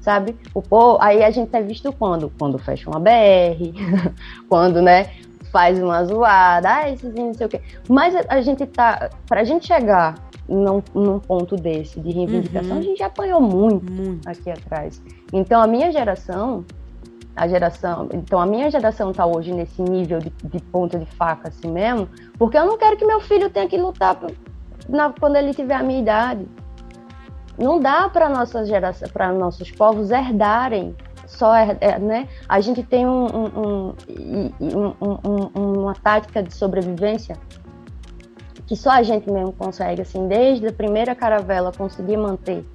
sabe? 0.06 0.36
O 0.54 0.62
povo, 0.62 1.00
aí 1.02 1.24
a 1.24 1.32
gente 1.32 1.54
é 1.56 1.62
visto 1.64 1.92
quando? 1.92 2.32
Quando 2.38 2.60
fecha 2.60 2.88
uma 2.88 3.00
BR, 3.00 3.74
quando, 4.48 4.80
né, 4.80 5.10
faz 5.52 5.82
uma 5.82 6.06
zoada, 6.06 6.70
ah, 6.70 6.92
esses 6.92 7.12
não 7.16 7.34
sei 7.34 7.48
o 7.48 7.50
quê. 7.50 7.60
Mas 7.90 8.14
a, 8.30 8.40
gente 8.40 8.68
tá, 8.68 9.10
pra 9.28 9.44
gente 9.44 9.66
chegar 9.66 10.14
num, 10.48 10.84
num 10.94 11.18
ponto 11.18 11.56
desse 11.56 12.00
de 12.00 12.12
reivindicação, 12.12 12.74
uhum. 12.74 12.80
a 12.80 12.82
gente 12.84 13.00
já 13.00 13.08
apanhou 13.08 13.42
muito, 13.42 13.92
muito 13.92 14.30
aqui 14.30 14.52
atrás. 14.52 15.02
Então 15.34 15.60
a 15.60 15.66
minha 15.66 15.92
geração, 15.92 16.64
a 17.36 17.48
geração, 17.48 18.08
então 18.14 18.40
a 18.40 18.46
minha 18.46 18.70
geração 18.70 19.12
tá 19.12 19.26
hoje 19.26 19.52
nesse 19.52 19.82
nível 19.82 20.20
de, 20.20 20.30
de 20.44 20.60
ponta 20.66 21.00
de 21.00 21.06
faca 21.08 21.48
assim 21.48 21.72
mesmo, 21.72 22.08
porque 22.38 22.58
eu 22.60 22.66
não 22.66 22.78
quero 22.78 22.96
que 22.96 23.06
meu 23.06 23.22
filho 23.22 23.50
tenha 23.50 23.68
que 23.68 23.78
lutar 23.78 24.20
na, 24.88 25.12
quando 25.12 25.36
ele 25.38 25.52
tiver 25.52 25.76
a 25.76 25.84
minha 25.84 26.00
idade. 26.00 26.46
Não 27.58 27.80
dá 27.80 28.10
para 28.10 28.30
nossa 28.30 28.66
geração, 28.66 29.08
para 29.10 29.32
nossos 29.32 29.72
povos 29.72 30.12
herdarem 30.12 30.96
só 31.28 31.56
é, 31.56 32.00
né? 32.00 32.28
A 32.48 32.62
gente 32.62 32.84
tem 32.84 33.06
um, 33.06 33.26
um, 33.26 33.94
um, 34.62 35.82
uma 35.82 35.94
tática 35.96 36.44
de 36.44 36.54
sobrevivência 36.54 37.36
que 38.68 38.76
só 38.76 38.92
a 38.92 39.04
gente 39.04 39.30
mesmo 39.30 39.54
consegue, 39.54 40.02
assim, 40.02 40.28
desde 40.28 40.68
a 40.68 40.74
primeira 40.74 41.14
caravela 41.14 41.72
conseguir 41.72 42.18
manter 42.18 42.66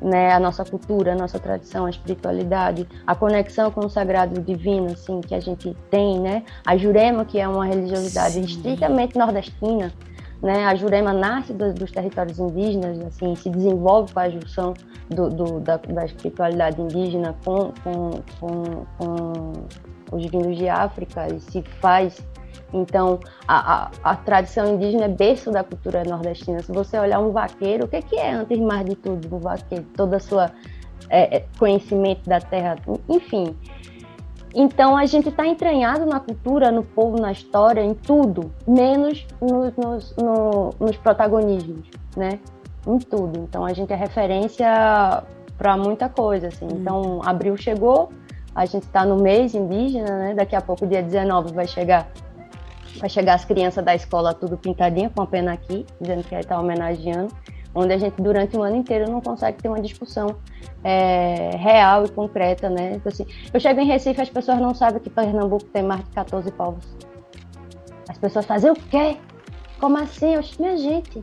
né, 0.00 0.32
a 0.32 0.40
nossa 0.40 0.64
cultura, 0.64 1.12
a 1.12 1.14
nossa 1.14 1.38
tradição, 1.38 1.86
a 1.86 1.90
espiritualidade, 1.90 2.86
a 3.06 3.14
conexão 3.14 3.70
com 3.70 3.86
o 3.86 3.90
sagrado 3.90 4.40
divino, 4.40 4.92
assim, 4.92 5.20
que 5.20 5.34
a 5.34 5.40
gente 5.40 5.74
tem, 5.90 6.18
né? 6.18 6.42
A 6.64 6.76
Jurema, 6.76 7.24
que 7.24 7.38
é 7.38 7.46
uma 7.46 7.66
religiosidade 7.66 8.34
Sim. 8.34 8.40
estritamente 8.42 9.18
nordestina, 9.18 9.92
né? 10.44 10.66
A 10.66 10.74
Jurema 10.74 11.14
nasce 11.14 11.54
do, 11.54 11.72
dos 11.72 11.90
territórios 11.90 12.38
indígenas, 12.38 13.00
assim, 13.00 13.34
se 13.34 13.48
desenvolve 13.48 14.12
com 14.12 14.20
a 14.20 14.28
junção 14.28 14.74
do, 15.08 15.30
do, 15.30 15.58
da, 15.58 15.78
da, 15.78 16.04
espiritualidade 16.04 16.80
indígena 16.82 17.34
com, 17.42 17.72
com, 17.82 18.10
com, 18.38 18.86
com, 18.98 19.52
os 20.12 20.26
vindos 20.26 20.58
de 20.58 20.68
África 20.68 21.26
e 21.34 21.40
se 21.40 21.62
faz. 21.80 22.22
Então, 22.74 23.18
a, 23.48 23.84
a, 23.84 23.90
a, 24.02 24.16
tradição 24.16 24.74
indígena 24.74 25.06
é 25.06 25.08
berço 25.08 25.50
da 25.50 25.64
cultura 25.64 26.04
nordestina. 26.04 26.60
Se 26.60 26.72
você 26.72 26.98
olhar 26.98 27.20
um 27.20 27.30
vaqueiro, 27.30 27.86
o 27.86 27.88
que, 27.88 28.02
que 28.02 28.16
é, 28.16 28.32
antes 28.32 28.58
mais 28.58 28.84
de 28.84 28.96
tudo, 28.96 29.34
um 29.34 29.40
vaqueiro? 29.40 29.86
Toda 29.96 30.16
a 30.18 30.20
sua 30.20 30.50
é, 31.08 31.38
é 31.38 31.44
conhecimento 31.58 32.28
da 32.28 32.40
terra, 32.40 32.76
enfim. 33.08 33.56
Então 34.54 34.96
a 34.96 35.04
gente 35.04 35.28
está 35.28 35.46
entranhado 35.46 36.06
na 36.06 36.20
cultura, 36.20 36.70
no 36.70 36.84
povo, 36.84 37.20
na 37.20 37.32
história, 37.32 37.80
em 37.80 37.92
tudo, 37.92 38.52
menos 38.66 39.26
nos, 39.40 39.74
nos, 39.76 40.16
no, 40.16 40.70
nos 40.78 40.96
protagonismos, 40.96 41.88
né? 42.16 42.38
Em 42.86 42.98
tudo. 42.98 43.40
Então 43.40 43.64
a 43.64 43.72
gente 43.72 43.92
é 43.92 43.96
referência 43.96 45.24
para 45.58 45.76
muita 45.76 46.08
coisa, 46.08 46.48
assim. 46.48 46.66
Hum. 46.66 46.78
Então 46.80 47.20
abril 47.24 47.56
chegou, 47.56 48.12
a 48.54 48.64
gente 48.64 48.84
está 48.84 49.04
no 49.04 49.16
mês 49.16 49.54
indígena, 49.54 50.18
né? 50.18 50.34
Daqui 50.34 50.54
a 50.54 50.60
pouco, 50.60 50.86
dia 50.86 51.02
19, 51.02 51.52
vai 51.52 51.66
chegar 51.66 52.08
vai 53.00 53.08
chegar 53.08 53.34
as 53.34 53.44
crianças 53.44 53.84
da 53.84 53.92
escola 53.92 54.32
tudo 54.32 54.56
pintadinha 54.56 55.10
com 55.10 55.20
a 55.20 55.26
pena 55.26 55.52
aqui, 55.52 55.84
dizendo 56.00 56.22
que 56.22 56.32
está 56.32 56.60
homenageando 56.60 57.34
onde 57.74 57.92
a 57.92 57.98
gente 57.98 58.20
durante 58.20 58.56
o 58.56 58.62
ano 58.62 58.76
inteiro 58.76 59.10
não 59.10 59.20
consegue 59.20 59.60
ter 59.60 59.68
uma 59.68 59.80
discussão 59.80 60.36
é, 60.82 61.50
real 61.56 62.04
e 62.04 62.08
concreta, 62.08 62.70
né? 62.70 62.94
Então, 62.94 63.10
assim, 63.10 63.26
eu 63.52 63.58
chego 63.58 63.80
em 63.80 63.86
Recife 63.86 64.20
as 64.20 64.30
pessoas 64.30 64.58
não 64.60 64.74
sabem 64.74 65.00
que 65.00 65.10
Pernambuco 65.10 65.64
tem 65.64 65.82
mais 65.82 66.04
de 66.04 66.10
14 66.10 66.50
povos. 66.52 66.84
As 68.08 68.18
pessoas 68.18 68.44
fazem 68.44 68.70
o 68.70 68.74
quê? 68.74 69.16
Como 69.80 69.98
assim? 69.98 70.34
Eu, 70.34 70.42
minha 70.58 70.76
gente. 70.76 71.22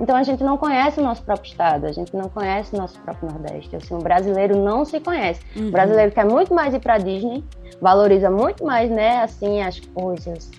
Então 0.00 0.16
a 0.16 0.22
gente 0.22 0.42
não 0.42 0.56
conhece 0.56 0.98
o 0.98 1.02
nosso 1.02 1.22
próprio 1.22 1.48
estado, 1.48 1.86
a 1.86 1.92
gente 1.92 2.16
não 2.16 2.28
conhece 2.28 2.74
o 2.74 2.78
nosso 2.78 2.98
próprio 3.00 3.30
Nordeste. 3.30 3.76
Assim, 3.76 3.94
o 3.94 3.98
brasileiro 3.98 4.56
não 4.56 4.84
se 4.84 4.98
conhece. 4.98 5.40
Uhum. 5.54 5.68
O 5.68 5.70
brasileiro 5.70 6.10
quer 6.10 6.24
muito 6.24 6.52
mais 6.52 6.74
ir 6.74 6.80
para 6.80 6.98
Disney, 6.98 7.44
valoriza 7.80 8.28
muito 8.28 8.64
mais, 8.64 8.90
né, 8.90 9.22
assim, 9.22 9.62
as 9.62 9.78
coisas, 9.78 10.50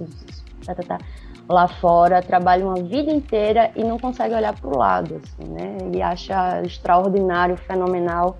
tá, 0.65 0.75
tá, 0.75 0.83
tá 0.83 0.97
lá 1.47 1.67
fora, 1.67 2.21
trabalha 2.21 2.65
uma 2.65 2.75
vida 2.75 3.11
inteira 3.11 3.71
e 3.75 3.83
não 3.83 3.99
consegue 3.99 4.33
olhar 4.33 4.53
para 4.53 4.69
o 4.69 4.77
lado, 4.77 5.21
assim, 5.23 5.51
né? 5.51 5.77
Ele 5.81 6.01
acha 6.01 6.61
extraordinário, 6.63 7.55
fenomenal 7.55 8.37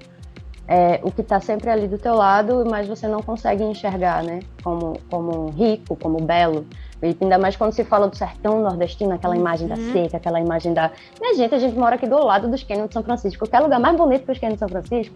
é, 0.67 0.99
o 1.03 1.11
que 1.11 1.21
está 1.21 1.39
sempre 1.39 1.69
ali 1.69 1.87
do 1.87 1.97
teu 1.97 2.15
lado, 2.15 2.63
mas 2.69 2.87
você 2.87 3.07
não 3.07 3.21
consegue 3.21 3.63
enxergar, 3.63 4.23
né? 4.23 4.39
Como, 4.63 4.99
como 5.09 5.49
rico, 5.51 5.95
como 5.95 6.19
belo. 6.21 6.65
E 7.03 7.15
ainda 7.21 7.37
mais 7.37 7.55
quando 7.55 7.73
se 7.73 7.83
fala 7.83 8.07
do 8.07 8.15
sertão 8.15 8.61
nordestino, 8.61 9.13
aquela 9.13 9.35
imagem 9.35 9.67
da 9.67 9.75
uhum. 9.75 9.91
seca, 9.91 10.17
aquela 10.17 10.39
imagem 10.39 10.73
da... 10.73 10.91
Minha 11.21 11.35
gente, 11.35 11.53
a 11.53 11.59
gente 11.59 11.77
mora 11.77 11.95
aqui 11.95 12.07
do 12.07 12.17
lado 12.17 12.49
dos 12.49 12.63
cânions 12.63 12.87
de 12.87 12.93
São 12.93 13.03
Francisco. 13.03 13.45
Qualquer 13.45 13.59
lugar 13.59 13.79
mais 13.79 13.95
bonito 13.95 14.25
que 14.25 14.31
os 14.31 14.39
cânions 14.39 14.55
de 14.55 14.59
São 14.59 14.69
Francisco 14.69 15.15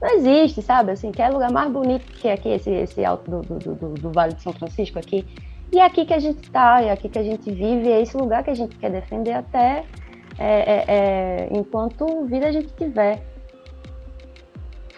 não 0.00 0.10
existe, 0.10 0.62
sabe? 0.62 0.92
Assim, 0.92 1.10
quer 1.10 1.30
lugar 1.30 1.50
mais 1.50 1.72
bonito 1.72 2.04
que 2.04 2.28
aqui, 2.28 2.50
esse, 2.50 2.70
esse 2.70 3.04
alto 3.04 3.28
do, 3.28 3.40
do, 3.40 3.74
do, 3.74 3.88
do 3.94 4.12
Vale 4.12 4.34
de 4.34 4.42
São 4.42 4.52
Francisco 4.52 4.98
aqui. 4.98 5.26
E 5.72 5.78
é 5.78 5.84
aqui 5.84 6.04
que 6.04 6.14
a 6.14 6.18
gente 6.18 6.42
está, 6.42 6.80
é 6.80 6.90
aqui 6.90 7.08
que 7.08 7.18
a 7.18 7.22
gente 7.22 7.50
vive, 7.50 7.90
é 7.90 8.00
esse 8.00 8.16
lugar 8.16 8.42
que 8.44 8.50
a 8.50 8.54
gente 8.54 8.76
quer 8.76 8.90
defender 8.90 9.32
até 9.32 9.84
é, 10.38 10.48
é, 10.48 10.84
é, 10.88 11.48
enquanto 11.50 12.24
vida 12.26 12.48
a 12.48 12.52
gente 12.52 12.72
tiver. 12.74 13.22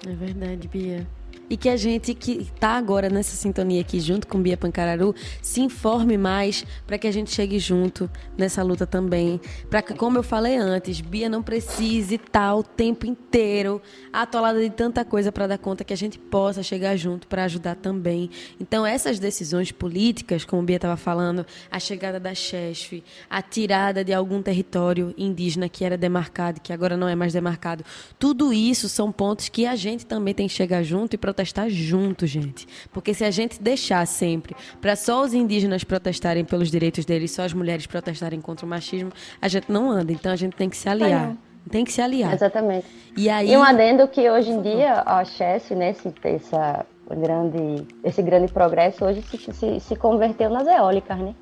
É 0.06 0.12
verdade, 0.12 0.68
Bia 0.68 1.06
e 1.50 1.56
que 1.56 1.68
a 1.68 1.76
gente 1.76 2.14
que 2.14 2.32
está 2.32 2.70
agora 2.70 3.08
nessa 3.08 3.36
sintonia 3.36 3.80
aqui 3.80 4.00
junto 4.00 4.26
com 4.26 4.40
Bia 4.40 4.56
Pancararu 4.56 5.14
se 5.40 5.60
informe 5.60 6.18
mais 6.18 6.64
para 6.86 6.98
que 6.98 7.06
a 7.06 7.12
gente 7.12 7.34
chegue 7.34 7.58
junto 7.58 8.10
nessa 8.36 8.62
luta 8.62 8.86
também. 8.86 9.40
Para 9.70 9.82
que, 9.82 9.94
como 9.94 10.18
eu 10.18 10.22
falei 10.22 10.56
antes, 10.56 11.00
Bia 11.00 11.28
não 11.28 11.42
precise 11.42 12.16
estar 12.16 12.54
o 12.54 12.62
tempo 12.62 13.06
inteiro 13.06 13.80
atolada 14.12 14.60
de 14.60 14.70
tanta 14.70 15.04
coisa 15.04 15.32
para 15.32 15.46
dar 15.46 15.58
conta 15.58 15.84
que 15.84 15.92
a 15.92 15.96
gente 15.96 16.18
possa 16.18 16.62
chegar 16.62 16.96
junto 16.96 17.26
para 17.26 17.44
ajudar 17.44 17.76
também. 17.76 18.30
Então, 18.60 18.84
essas 18.84 19.18
decisões 19.18 19.72
políticas, 19.72 20.44
como 20.44 20.62
Bia 20.62 20.76
estava 20.76 20.96
falando, 20.96 21.46
a 21.70 21.78
chegada 21.78 22.20
da 22.20 22.34
chefe, 22.34 23.02
a 23.28 23.40
tirada 23.40 24.04
de 24.04 24.12
algum 24.12 24.42
território 24.42 25.14
indígena 25.16 25.68
que 25.68 25.84
era 25.84 25.96
demarcado, 25.96 26.60
que 26.60 26.72
agora 26.72 26.96
não 26.96 27.08
é 27.08 27.14
mais 27.14 27.32
demarcado, 27.32 27.84
tudo 28.18 28.52
isso 28.52 28.88
são 28.88 29.10
pontos 29.12 29.48
que 29.48 29.66
a 29.66 29.76
gente 29.76 30.04
também 30.04 30.34
tem 30.34 30.46
que 30.46 30.54
chegar 30.54 30.82
junto 30.82 31.14
e 31.14 31.18
protestar 31.38 31.68
junto, 31.70 32.26
gente. 32.26 32.66
Porque 32.92 33.14
se 33.14 33.24
a 33.24 33.30
gente 33.30 33.62
deixar 33.62 34.04
sempre 34.06 34.56
para 34.80 34.96
só 34.96 35.22
os 35.22 35.32
indígenas 35.32 35.84
protestarem 35.84 36.44
pelos 36.44 36.70
direitos 36.70 37.04
deles, 37.04 37.30
só 37.30 37.42
as 37.42 37.52
mulheres 37.52 37.86
protestarem 37.86 38.40
contra 38.40 38.66
o 38.66 38.68
machismo, 38.68 39.12
a 39.40 39.46
gente 39.46 39.70
não 39.70 39.90
anda. 39.90 40.10
Então 40.10 40.32
a 40.32 40.36
gente 40.36 40.56
tem 40.56 40.68
que 40.68 40.76
se 40.76 40.88
aliar. 40.88 41.36
Tem 41.70 41.84
que 41.84 41.92
se 41.92 42.00
aliar. 42.00 42.32
Exatamente. 42.32 42.86
E, 43.16 43.28
aí... 43.28 43.52
e 43.52 43.56
um 43.56 43.62
adendo 43.62 44.08
que 44.08 44.28
hoje 44.28 44.50
em 44.50 44.62
dia 44.62 45.02
a 45.04 45.24
Chess, 45.24 45.70
né, 45.70 45.90
esse, 45.90 46.12
essa 46.24 46.86
grande, 47.10 47.86
esse 48.02 48.22
grande 48.22 48.52
progresso 48.52 49.04
hoje 49.04 49.22
se, 49.22 49.52
se, 49.52 49.80
se 49.80 49.96
converteu 49.96 50.50
nas 50.50 50.66
eólicas, 50.66 51.18
né? 51.18 51.34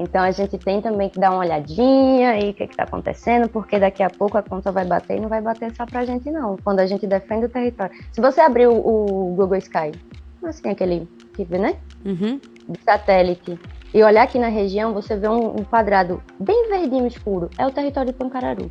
Então 0.00 0.22
a 0.22 0.30
gente 0.30 0.56
tem 0.56 0.80
também 0.80 1.10
que 1.10 1.20
dar 1.20 1.30
uma 1.30 1.40
olhadinha 1.40 2.38
e 2.40 2.50
o 2.50 2.54
que 2.54 2.64
está 2.64 2.84
acontecendo, 2.84 3.50
porque 3.50 3.78
daqui 3.78 4.02
a 4.02 4.08
pouco 4.08 4.38
a 4.38 4.42
conta 4.42 4.72
vai 4.72 4.86
bater 4.86 5.18
e 5.18 5.20
não 5.20 5.28
vai 5.28 5.42
bater 5.42 5.76
só 5.76 5.84
para 5.84 6.00
a 6.00 6.04
gente, 6.06 6.30
não. 6.30 6.56
Quando 6.64 6.80
a 6.80 6.86
gente 6.86 7.06
defende 7.06 7.44
o 7.44 7.48
território. 7.50 7.94
Se 8.10 8.18
você 8.18 8.40
abrir 8.40 8.66
o, 8.66 8.72
o 8.72 9.34
Google 9.36 9.58
Sky, 9.58 9.92
assim, 10.42 10.70
aquele 10.70 11.06
que 11.34 11.44
né? 11.58 11.76
Uhum. 12.04 12.40
De 12.66 12.80
satélite. 12.82 13.58
e 13.92 14.02
olhar 14.02 14.22
aqui 14.22 14.38
na 14.38 14.48
região, 14.48 14.94
você 14.94 15.16
vê 15.16 15.28
um, 15.28 15.60
um 15.60 15.64
quadrado 15.64 16.22
bem 16.38 16.68
verdinho 16.70 17.06
escuro, 17.06 17.50
é 17.58 17.66
o 17.66 17.70
território 17.70 18.10
de 18.10 18.18
Pancararu. 18.18 18.70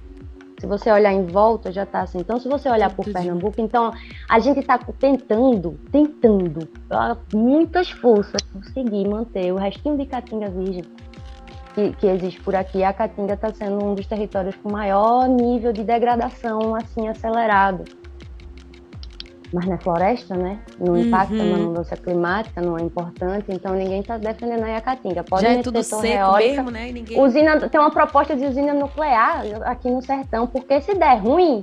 Se 0.59 0.65
você 0.65 0.91
olhar 0.91 1.13
em 1.13 1.25
volta, 1.25 1.71
já 1.71 1.83
está 1.83 2.01
assim. 2.01 2.17
Então, 2.19 2.37
se 2.37 2.49
você 2.49 2.67
olhar 2.69 2.93
por 2.93 3.05
Pernambuco, 3.05 3.61
então 3.61 3.93
a 4.27 4.39
gente 4.39 4.59
está 4.59 4.77
tentando, 4.77 5.79
tentando, 5.89 6.67
muitas 7.33 7.89
forças, 7.91 8.41
conseguir 8.51 9.07
manter 9.07 9.53
o 9.53 9.55
restinho 9.55 9.97
de 9.97 10.05
Caatinga 10.05 10.49
virgem 10.49 10.83
que, 11.73 11.91
que 11.93 12.07
existe 12.07 12.41
por 12.41 12.55
aqui. 12.55 12.83
A 12.83 12.93
Caatinga 12.93 13.33
está 13.33 13.53
sendo 13.53 13.83
um 13.83 13.95
dos 13.95 14.05
territórios 14.05 14.55
com 14.55 14.71
maior 14.71 15.27
nível 15.27 15.71
de 15.71 15.83
degradação, 15.83 16.75
assim, 16.75 17.07
acelerado 17.07 17.83
mas 19.51 19.65
não 19.65 19.73
é 19.73 19.77
floresta, 19.77 20.35
né? 20.35 20.59
Não 20.79 20.97
impacta 20.97 21.33
uhum. 21.33 21.51
na 21.51 21.57
mudança 21.57 21.97
climática, 21.97 22.61
não 22.61 22.77
é 22.77 22.81
importante, 22.81 23.45
então 23.49 23.73
ninguém 23.73 24.01
está 24.01 24.17
defendendo 24.17 24.63
a 24.63 24.67
Iacatinga. 24.69 25.23
Pode 25.23 25.41
Já 25.41 25.49
é 25.49 25.61
tudo 25.61 25.81
seco 25.81 26.05
eólica, 26.05 26.49
mesmo, 26.49 26.71
né? 26.71 26.91
Ninguém... 26.91 27.19
usina, 27.19 27.59
tem 27.67 27.79
uma 27.79 27.89
proposta 27.89 28.35
de 28.35 28.45
usina 28.45 28.73
nuclear 28.73 29.43
aqui 29.63 29.89
no 29.89 30.01
sertão, 30.01 30.45
porque 30.45 30.81
se 30.81 30.93
der 30.93 31.15
ruim, 31.15 31.61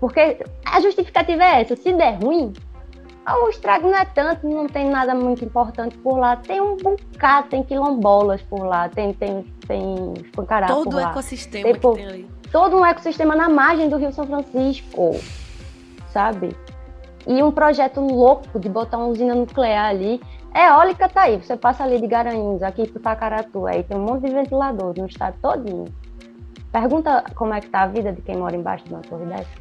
porque 0.00 0.38
a 0.64 0.80
justificativa 0.80 1.42
é 1.44 1.62
essa, 1.62 1.76
se 1.76 1.92
der 1.92 2.18
ruim, 2.20 2.52
o 3.26 3.48
estrago 3.48 3.88
não 3.88 3.96
é 3.96 4.04
tanto, 4.04 4.48
não 4.48 4.66
tem 4.66 4.88
nada 4.88 5.14
muito 5.14 5.44
importante 5.44 5.96
por 5.98 6.18
lá. 6.18 6.36
Tem 6.36 6.60
um 6.60 6.76
bocado, 6.76 7.48
tem 7.48 7.62
quilombolas 7.62 8.40
por 8.42 8.64
lá, 8.64 8.88
tem, 8.88 9.12
tem, 9.12 9.44
tem 9.66 10.14
espancará 10.16 10.66
Todo 10.66 10.84
por 10.84 10.94
lá. 10.94 11.00
Todo 11.00 11.08
o 11.08 11.10
ecossistema 11.10 11.64
tem, 11.64 11.74
que 11.74 11.80
tem 11.80 12.06
ali. 12.06 12.30
Todo 12.50 12.76
um 12.78 12.84
ecossistema 12.84 13.36
na 13.36 13.48
margem 13.48 13.88
do 13.88 13.96
Rio 13.96 14.12
São 14.12 14.26
Francisco, 14.26 15.16
sabe? 16.12 16.56
E 17.26 17.42
um 17.42 17.52
projeto 17.52 18.00
louco 18.00 18.58
de 18.58 18.68
botar 18.68 18.96
uma 18.96 19.06
usina 19.06 19.34
nuclear 19.34 19.90
ali. 19.90 20.20
Eólica 20.54 21.08
tá 21.08 21.22
aí, 21.22 21.36
você 21.36 21.56
passa 21.56 21.84
ali 21.84 22.00
de 22.00 22.08
Garanhuns, 22.08 22.62
aqui 22.62 22.88
pro 22.88 23.00
Tacaratu, 23.00 23.66
aí 23.66 23.84
tem 23.84 23.96
um 23.96 24.04
monte 24.04 24.26
de 24.26 24.34
ventilador 24.34 24.94
no 24.96 25.06
estado 25.06 25.36
todinho. 25.40 25.84
Pergunta 26.72 27.24
como 27.36 27.54
é 27.54 27.60
que 27.60 27.68
tá 27.68 27.82
a 27.82 27.86
vida 27.86 28.12
de 28.12 28.22
quem 28.22 28.36
mora 28.36 28.56
embaixo 28.56 28.84
de 28.84 28.92
uma 28.92 29.02
torre 29.02 29.26
dessa. 29.26 29.59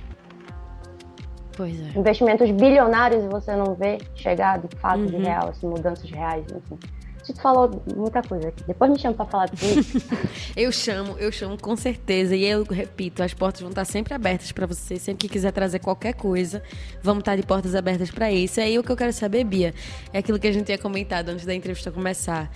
Pois 1.60 1.78
é. 1.78 1.99
Investimentos 1.99 2.49
bilionários 2.51 3.22
e 3.22 3.28
você 3.28 3.53
não 3.53 3.76
vê 3.76 3.97
chegar 4.16 4.60
de 4.60 4.74
fato 4.78 5.01
uhum. 5.01 5.07
de 5.07 5.18
real, 5.18 5.49
assim, 5.49 5.68
mudanças 5.68 6.10
reais, 6.10 6.45
assim. 6.45 6.80
Você 7.22 7.34
falou 7.34 7.84
muita 7.97 8.24
coisa 8.24 8.47
aqui. 8.47 8.64
Depois 8.64 8.89
me 8.89 8.97
chama 8.97 9.14
para 9.14 9.26
falar 9.26 9.49
tudo. 9.49 9.86
eu 10.55 10.72
chamo, 10.72 11.18
eu 11.20 11.30
chamo 11.34 11.57
com 11.62 11.76
certeza. 11.76 12.34
E 12.34 12.45
eu 12.45 12.64
repito, 12.64 13.22
as 13.22 13.34
portas 13.34 13.60
vão 13.60 13.72
estar 13.72 13.84
sempre 13.84 14.14
abertas 14.14 14.53
para 14.53 14.66
você. 14.66 14.95
Sempre 14.95 15.28
que 15.28 15.34
quiser 15.34 15.51
trazer 15.51 15.80
qualquer 15.80 16.14
coisa, 16.14 16.64
vamos 17.03 17.24
estar 17.24 17.36
de 17.36 17.43
portas 17.43 17.76
abertas 17.76 18.10
para 18.10 18.32
isso. 18.32 18.62
E 18.62 18.64
aí 18.64 18.80
o 18.80 18.84
que 18.84 18.89
eu 18.89 18.95
quero 18.95 19.12
saber, 19.12 19.43
Bia, 19.43 19.74
é 20.14 20.20
aquilo 20.20 20.39
que 20.39 20.47
a 20.47 20.51
gente 20.53 20.66
tinha 20.66 20.78
comentado 20.78 21.28
antes 21.28 21.45
da 21.45 21.53
entrevista 21.53 21.91
começar 21.91 22.49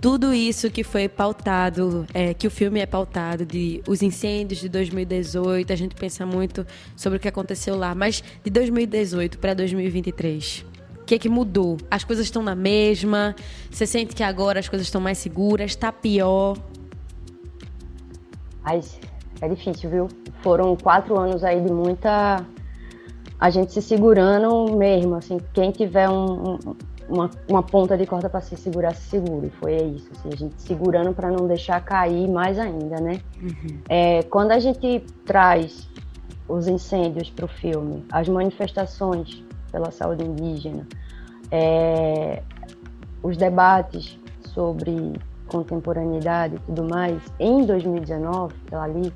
tudo 0.00 0.32
isso 0.32 0.70
que 0.70 0.82
foi 0.82 1.08
pautado, 1.08 2.06
é, 2.14 2.32
que 2.32 2.46
o 2.46 2.50
filme 2.50 2.80
é 2.80 2.86
pautado, 2.86 3.44
de 3.44 3.82
os 3.86 4.02
incêndios 4.02 4.60
de 4.60 4.68
2018, 4.68 5.72
a 5.72 5.76
gente 5.76 5.94
pensa 5.94 6.24
muito 6.24 6.66
sobre 6.96 7.18
o 7.18 7.20
que 7.20 7.28
aconteceu 7.28 7.76
lá, 7.76 7.94
mas 7.94 8.22
de 8.42 8.50
2018 8.50 9.38
para 9.38 9.54
2023 9.54 10.70
que, 11.10 11.18
que 11.18 11.28
mudou? 11.28 11.76
As 11.90 12.04
coisas 12.04 12.24
estão 12.24 12.40
na 12.40 12.54
mesma? 12.54 13.34
Você 13.68 13.84
sente 13.84 14.14
que 14.14 14.22
agora 14.22 14.60
as 14.60 14.68
coisas 14.68 14.86
estão 14.86 15.00
mais 15.00 15.18
seguras? 15.18 15.72
Está 15.72 15.90
pior? 15.90 16.56
Mas 18.62 19.00
é 19.40 19.48
difícil, 19.48 19.90
viu? 19.90 20.08
Foram 20.40 20.76
quatro 20.76 21.18
anos 21.18 21.42
aí 21.42 21.60
de 21.60 21.72
muita. 21.72 22.46
A 23.40 23.50
gente 23.50 23.72
se 23.72 23.82
segurando 23.82 24.76
mesmo, 24.76 25.16
assim. 25.16 25.38
Quem 25.52 25.72
tiver 25.72 26.08
um, 26.08 26.54
um, 26.54 26.76
uma, 27.10 27.30
uma, 27.48 27.62
ponta 27.62 27.98
de 27.98 28.06
corda 28.06 28.30
para 28.30 28.40
se 28.40 28.56
segurar, 28.56 28.94
se 28.94 29.10
segure. 29.10 29.50
Foi 29.50 29.74
isso, 29.74 30.08
assim, 30.12 30.28
a 30.32 30.36
gente 30.36 30.62
segurando 30.62 31.12
para 31.12 31.30
não 31.30 31.46
deixar 31.46 31.80
cair 31.84 32.28
mais 32.28 32.58
ainda, 32.58 33.00
né? 33.00 33.20
Uhum. 33.42 33.78
É, 33.88 34.22
quando 34.24 34.52
a 34.52 34.58
gente 34.58 35.04
traz 35.26 35.88
os 36.48 36.66
incêndios 36.66 37.30
para 37.30 37.44
o 37.44 37.48
filme, 37.48 38.04
as 38.10 38.28
manifestações 38.28 39.42
pela 39.70 39.90
saúde 39.90 40.24
indígena, 40.24 40.86
é, 41.50 42.42
os 43.22 43.36
debates 43.36 44.18
sobre 44.54 45.12
contemporaneidade 45.46 46.56
e 46.56 46.58
tudo 46.60 46.84
mais 46.84 47.20
em 47.38 47.64
2019, 47.64 48.54
eu 48.70 48.80
ali, 48.80 49.12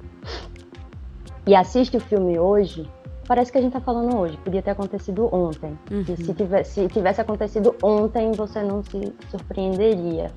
e 1.46 1.54
assiste 1.54 1.96
o 1.96 2.00
filme 2.00 2.38
hoje, 2.38 2.88
parece 3.26 3.50
que 3.50 3.58
a 3.58 3.60
gente 3.60 3.76
está 3.76 3.80
falando 3.80 4.16
hoje, 4.16 4.36
podia 4.38 4.62
ter 4.62 4.70
acontecido 4.70 5.28
ontem. 5.34 5.78
Uhum. 5.90 6.04
Se, 6.04 6.34
tivesse, 6.34 6.70
se, 6.72 6.88
tivesse, 6.88 7.20
acontecido 7.20 7.74
ontem, 7.82 8.32
você 8.32 8.62
não 8.62 8.82
se 8.82 9.12
surpreenderia. 9.30 10.30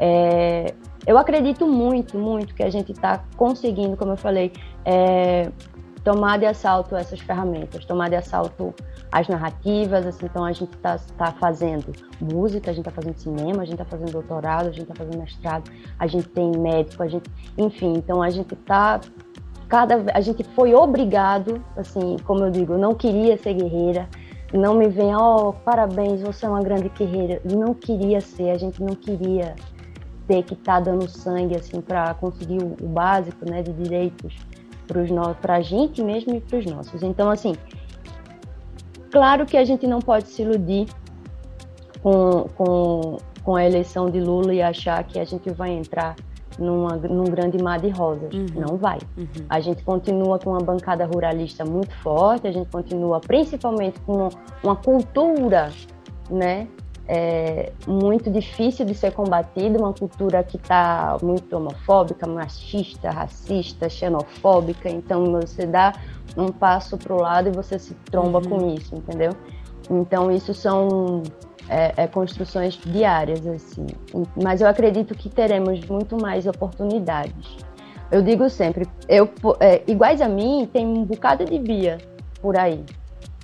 É, 0.00 0.74
eu 1.06 1.18
acredito 1.18 1.66
muito, 1.66 2.18
muito 2.18 2.54
que 2.54 2.62
a 2.62 2.70
gente 2.70 2.92
está 2.92 3.24
conseguindo, 3.36 3.96
como 3.96 4.12
eu 4.12 4.16
falei, 4.16 4.52
é, 4.84 5.50
tomar 6.04 6.38
de 6.38 6.46
assalto 6.46 6.94
essas 6.94 7.20
ferramentas, 7.20 7.84
tomar 7.84 8.10
de 8.10 8.16
assalto 8.16 8.74
as 9.10 9.28
narrativas, 9.28 10.04
assim, 10.06 10.26
então 10.26 10.44
a 10.44 10.52
gente 10.52 10.74
está 10.74 10.98
tá 11.16 11.32
fazendo 11.32 11.92
música, 12.20 12.70
a 12.70 12.74
gente 12.74 12.88
está 12.88 12.90
fazendo 12.90 13.16
cinema, 13.16 13.62
a 13.62 13.64
gente 13.64 13.80
está 13.80 13.84
fazendo 13.84 14.10
doutorado, 14.10 14.66
a 14.66 14.72
gente 14.72 14.82
está 14.82 14.94
fazendo 14.94 15.18
mestrado, 15.18 15.70
a 15.98 16.06
gente 16.06 16.28
tem 16.28 16.50
médico, 16.58 17.02
a 17.02 17.08
gente, 17.08 17.30
enfim, 17.56 17.94
então 17.96 18.20
a 18.20 18.28
gente 18.28 18.54
está 18.54 19.00
cada 19.74 20.04
a 20.14 20.20
gente 20.20 20.44
foi 20.44 20.72
obrigado, 20.72 21.60
assim, 21.76 22.16
como 22.24 22.44
eu 22.44 22.50
digo, 22.50 22.78
não 22.78 22.94
queria 22.94 23.36
ser 23.36 23.54
guerreira, 23.54 24.08
não 24.52 24.72
me 24.72 24.86
venha, 24.86 25.18
oh, 25.18 25.52
parabéns, 25.52 26.22
você 26.22 26.46
é 26.46 26.48
uma 26.48 26.62
grande 26.62 26.88
guerreira, 26.90 27.42
não 27.44 27.74
queria 27.74 28.20
ser, 28.20 28.50
a 28.50 28.56
gente 28.56 28.80
não 28.80 28.94
queria 28.94 29.56
ter 30.28 30.44
que 30.44 30.54
estar 30.54 30.74
tá 30.74 30.80
dando 30.92 31.08
sangue 31.08 31.56
assim 31.56 31.80
para 31.80 32.14
conseguir 32.14 32.62
o, 32.62 32.76
o 32.80 32.86
básico, 32.86 33.44
né, 33.50 33.64
de 33.64 33.72
direitos 33.72 34.36
para 35.40 35.56
a 35.56 35.60
gente 35.60 36.04
mesmo 36.04 36.36
e 36.36 36.40
para 36.40 36.58
os 36.60 36.66
nossos. 36.66 37.02
Então, 37.02 37.28
assim, 37.28 37.56
claro 39.10 39.44
que 39.44 39.56
a 39.56 39.64
gente 39.64 39.88
não 39.88 39.98
pode 39.98 40.28
se 40.28 40.42
iludir 40.42 40.86
com, 42.00 42.46
com, 42.54 43.18
com 43.42 43.56
a 43.56 43.64
eleição 43.64 44.08
de 44.08 44.20
Lula 44.20 44.54
e 44.54 44.62
achar 44.62 45.02
que 45.02 45.18
a 45.18 45.24
gente 45.24 45.50
vai 45.50 45.70
entrar 45.70 46.14
numa, 46.58 46.96
num 46.96 47.24
grande 47.24 47.62
mar 47.62 47.80
de 47.80 47.88
rosas. 47.88 48.32
Uhum. 48.32 48.46
Não 48.54 48.76
vai. 48.76 48.98
Uhum. 49.16 49.26
A 49.48 49.60
gente 49.60 49.82
continua 49.82 50.38
com 50.38 50.50
uma 50.50 50.60
bancada 50.60 51.04
ruralista 51.04 51.64
muito 51.64 51.94
forte, 51.96 52.46
a 52.46 52.52
gente 52.52 52.68
continua 52.70 53.20
principalmente 53.20 54.00
com 54.00 54.28
uma 54.62 54.76
cultura 54.76 55.70
né, 56.30 56.66
é, 57.06 57.72
muito 57.86 58.30
difícil 58.30 58.86
de 58.86 58.94
ser 58.94 59.12
combatida, 59.12 59.78
uma 59.78 59.92
cultura 59.92 60.42
que 60.42 60.56
está 60.56 61.16
muito 61.22 61.54
homofóbica, 61.56 62.26
machista, 62.26 63.10
racista, 63.10 63.88
xenofóbica. 63.88 64.88
Então 64.88 65.32
você 65.32 65.66
dá 65.66 65.92
um 66.36 66.48
passo 66.48 66.96
para 66.96 67.14
o 67.14 67.20
lado 67.20 67.48
e 67.48 67.52
você 67.52 67.78
se 67.78 67.94
tromba 68.10 68.38
uhum. 68.38 68.44
com 68.44 68.74
isso, 68.74 68.94
entendeu? 68.94 69.32
Então 69.90 70.30
isso 70.30 70.54
são 70.54 71.22
é, 71.68 71.92
é, 71.96 72.06
construções 72.06 72.74
diárias 72.84 73.46
assim. 73.46 73.86
Mas 74.42 74.60
eu 74.60 74.68
acredito 74.68 75.14
que 75.14 75.28
teremos 75.28 75.80
muito 75.86 76.20
mais 76.20 76.46
oportunidades. 76.46 77.56
Eu 78.10 78.22
digo 78.22 78.48
sempre, 78.48 78.86
eu 79.08 79.28
é, 79.60 79.82
iguais 79.86 80.20
a 80.20 80.28
mim 80.28 80.68
tem 80.72 80.86
um 80.86 81.04
bocado 81.04 81.44
de 81.44 81.58
via 81.58 81.98
por 82.40 82.56
aí. 82.56 82.84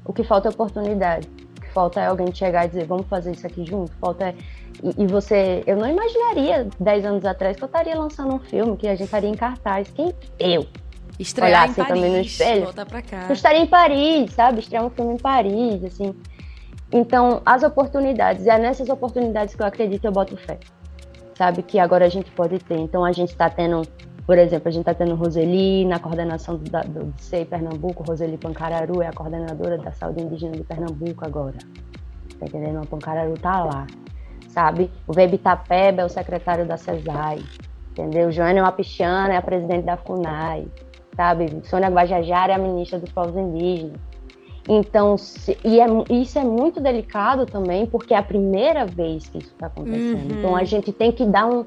O 0.05 0.13
que 0.13 0.23
falta 0.23 0.49
é 0.49 0.51
oportunidade 0.51 1.29
falta 1.73 2.01
é 2.01 2.07
alguém 2.07 2.33
chegar 2.35 2.65
e 2.67 2.69
dizer, 2.69 2.87
vamos 2.87 3.07
fazer 3.07 3.33
isso 3.33 3.47
aqui 3.47 3.65
junto, 3.65 3.93
falta 4.01 4.29
é... 4.29 4.35
e, 4.83 5.03
e, 5.03 5.07
você, 5.07 5.63
eu 5.67 5.77
não 5.77 5.89
imaginaria 5.89 6.69
10 6.79 7.05
anos 7.05 7.25
atrás 7.25 7.57
que 7.57 7.63
eu 7.63 7.67
estaria 7.67 7.99
lançando 7.99 8.35
um 8.35 8.39
filme, 8.39 8.77
que 8.77 8.87
a 8.87 8.95
gente 8.95 9.05
estaria 9.05 9.31
em 9.31 9.35
cartaz, 9.35 9.91
quem? 9.91 10.13
Eu. 10.39 10.67
Estrear 11.19 11.49
Olhar, 11.51 11.65
assim, 11.65 11.73
em 11.73 11.85
Paris, 11.85 11.95
também 11.95 12.13
no 12.13 12.21
espelho. 12.21 12.65
voltar 12.65 12.87
pra 12.87 13.03
cá. 13.03 13.27
Eu 13.29 13.35
estaria 13.35 13.61
em 13.61 13.67
Paris, 13.67 14.33
sabe? 14.33 14.61
Estrear 14.61 14.87
um 14.87 14.91
filme 14.91 15.15
em 15.15 15.19
Paris, 15.19 15.85
assim. 15.85 16.15
Então, 16.93 17.41
as 17.47 17.63
oportunidades, 17.63 18.47
é 18.47 18.59
nessas 18.59 18.89
oportunidades 18.89 19.55
que 19.55 19.63
eu 19.63 19.67
acredito, 19.67 20.05
eu 20.05 20.13
boto 20.13 20.37
fé. 20.37 20.59
Sabe? 21.35 21.63
Que 21.63 21.79
agora 21.79 22.05
a 22.05 22.09
gente 22.09 22.31
pode 22.33 22.59
ter. 22.59 22.77
Então, 22.77 23.05
a 23.05 23.13
gente 23.13 23.31
está 23.31 23.49
tendo 23.49 23.83
por 24.31 24.39
exemplo, 24.39 24.69
a 24.69 24.71
gente 24.71 24.83
está 24.83 24.95
tendo 24.95 25.17
Roseli 25.17 25.85
na 25.85 25.99
coordenação 25.99 26.57
do, 26.57 26.63
do 26.63 27.13
CEI 27.19 27.45
Pernambuco, 27.45 28.05
Roseli 28.05 28.39
Pancararu 28.39 29.03
é 29.03 29.09
a 29.09 29.13
coordenadora 29.13 29.77
da 29.77 29.91
saúde 29.91 30.23
indígena 30.23 30.53
de 30.53 30.63
Pernambuco 30.63 31.25
agora. 31.25 31.59
Tá 32.39 32.47
entendendo? 32.47 32.79
A 32.79 32.87
Pancararu 32.87 33.35
tá 33.35 33.65
lá, 33.65 33.89
sabe? 34.47 34.89
O 35.09 35.17
Weber 35.17 35.35
Itapeba 35.35 36.03
é 36.03 36.05
o 36.05 36.09
secretário 36.09 36.65
da 36.65 36.77
CESAI, 36.77 37.43
entendeu? 37.91 38.31
Joana 38.31 38.63
Wapichana 38.63 39.35
é 39.35 39.37
a 39.37 39.43
presidente 39.43 39.85
da 39.85 39.97
FUNAI, 39.97 40.69
sabe? 41.17 41.61
Sônia 41.65 41.89
Guajajara 41.89 42.53
é 42.53 42.55
a 42.55 42.59
ministra 42.59 43.01
dos 43.01 43.11
povos 43.11 43.37
indígenas. 43.37 43.99
Então, 44.73 45.19
se, 45.19 45.59
e 45.65 45.81
é, 45.81 45.87
isso 46.11 46.39
é 46.39 46.45
muito 46.45 46.81
delicado 46.81 47.45
também, 47.45 47.87
porque 47.87 48.15
é 48.15 48.17
a 48.17 48.23
primeira 48.23 48.87
vez 48.87 49.29
que 49.29 49.39
isso 49.39 49.49
está 49.49 49.67
acontecendo. 49.67 50.31
Uhum. 50.31 50.39
Então, 50.39 50.55
a 50.55 50.63
gente 50.63 50.93
tem 50.93 51.11
que 51.11 51.25
dar 51.25 51.45
um, 51.47 51.65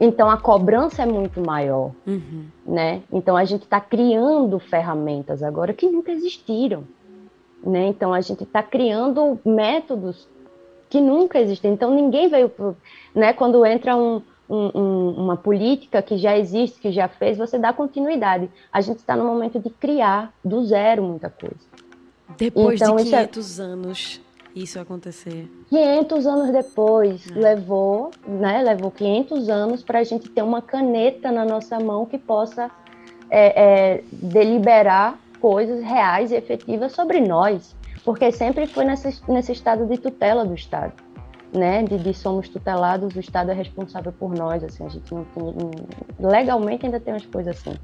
então 0.00 0.28
a 0.28 0.36
cobrança 0.38 1.02
é 1.02 1.06
muito 1.06 1.40
maior, 1.40 1.92
uhum. 2.06 2.46
né? 2.66 3.02
Então 3.12 3.36
a 3.36 3.44
gente 3.44 3.64
está 3.64 3.78
criando 3.80 4.58
ferramentas 4.58 5.42
agora 5.42 5.74
que 5.74 5.86
nunca 5.86 6.10
existiram, 6.10 6.84
né? 7.62 7.86
Então 7.86 8.14
a 8.14 8.20
gente 8.22 8.42
está 8.42 8.62
criando 8.62 9.38
métodos 9.44 10.26
que 10.88 11.02
nunca 11.02 11.38
existem. 11.38 11.74
Então 11.74 11.94
ninguém 11.94 12.28
veio, 12.28 12.50
né? 13.14 13.34
Quando 13.34 13.64
entra 13.66 13.94
um, 13.94 14.22
um, 14.48 15.10
uma 15.18 15.36
política 15.36 16.00
que 16.00 16.16
já 16.16 16.36
existe, 16.36 16.80
que 16.80 16.90
já 16.90 17.06
fez, 17.06 17.36
você 17.36 17.58
dá 17.58 17.70
continuidade. 17.70 18.50
A 18.72 18.80
gente 18.80 19.00
está 19.00 19.14
no 19.14 19.24
momento 19.24 19.60
de 19.60 19.68
criar 19.68 20.32
do 20.42 20.64
zero 20.64 21.02
muita 21.02 21.28
coisa. 21.28 21.60
Depois 22.36 22.80
então, 22.80 22.96
de 22.96 23.04
500 23.04 23.58
é... 23.58 23.62
anos 23.62 24.20
isso 24.54 24.80
acontecer? 24.80 25.48
500 25.68 26.26
anos 26.26 26.52
depois, 26.52 27.30
é. 27.30 27.34
levou, 27.34 28.10
né, 28.26 28.62
levou 28.62 28.90
500 28.90 29.48
anos 29.48 29.82
para 29.82 30.00
a 30.00 30.04
gente 30.04 30.28
ter 30.28 30.42
uma 30.42 30.60
caneta 30.60 31.30
na 31.30 31.44
nossa 31.44 31.78
mão 31.78 32.04
que 32.04 32.18
possa 32.18 32.70
é, 33.30 33.62
é, 33.62 34.04
deliberar 34.10 35.18
coisas 35.40 35.82
reais 35.82 36.32
e 36.32 36.34
efetivas 36.34 36.92
sobre 36.92 37.20
nós, 37.20 37.76
porque 38.04 38.30
sempre 38.32 38.66
foi 38.66 38.84
nesse, 38.84 39.22
nesse 39.30 39.52
estado 39.52 39.86
de 39.86 39.98
tutela 39.98 40.44
do 40.44 40.54
Estado, 40.54 40.92
né, 41.52 41.82
de, 41.84 41.98
de 41.98 42.12
somos 42.12 42.48
tutelados, 42.48 43.14
o 43.14 43.20
Estado 43.20 43.52
é 43.52 43.54
responsável 43.54 44.12
por 44.12 44.34
nós, 44.34 44.64
assim, 44.64 44.84
a 44.84 44.88
gente 44.88 45.14
não 45.14 45.24
tem, 45.24 45.54
legalmente 46.18 46.86
ainda 46.86 46.98
tem 46.98 47.14
umas 47.14 47.26
coisas 47.26 47.56
assim, 47.56 47.76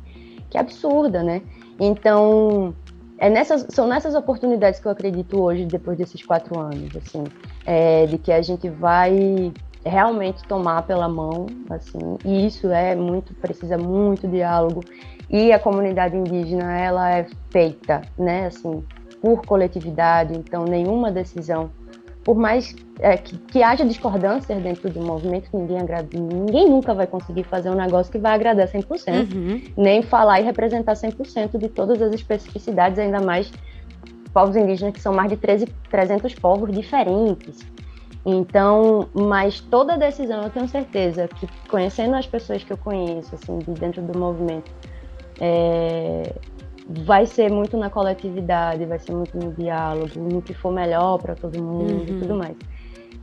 que 0.50 0.58
é 0.58 0.60
absurda, 0.60 1.22
né, 1.22 1.42
então 1.78 2.74
é 3.18 3.30
nessas, 3.30 3.66
são 3.70 3.86
nessas 3.86 4.14
oportunidades 4.14 4.80
que 4.80 4.86
eu 4.86 4.92
acredito 4.92 5.40
hoje, 5.40 5.64
depois 5.64 5.96
desses 5.96 6.22
quatro 6.22 6.58
anos, 6.58 6.94
assim, 6.96 7.24
é, 7.64 8.06
de 8.06 8.18
que 8.18 8.30
a 8.30 8.42
gente 8.42 8.68
vai 8.68 9.52
realmente 9.84 10.44
tomar 10.44 10.82
pela 10.82 11.08
mão, 11.08 11.46
assim, 11.70 12.18
e 12.24 12.46
isso 12.46 12.68
é 12.68 12.94
muito, 12.94 13.32
precisa 13.34 13.78
muito 13.78 14.26
diálogo, 14.28 14.84
e 15.30 15.52
a 15.52 15.58
comunidade 15.58 16.16
indígena, 16.16 16.78
ela 16.78 17.10
é 17.10 17.26
feita, 17.50 18.02
né, 18.18 18.46
assim, 18.46 18.84
por 19.20 19.44
coletividade, 19.46 20.34
então 20.36 20.64
nenhuma 20.64 21.10
decisão 21.10 21.70
por 22.26 22.36
mais 22.36 22.74
é, 22.98 23.16
que, 23.16 23.38
que, 23.38 23.62
haja 23.62 23.84
discordâncias 23.84 24.60
dentro 24.60 24.90
do 24.90 25.00
movimento, 25.00 25.48
ninguém, 25.52 25.78
agrada, 25.78 26.08
ninguém 26.12 26.68
nunca 26.68 26.92
vai 26.92 27.06
conseguir 27.06 27.44
fazer 27.44 27.70
um 27.70 27.76
negócio 27.76 28.10
que 28.10 28.18
vai 28.18 28.34
agradar 28.34 28.66
100%, 28.66 29.32
uhum. 29.32 29.62
nem 29.76 30.02
falar 30.02 30.40
e 30.40 30.42
representar 30.42 30.94
100% 30.94 31.56
de 31.56 31.68
todas 31.68 32.02
as 32.02 32.12
especificidades, 32.12 32.98
ainda 32.98 33.20
mais 33.20 33.52
povos 34.34 34.56
indígenas, 34.56 34.92
que 34.94 35.00
são 35.00 35.14
mais 35.14 35.30
de 35.30 35.36
13, 35.36 35.66
300 35.88 36.34
povos 36.34 36.72
diferentes. 36.72 37.64
Então, 38.24 39.08
mas 39.14 39.60
toda 39.60 39.96
decisão, 39.96 40.42
eu 40.42 40.50
tenho 40.50 40.66
certeza 40.66 41.28
que 41.28 41.46
conhecendo 41.68 42.16
as 42.16 42.26
pessoas 42.26 42.64
que 42.64 42.72
eu 42.72 42.76
conheço, 42.76 43.36
assim, 43.36 43.60
de 43.60 43.70
dentro 43.70 44.02
do 44.02 44.18
movimento, 44.18 44.72
é, 45.40 46.32
vai 46.88 47.26
ser 47.26 47.50
muito 47.50 47.76
na 47.76 47.90
coletividade, 47.90 48.84
vai 48.84 48.98
ser 48.98 49.12
muito 49.12 49.36
no 49.36 49.52
diálogo, 49.52 50.10
no 50.16 50.40
que 50.40 50.54
for 50.54 50.72
melhor 50.72 51.18
para 51.18 51.34
todo 51.34 51.60
mundo 51.60 51.92
uhum. 51.92 52.02
e 52.02 52.20
tudo 52.20 52.34
mais. 52.34 52.56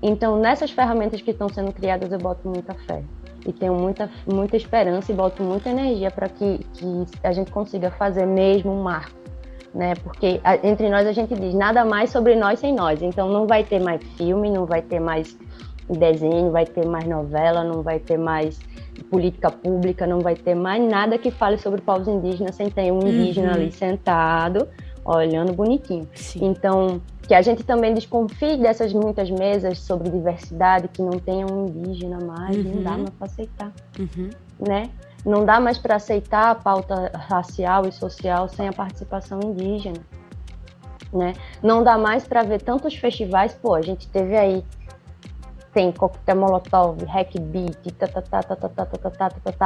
Então, 0.01 0.37
nessas 0.37 0.69
ferramentas 0.71 1.21
que 1.21 1.31
estão 1.31 1.47
sendo 1.47 1.71
criadas, 1.71 2.11
eu 2.11 2.19
boto 2.19 2.47
muita 2.47 2.73
fé. 2.73 3.01
E 3.45 3.53
tenho 3.53 3.73
muita, 3.73 4.09
muita 4.25 4.57
esperança 4.57 5.11
e 5.11 5.15
boto 5.15 5.41
muita 5.41 5.69
energia 5.69 6.11
para 6.11 6.27
que, 6.27 6.59
que 6.73 7.05
a 7.23 7.31
gente 7.31 7.51
consiga 7.51 7.89
fazer 7.91 8.25
mesmo 8.25 8.71
um 8.71 8.83
marco. 8.83 9.15
Né? 9.73 9.95
Porque 9.95 10.41
a, 10.43 10.55
entre 10.67 10.89
nós 10.89 11.07
a 11.07 11.13
gente 11.13 11.33
diz 11.33 11.53
nada 11.53 11.85
mais 11.85 12.09
sobre 12.09 12.35
nós 12.35 12.59
sem 12.59 12.73
nós. 12.73 13.01
Então, 13.01 13.29
não 13.29 13.47
vai 13.47 13.63
ter 13.63 13.79
mais 13.79 14.03
filme, 14.17 14.49
não 14.49 14.65
vai 14.65 14.81
ter 14.81 14.99
mais 14.99 15.37
desenho, 15.89 16.51
vai 16.51 16.65
ter 16.65 16.85
mais 16.85 17.05
novela, 17.05 17.63
não 17.63 17.81
vai 17.81 17.99
ter 17.99 18.17
mais 18.17 18.59
política 19.09 19.51
pública, 19.51 20.07
não 20.07 20.19
vai 20.19 20.35
ter 20.35 20.55
mais 20.55 20.81
nada 20.83 21.17
que 21.17 21.31
fale 21.31 21.57
sobre 21.57 21.81
povos 21.81 22.07
indígenas 22.07 22.55
sem 22.55 22.69
ter 22.69 22.91
um 22.91 22.99
indígena 22.99 23.49
uhum. 23.49 23.53
ali 23.55 23.71
sentado, 23.71 24.67
olhando 25.03 25.53
bonitinho. 25.53 26.07
Sim. 26.13 26.45
Então, 26.45 27.01
que 27.27 27.33
a 27.33 27.41
gente 27.41 27.63
também 27.63 27.93
desconfie 27.93 28.57
dessas 28.57 28.93
muitas 28.93 29.29
mesas 29.29 29.79
sobre 29.79 30.09
diversidade, 30.09 30.87
que 30.87 31.01
não 31.01 31.19
tenha 31.19 31.45
um 31.45 31.67
indígena 31.67 32.19
mais, 32.19 32.55
uhum. 32.55 32.63
não 32.75 32.83
dá 32.83 32.91
uhum. 32.91 32.97
mais 32.97 33.09
para 33.11 33.25
aceitar, 33.25 33.71
uhum. 33.99 34.29
né? 34.59 34.89
Não 35.25 35.45
dá 35.45 35.59
mais 35.59 35.77
para 35.77 35.95
aceitar 35.95 36.51
a 36.51 36.55
pauta 36.55 37.09
racial 37.13 37.87
e 37.87 37.91
social 37.91 38.49
sem 38.49 38.67
a 38.67 38.73
participação 38.73 39.39
indígena, 39.41 39.99
né? 41.13 41.33
Não 41.61 41.81
dá 41.81 41.97
mais 41.97 42.27
para 42.27 42.43
ver 42.43 42.61
tantos 42.61 42.95
festivais, 42.95 43.53
pô, 43.53 43.73
a 43.73 43.81
gente 43.81 44.07
teve 44.09 44.35
aí 44.35 44.63
tem 45.73 45.91
coquetel 45.91 46.35
molotov, 46.35 47.03
hackbeat, 47.05 47.77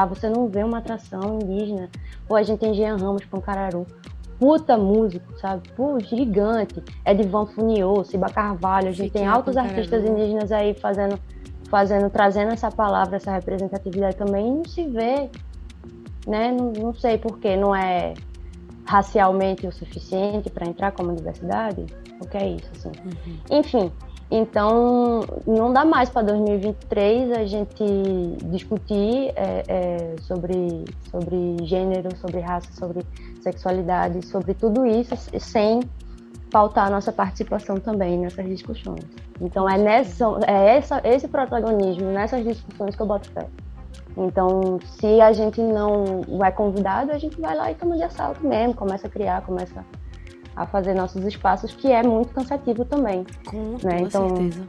você 0.09 0.29
não 0.29 0.47
vê 0.47 0.63
uma 0.63 0.77
atração 0.77 1.39
indígena. 1.41 1.89
ou 2.29 2.37
a 2.37 2.43
gente 2.43 2.59
tem 2.59 2.73
Jean 2.73 2.95
Ramos 2.95 3.25
Pancararu, 3.25 3.85
puta 4.39 4.77
músico, 4.77 5.37
sabe? 5.39 5.67
Pô, 5.75 5.99
gigante. 5.99 6.81
Edivan 7.05 7.45
Funiô, 7.47 8.03
Ciba 8.05 8.29
Carvalho, 8.29 8.89
a 8.89 8.91
gente 8.91 9.11
tem 9.11 9.27
altos 9.27 9.57
artistas 9.57 10.03
indígenas 10.05 10.51
aí 10.51 10.73
fazendo, 10.73 11.19
fazendo, 11.69 12.09
trazendo 12.09 12.53
essa 12.53 12.71
palavra, 12.71 13.17
essa 13.17 13.31
representatividade 13.31 14.15
também, 14.15 14.47
e 14.47 14.51
não 14.51 14.65
se 14.65 14.87
vê, 14.87 15.29
né? 16.25 16.51
Não, 16.51 16.71
não 16.71 16.93
sei 16.93 17.17
porquê, 17.17 17.57
não 17.57 17.75
é 17.75 18.13
racialmente 18.85 19.67
o 19.67 19.71
suficiente 19.71 20.49
para 20.49 20.65
entrar 20.65 20.91
como 20.93 21.13
diversidade? 21.13 21.85
O 22.21 22.27
que 22.27 22.37
é 22.37 22.47
isso, 22.47 22.69
assim? 22.73 22.91
Uhum. 23.05 23.59
Enfim, 23.59 23.91
então, 24.29 25.21
não 25.45 25.71
dá 25.71 25.85
mais 25.85 26.09
para 26.09 26.23
2023 26.23 27.31
a 27.31 27.45
gente 27.45 27.83
discutir 28.45 29.31
é, 29.35 29.63
é, 29.67 30.15
sobre, 30.21 30.83
sobre 31.09 31.65
gênero, 31.65 32.15
sobre 32.17 32.41
raça, 32.41 32.67
sobre 32.73 33.05
sexualidade, 33.41 34.25
sobre 34.25 34.53
tudo 34.53 34.85
isso, 34.85 35.15
sem 35.39 35.79
pautar 36.51 36.87
a 36.87 36.89
nossa 36.89 37.11
participação 37.11 37.77
também 37.77 38.17
nessas 38.17 38.45
discussões. 38.45 39.05
Então, 39.39 39.69
é, 39.69 39.77
nessa, 39.77 40.25
é 40.45 40.77
essa, 40.77 41.01
esse 41.05 41.27
protagonismo 41.27 42.11
nessas 42.11 42.43
discussões 42.43 42.95
que 42.95 43.01
eu 43.01 43.05
boto 43.05 43.31
fé. 43.31 43.47
Então, 44.17 44.79
se 44.99 45.21
a 45.21 45.31
gente 45.31 45.61
não 45.61 46.43
é 46.43 46.51
convidado, 46.51 47.11
a 47.11 47.17
gente 47.17 47.39
vai 47.39 47.55
lá 47.55 47.71
e 47.71 47.75
toma 47.75 47.95
de 47.95 48.03
assalto 48.03 48.45
mesmo, 48.45 48.73
começa 48.73 49.07
a 49.07 49.09
criar, 49.09 49.41
começa 49.43 49.79
a 49.79 50.06
a 50.57 50.65
fazer 50.65 50.95
nossos 50.95 51.23
espaços, 51.23 51.73
que 51.73 51.91
é 51.91 52.01
muito 52.01 52.33
cansativo 52.33 52.83
também. 52.83 53.25
Com 53.45 53.77
né? 53.83 53.99
então, 54.01 54.27
certeza. 54.35 54.65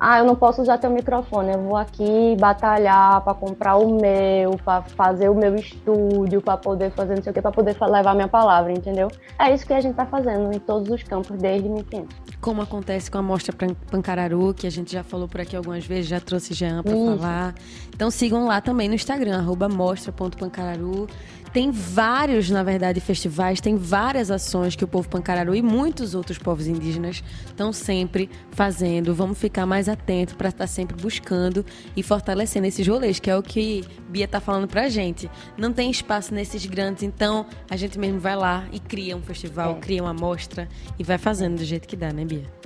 Ah, 0.00 0.20
eu 0.20 0.24
não 0.24 0.36
posso 0.36 0.62
usar 0.62 0.78
teu 0.78 0.90
microfone, 0.90 1.52
eu 1.52 1.60
vou 1.60 1.76
aqui 1.76 2.36
batalhar 2.38 3.20
para 3.22 3.34
comprar 3.34 3.76
o 3.76 4.00
meu, 4.00 4.52
para 4.64 4.82
fazer 4.82 5.28
o 5.28 5.34
meu 5.34 5.56
estúdio, 5.56 6.40
para 6.40 6.56
poder 6.56 6.92
fazer 6.92 7.16
não 7.16 7.22
sei 7.22 7.32
o 7.32 7.34
que, 7.34 7.42
para 7.42 7.50
poder 7.50 7.76
levar 7.80 8.14
minha 8.14 8.28
palavra, 8.28 8.72
entendeu? 8.72 9.08
É 9.38 9.52
isso 9.52 9.66
que 9.66 9.72
a 9.72 9.80
gente 9.80 9.92
está 9.92 10.06
fazendo 10.06 10.54
em 10.54 10.60
todos 10.60 10.88
os 10.88 11.02
campos 11.02 11.36
desde 11.36 11.68
1500. 11.68 12.16
Como 12.40 12.62
acontece 12.62 13.10
com 13.10 13.18
a 13.18 13.22
Mostra 13.22 13.52
Pancararu, 13.90 14.54
que 14.54 14.68
a 14.68 14.70
gente 14.70 14.92
já 14.92 15.02
falou 15.02 15.26
por 15.26 15.40
aqui 15.40 15.56
algumas 15.56 15.84
vezes, 15.84 16.06
já 16.06 16.20
trouxe 16.20 16.54
Jean 16.54 16.84
para 16.84 16.94
falar. 16.94 17.54
Então 17.92 18.08
sigam 18.08 18.46
lá 18.46 18.60
também 18.60 18.88
no 18.88 18.94
Instagram, 18.94 19.44
mostra.pancararu. 19.72 21.08
Tem 21.52 21.70
vários, 21.70 22.50
na 22.50 22.62
verdade, 22.62 23.00
festivais, 23.00 23.60
tem 23.60 23.76
várias 23.76 24.30
ações 24.30 24.76
que 24.76 24.84
o 24.84 24.88
povo 24.88 25.08
pancararu 25.08 25.54
e 25.54 25.62
muitos 25.62 26.14
outros 26.14 26.38
povos 26.38 26.66
indígenas 26.66 27.22
estão 27.46 27.72
sempre 27.72 28.28
fazendo. 28.50 29.14
Vamos 29.14 29.38
ficar 29.38 29.66
mais 29.66 29.88
atentos 29.88 30.34
para 30.34 30.48
estar 30.48 30.64
tá 30.64 30.66
sempre 30.66 30.96
buscando 31.00 31.64
e 31.96 32.02
fortalecendo 32.02 32.66
esses 32.66 32.86
rolês, 32.86 33.18
que 33.18 33.30
é 33.30 33.36
o 33.36 33.42
que 33.42 33.84
Bia 34.08 34.26
está 34.26 34.40
falando 34.40 34.68
pra 34.68 34.88
gente. 34.88 35.30
Não 35.56 35.72
tem 35.72 35.90
espaço 35.90 36.34
nesses 36.34 36.66
grandes, 36.66 37.02
então 37.02 37.46
a 37.70 37.76
gente 37.76 37.98
mesmo 37.98 38.20
vai 38.20 38.36
lá 38.36 38.66
e 38.72 38.78
cria 38.78 39.16
um 39.16 39.22
festival, 39.22 39.76
é. 39.76 39.80
cria 39.80 40.02
uma 40.02 40.14
mostra 40.14 40.68
e 40.98 41.04
vai 41.04 41.18
fazendo 41.18 41.56
do 41.56 41.64
jeito 41.64 41.88
que 41.88 41.96
dá, 41.96 42.12
né, 42.12 42.24
Bia? 42.24 42.58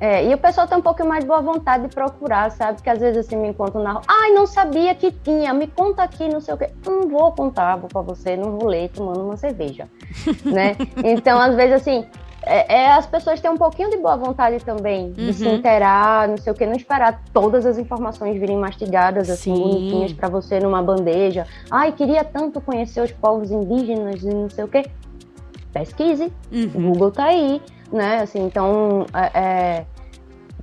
É, 0.00 0.24
e 0.24 0.32
o 0.32 0.38
pessoal 0.38 0.66
tem 0.66 0.78
um 0.78 0.82
pouco 0.82 1.04
mais 1.04 1.24
boa 1.24 1.40
vontade 1.40 1.88
de 1.88 1.94
procurar, 1.94 2.50
sabe? 2.52 2.74
Porque 2.74 2.90
às 2.90 3.00
vezes 3.00 3.26
assim 3.26 3.36
me 3.36 3.48
encontro 3.48 3.82
na 3.82 3.92
rua, 3.92 4.02
ai, 4.06 4.30
não 4.30 4.46
sabia 4.46 4.94
que 4.94 5.10
tinha, 5.10 5.52
me 5.52 5.66
conta 5.66 6.02
aqui, 6.02 6.28
não 6.28 6.40
sei 6.40 6.54
o 6.54 6.56
quê. 6.56 6.70
Não 6.86 7.08
vou 7.08 7.32
contar, 7.32 7.76
vou 7.76 7.88
pra 7.88 8.02
você, 8.02 8.36
não 8.36 8.56
vou 8.56 8.68
ler 8.68 8.90
tomando 8.90 9.24
uma 9.24 9.36
cerveja, 9.36 9.88
né? 10.44 10.76
Então, 11.04 11.40
às 11.40 11.54
vezes 11.56 11.74
assim, 11.74 12.06
é, 12.42 12.82
é, 12.82 12.92
as 12.92 13.06
pessoas 13.06 13.40
têm 13.40 13.50
um 13.50 13.56
pouquinho 13.56 13.90
de 13.90 13.96
boa 13.96 14.16
vontade 14.16 14.64
também 14.64 15.12
de 15.12 15.26
uhum. 15.26 15.32
se 15.32 15.48
inteirar, 15.48 16.28
não 16.28 16.36
sei 16.36 16.52
o 16.52 16.56
que, 16.56 16.64
não 16.64 16.76
esperar 16.76 17.20
todas 17.32 17.66
as 17.66 17.76
informações 17.76 18.38
virem 18.38 18.56
mastigadas, 18.56 19.28
assim, 19.28 19.54
Sim. 19.54 19.62
bonitinhas 19.62 20.12
para 20.12 20.28
você 20.28 20.60
numa 20.60 20.80
bandeja. 20.80 21.44
Ai, 21.70 21.90
queria 21.90 22.22
tanto 22.22 22.60
conhecer 22.60 23.00
os 23.00 23.10
povos 23.10 23.50
indígenas 23.50 24.22
e 24.22 24.28
não 24.28 24.48
sei 24.48 24.64
o 24.64 24.68
que. 24.68 24.84
Pesquise, 25.72 26.32
uhum. 26.50 26.70
o 26.74 26.80
Google 26.92 27.10
tá 27.10 27.24
aí 27.24 27.60
né? 27.92 28.20
Assim, 28.22 28.44
então, 28.44 29.06
é, 29.14 29.40
é, 29.40 29.86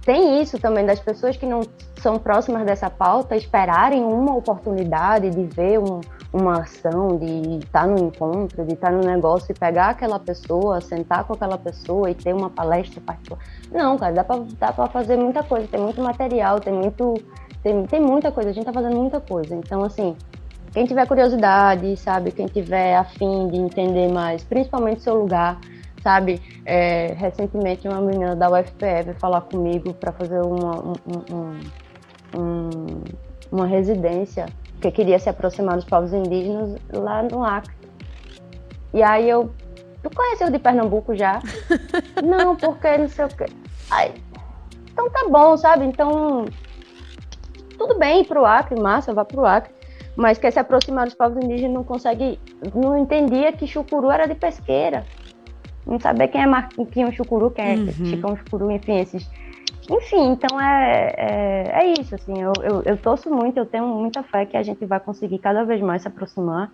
tem 0.03 0.41
isso 0.41 0.59
também 0.59 0.85
das 0.85 0.99
pessoas 0.99 1.35
que 1.35 1.45
não 1.45 1.61
são 1.97 2.19
próximas 2.19 2.63
dessa 2.65 2.89
pauta 2.89 3.35
esperarem 3.35 4.03
uma 4.03 4.35
oportunidade 4.35 5.31
de 5.31 5.43
ver 5.45 5.79
um, 5.79 6.01
uma 6.31 6.59
ação, 6.59 7.17
de 7.17 7.57
estar 7.57 7.81
tá 7.81 7.87
no 7.87 7.97
encontro, 7.97 8.63
de 8.63 8.73
estar 8.73 8.91
tá 8.91 8.93
no 8.93 9.03
negócio 9.03 9.51
e 9.51 9.55
pegar 9.55 9.89
aquela 9.89 10.19
pessoa, 10.19 10.79
sentar 10.81 11.23
com 11.23 11.33
aquela 11.33 11.57
pessoa 11.57 12.11
e 12.11 12.13
ter 12.13 12.33
uma 12.33 12.49
palestra 12.49 13.01
particular. 13.01 13.39
Não, 13.71 13.97
cara, 13.97 14.13
dá 14.13 14.23
para 14.71 14.87
fazer 14.87 15.17
muita 15.17 15.41
coisa, 15.41 15.67
tem 15.67 15.81
muito 15.81 16.01
material, 16.01 16.59
tem 16.59 16.73
muito. 16.73 17.15
Tem, 17.63 17.83
tem 17.87 17.99
muita 17.99 18.31
coisa, 18.31 18.51
a 18.51 18.53
gente 18.53 18.65
tá 18.65 18.71
fazendo 18.71 18.95
muita 18.95 19.19
coisa. 19.19 19.55
Então, 19.55 19.83
assim, 19.83 20.15
quem 20.71 20.85
tiver 20.85 21.07
curiosidade, 21.07 21.97
sabe, 21.97 22.31
quem 22.31 22.45
tiver 22.45 22.95
afim 22.95 23.47
de 23.47 23.57
entender 23.57 24.11
mais, 24.11 24.43
principalmente 24.43 25.01
seu 25.01 25.15
lugar, 25.15 25.57
sabe? 26.05 26.39
É, 26.63 27.15
recentemente 27.17 27.87
uma 27.87 27.99
menina 27.99 28.35
da 28.35 28.47
UFPE 28.47 29.01
veio 29.05 29.15
falar 29.15 29.41
comigo 29.41 29.91
para 29.95 30.11
fazer 30.11 30.39
uma, 30.39 30.79
um, 30.79 30.93
um, 31.33 32.39
um, 32.39 33.03
uma 33.51 33.65
residência, 33.65 34.45
que 34.79 34.91
queria 34.91 35.17
se 35.17 35.29
aproximar 35.29 35.77
dos 35.77 35.85
povos 35.85 36.13
indígenas 36.13 36.75
lá 36.93 37.23
no 37.23 37.43
Acre. 37.43 37.73
E 38.93 39.01
aí 39.01 39.27
eu, 39.27 39.51
tu 40.03 40.11
conheceu 40.15 40.51
de 40.51 40.59
Pernambuco 40.59 41.15
já? 41.15 41.39
não, 42.23 42.55
porque 42.55 42.97
não 42.99 43.07
sei 43.07 43.25
o 43.25 43.29
quê. 43.29 43.45
Aí, 43.89 44.13
então 44.93 45.09
tá 45.09 45.25
bom, 45.27 45.57
sabe? 45.57 45.85
Então, 45.85 46.45
tudo 47.79 47.97
bem 47.97 48.21
ir 48.21 48.25
pro 48.25 48.45
Acre, 48.45 48.79
massa, 48.79 49.11
vá 49.11 49.25
pro 49.25 49.43
Acre 49.43 49.73
mas 50.15 50.37
quer 50.37 50.51
se 50.51 50.59
aproximar 50.59 51.05
dos 51.05 51.13
povos 51.13 51.43
indígenas 51.43 51.73
não 51.73 51.83
consegue, 51.83 52.39
não 52.73 52.97
entendia 52.97 53.51
que 53.51 53.67
chucuru 53.67 54.09
era 54.09 54.25
de 54.25 54.35
pesqueira. 54.35 55.05
Não 55.85 55.99
sabia 55.99 56.27
quem 56.27 56.41
é 56.41 56.47
Marquinhos 56.47 57.15
Chucuru, 57.15 57.51
quem 57.51 57.65
é 57.65 57.75
uhum. 57.75 58.05
Chicão 58.05 58.35
Chucuru, 58.35 58.71
enfim, 58.71 58.99
esses. 58.99 59.29
Enfim, 59.89 60.31
então 60.31 60.59
é, 60.59 61.13
é, 61.15 61.71
é 61.83 61.93
isso, 61.99 62.15
assim, 62.15 62.41
eu, 62.41 62.53
eu, 62.63 62.81
eu, 62.83 62.97
torço 62.97 63.29
muito, 63.29 63.57
eu 63.57 63.67
tenho 63.67 63.85
muita 63.85 64.23
fé 64.23 64.43
que 64.43 64.57
a 64.57 64.63
gente 64.63 64.83
vai 64.83 64.99
conseguir 64.99 65.37
cada 65.37 65.63
vez 65.63 65.79
mais 65.79 66.01
se 66.01 66.07
aproximar, 66.07 66.71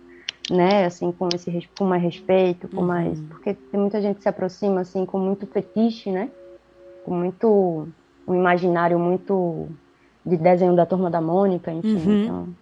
né, 0.50 0.86
assim, 0.86 1.12
com, 1.12 1.28
esse, 1.34 1.68
com 1.78 1.84
mais 1.84 2.02
respeito, 2.02 2.68
com 2.68 2.80
uhum. 2.80 2.86
mais... 2.86 3.20
Porque 3.20 3.52
tem 3.52 3.78
muita 3.78 4.00
gente 4.00 4.16
que 4.16 4.22
se 4.22 4.28
aproxima, 4.30 4.80
assim, 4.80 5.04
com 5.04 5.18
muito 5.18 5.46
fetiche, 5.46 6.10
né, 6.10 6.30
com 7.04 7.14
muito... 7.14 7.86
um 8.26 8.34
imaginário 8.34 8.98
muito 8.98 9.68
de 10.24 10.38
desenho 10.38 10.74
da 10.74 10.86
Turma 10.86 11.10
da 11.10 11.20
Mônica, 11.20 11.70
enfim, 11.70 11.96
uhum. 11.96 12.22
então... 12.24 12.61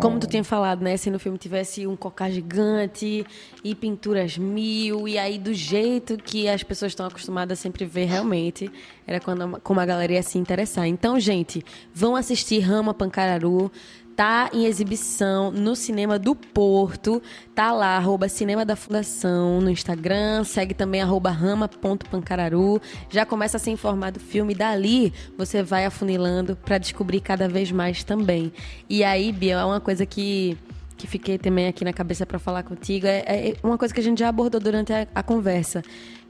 Como 0.00 0.18
tu 0.18 0.26
tinha 0.26 0.42
falado, 0.42 0.82
né? 0.82 0.96
Se 0.96 1.10
no 1.10 1.18
filme 1.18 1.38
tivesse 1.38 1.86
um 1.86 1.94
cocá 1.94 2.28
gigante 2.28 3.24
e 3.62 3.74
pinturas 3.74 4.36
mil, 4.36 5.06
e 5.06 5.16
aí 5.16 5.38
do 5.38 5.54
jeito 5.54 6.16
que 6.16 6.48
as 6.48 6.62
pessoas 6.62 6.92
estão 6.92 7.06
acostumadas 7.06 7.58
a 7.58 7.62
sempre 7.62 7.84
ver, 7.84 8.06
realmente, 8.06 8.70
era 9.06 9.20
quando, 9.20 9.60
como 9.60 9.78
a 9.78 9.86
galera 9.86 10.12
ia 10.12 10.22
se 10.22 10.38
interessar. 10.38 10.86
Então, 10.86 11.20
gente, 11.20 11.62
vão 11.94 12.16
assistir 12.16 12.58
Rama 12.58 12.92
Pancararu 12.92 13.70
tá 14.16 14.48
em 14.52 14.64
exibição 14.64 15.50
no 15.50 15.76
Cinema 15.76 16.18
do 16.18 16.34
Porto. 16.34 17.22
Tá 17.54 17.70
lá, 17.70 17.96
arroba 17.96 18.28
Cinema 18.28 18.64
da 18.64 18.74
Fundação 18.74 19.60
no 19.60 19.70
Instagram. 19.70 20.42
Segue 20.42 20.72
também 20.72 21.02
arroba 21.02 21.30
rama.pancararu. 21.30 22.80
Já 23.10 23.26
começa 23.26 23.58
a 23.58 23.60
se 23.60 23.70
informar 23.70 24.10
do 24.10 24.18
filme. 24.18 24.54
Dali 24.54 25.12
você 25.36 25.62
vai 25.62 25.84
afunilando 25.84 26.56
para 26.56 26.78
descobrir 26.78 27.20
cada 27.20 27.46
vez 27.46 27.70
mais 27.70 28.02
também. 28.02 28.50
E 28.88 29.04
aí, 29.04 29.30
Bia, 29.30 29.56
é 29.56 29.64
uma 29.64 29.80
coisa 29.80 30.06
que 30.06 30.56
que 30.96 31.06
fiquei 31.06 31.36
também 31.36 31.66
aqui 31.66 31.84
na 31.84 31.92
cabeça 31.92 32.24
para 32.24 32.38
falar 32.38 32.62
contigo 32.62 33.06
é, 33.06 33.18
é, 33.26 33.54
uma 33.62 33.76
coisa 33.76 33.92
que 33.92 34.00
a 34.00 34.02
gente 34.02 34.18
já 34.18 34.30
abordou 34.30 34.58
durante 34.58 34.94
a, 34.94 35.06
a 35.14 35.22
conversa 35.22 35.82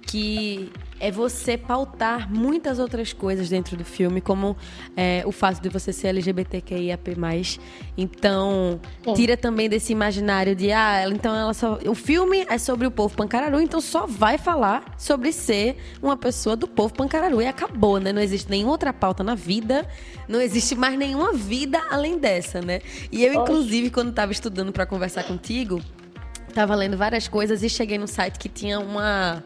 que 0.07 0.71
é 0.99 1.11
você 1.11 1.59
pautar 1.59 2.33
muitas 2.33 2.79
outras 2.79 3.13
coisas 3.13 3.49
dentro 3.49 3.77
do 3.77 3.85
filme, 3.85 4.21
como 4.21 4.57
é, 4.97 5.23
o 5.27 5.33
fato 5.33 5.61
de 5.61 5.69
você 5.69 5.93
ser 5.93 6.09
LGBTQIAP+. 6.09 7.17
Então, 7.99 8.81
Sim. 9.05 9.15
tira 9.15 9.37
também 9.37 9.69
desse 9.69 9.93
imaginário 9.93 10.55
de, 10.55 10.73
ah, 10.73 11.07
então 11.09 11.35
ela 11.35 11.53
só... 11.53 11.79
O 11.87 11.95
filme 11.95 12.47
é 12.49 12.57
sobre 12.57 12.87
o 12.87 12.91
povo 12.91 13.15
pancararu, 13.15 13.61
então 13.61 13.81
só 13.81 14.07
vai 14.07 14.39
falar 14.39 14.95
sobre 14.97 15.33
ser 15.33 15.77
uma 16.01 16.17
pessoa 16.17 16.57
do 16.57 16.67
povo 16.67 16.95
pancararu. 16.95 17.43
E 17.43 17.47
acabou, 17.47 17.99
né? 17.99 18.13
Não 18.13 18.23
existe 18.23 18.49
nenhuma 18.49 18.73
outra 18.73 18.93
pauta 18.93 19.23
na 19.23 19.35
vida, 19.35 19.87
não 20.29 20.41
existe 20.41 20.75
mais 20.75 20.99
nenhuma 20.99 21.33
vida 21.33 21.83
além 21.91 22.17
dessa, 22.17 22.63
né? 22.63 22.81
E 23.13 23.25
eu, 23.25 23.35
inclusive, 23.35 23.91
quando 23.91 24.11
estava 24.11 24.33
estudando 24.33 24.73
para 24.73 24.87
conversar 24.87 25.25
contigo, 25.25 25.83
estava 26.49 26.75
lendo 26.75 26.97
várias 26.97 27.29
coisas 27.29 27.63
e 27.63 27.69
cheguei 27.69 27.99
no 27.99 28.09
site 28.09 28.39
que 28.39 28.49
tinha 28.49 28.81
uma 28.81 29.45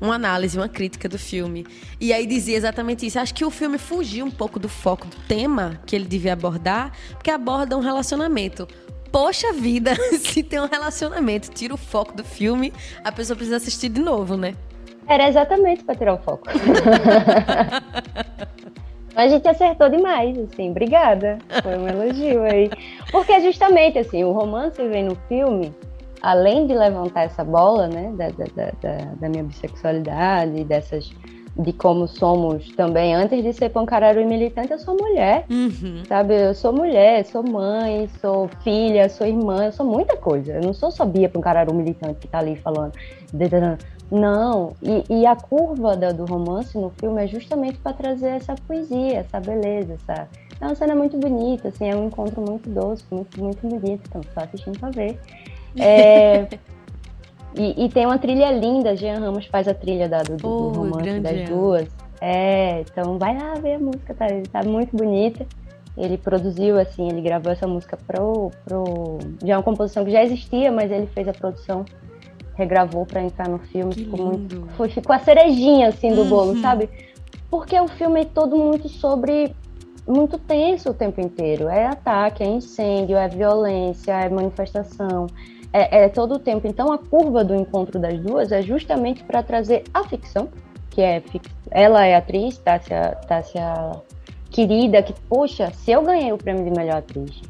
uma 0.00 0.14
análise, 0.14 0.56
uma 0.56 0.68
crítica 0.68 1.08
do 1.08 1.18
filme. 1.18 1.66
E 2.00 2.12
aí 2.12 2.26
dizia 2.26 2.56
exatamente 2.56 3.06
isso. 3.06 3.18
Acho 3.18 3.34
que 3.34 3.44
o 3.44 3.50
filme 3.50 3.78
fugiu 3.78 4.24
um 4.24 4.30
pouco 4.30 4.58
do 4.58 4.68
foco 4.68 5.06
do 5.06 5.16
tema 5.26 5.80
que 5.86 5.96
ele 5.96 6.06
devia 6.06 6.32
abordar, 6.32 6.92
porque 7.12 7.30
aborda 7.30 7.76
um 7.76 7.80
relacionamento. 7.80 8.68
Poxa 9.10 9.52
vida, 9.52 9.94
se 10.20 10.42
tem 10.42 10.60
um 10.60 10.66
relacionamento, 10.66 11.50
tira 11.50 11.74
o 11.74 11.78
foco 11.78 12.14
do 12.14 12.24
filme, 12.24 12.72
a 13.02 13.10
pessoa 13.10 13.36
precisa 13.36 13.56
assistir 13.56 13.88
de 13.88 14.00
novo, 14.00 14.36
né? 14.36 14.54
Era 15.06 15.28
exatamente 15.28 15.82
para 15.84 15.94
tirar 15.94 16.14
o 16.14 16.18
foco. 16.18 16.46
A 19.16 19.26
gente 19.26 19.48
acertou 19.48 19.88
demais, 19.88 20.38
assim, 20.38 20.70
obrigada. 20.70 21.38
Foi 21.60 21.76
um 21.76 21.88
elogio 21.88 22.44
aí. 22.44 22.70
Porque 23.10 23.40
justamente, 23.40 23.98
assim, 23.98 24.22
o 24.22 24.30
romance 24.30 24.80
vem 24.86 25.02
no 25.02 25.16
filme 25.28 25.74
além 26.22 26.66
de 26.66 26.74
levantar 26.74 27.22
essa 27.22 27.44
bola, 27.44 27.88
né, 27.88 28.12
da, 28.16 28.28
da, 28.28 28.72
da, 28.80 29.04
da 29.20 29.28
minha 29.28 29.44
bissexualidade, 29.44 30.64
dessas 30.64 31.10
de 31.58 31.72
como 31.72 32.06
somos 32.06 32.68
também, 32.76 33.14
antes 33.14 33.42
de 33.42 33.52
ser 33.52 33.70
pancararu 33.70 34.20
e 34.20 34.24
militante, 34.24 34.70
eu 34.70 34.78
sou 34.78 34.96
mulher, 34.96 35.44
uhum. 35.50 36.04
sabe? 36.06 36.34
Eu 36.34 36.54
sou 36.54 36.72
mulher, 36.72 37.24
sou 37.24 37.42
mãe, 37.42 38.08
sou 38.20 38.48
filha, 38.62 39.08
sou 39.08 39.26
irmã, 39.26 39.64
eu 39.64 39.72
sou 39.72 39.84
muita 39.84 40.16
coisa. 40.16 40.52
Eu 40.52 40.62
não 40.62 40.72
sou 40.72 40.90
só 40.90 41.04
Bia 41.04 41.28
pancararu 41.28 41.74
militante 41.74 42.20
que 42.20 42.28
tá 42.28 42.38
ali 42.38 42.54
falando. 42.54 42.92
Não, 44.10 44.72
e, 44.80 45.04
e 45.20 45.26
a 45.26 45.36
curva 45.36 45.96
do, 45.96 46.14
do 46.14 46.24
romance 46.24 46.78
no 46.78 46.90
filme 46.90 47.24
é 47.24 47.26
justamente 47.26 47.78
para 47.78 47.92
trazer 47.92 48.28
essa 48.28 48.54
poesia, 48.66 49.18
essa 49.18 49.40
beleza, 49.40 49.94
essa... 49.94 50.28
É 50.60 50.64
uma 50.64 50.74
cena 50.74 50.94
muito 50.94 51.16
bonita, 51.18 51.68
assim, 51.68 51.88
é 51.88 51.94
um 51.94 52.06
encontro 52.06 52.40
muito 52.40 52.68
doce, 52.70 53.04
muito, 53.10 53.40
muito 53.40 53.60
bonito, 53.68 54.02
então 54.08 54.22
só 54.34 54.40
assistindo 54.40 54.78
pra 54.78 54.90
ver. 54.90 55.20
É, 55.76 56.46
e, 57.54 57.84
e, 57.84 57.88
tem 57.88 58.06
uma 58.06 58.18
trilha 58.18 58.50
linda, 58.52 58.96
Jean 58.96 59.18
Ramos 59.18 59.46
faz 59.46 59.66
a 59.66 59.74
trilha 59.74 60.08
da, 60.08 60.22
do, 60.22 60.36
do, 60.36 60.48
oh, 60.48 60.70
do 60.70 60.78
romance 60.80 61.20
das 61.20 61.48
duas. 61.48 61.88
É, 62.20 62.80
então 62.80 63.18
vai 63.18 63.36
lá 63.36 63.54
ver 63.54 63.74
a 63.74 63.78
música, 63.78 64.14
tá, 64.14 64.26
tá 64.52 64.62
muito 64.62 64.96
bonita. 64.96 65.46
Ele 65.96 66.16
produziu, 66.16 66.78
assim, 66.78 67.08
ele 67.08 67.20
gravou 67.20 67.52
essa 67.52 67.66
música 67.66 67.98
pro, 68.06 68.52
pro. 68.64 69.18
Já 69.44 69.54
é 69.54 69.56
uma 69.56 69.62
composição 69.62 70.04
que 70.04 70.12
já 70.12 70.22
existia, 70.22 70.70
mas 70.70 70.92
ele 70.92 71.06
fez 71.08 71.26
a 71.26 71.32
produção, 71.32 71.84
regravou 72.54 73.04
para 73.04 73.22
entrar 73.22 73.48
no 73.48 73.58
filme. 73.58 73.92
Que 73.92 74.04
ficou 74.04 74.32
lindo. 74.32 74.60
muito. 74.60 74.72
Foi, 74.74 74.88
ficou 74.88 75.14
a 75.14 75.18
cerejinha, 75.18 75.88
assim, 75.88 76.14
do 76.14 76.22
uhum. 76.22 76.28
bolo, 76.28 76.60
sabe? 76.60 76.88
Porque 77.50 77.78
o 77.80 77.88
filme 77.88 78.20
é 78.20 78.24
todo 78.24 78.56
muito 78.56 78.88
sobre 78.88 79.52
muito 80.06 80.38
tenso 80.38 80.90
o 80.90 80.94
tempo 80.94 81.20
inteiro. 81.20 81.68
É 81.68 81.86
ataque, 81.86 82.42
é 82.42 82.46
incêndio, 82.46 83.16
é 83.16 83.28
violência, 83.28 84.12
é 84.12 84.28
manifestação, 84.28 85.26
é, 85.72 86.04
é 86.04 86.08
todo 86.08 86.34
o 86.34 86.38
tempo. 86.38 86.66
Então 86.66 86.92
a 86.92 86.98
curva 86.98 87.44
do 87.44 87.54
encontro 87.54 87.98
das 87.98 88.18
duas 88.20 88.52
é 88.52 88.62
justamente 88.62 89.22
para 89.24 89.42
trazer 89.42 89.84
a 89.92 90.04
ficção, 90.04 90.48
que 90.90 91.02
é 91.02 91.22
ela 91.70 92.04
é 92.04 92.16
atriz, 92.16 92.58
Tássia, 92.58 93.16
Tássia 93.26 93.92
querida, 94.50 95.02
que, 95.02 95.12
poxa, 95.28 95.70
se 95.72 95.90
eu 95.90 96.02
ganhei 96.02 96.32
o 96.32 96.38
prêmio 96.38 96.64
de 96.64 96.70
melhor 96.70 96.98
atriz 96.98 97.42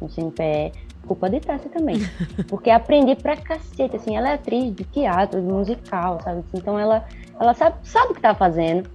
no 0.00 0.08
CNPE, 0.08 0.72
culpa 1.06 1.28
de 1.30 1.40
Tássia 1.40 1.70
também. 1.70 1.96
Porque 2.48 2.70
aprendi 2.70 3.16
pra 3.16 3.36
cacete, 3.36 3.96
assim, 3.96 4.16
ela 4.16 4.30
é 4.30 4.34
atriz 4.34 4.74
de 4.74 4.84
teatro, 4.84 5.40
de 5.40 5.46
musical, 5.46 6.20
sabe? 6.22 6.44
Então 6.54 6.78
ela, 6.78 7.04
ela 7.40 7.54
sabe, 7.54 7.76
sabe 7.82 8.12
o 8.12 8.14
que 8.14 8.20
tá 8.20 8.34
fazendo. 8.34 8.88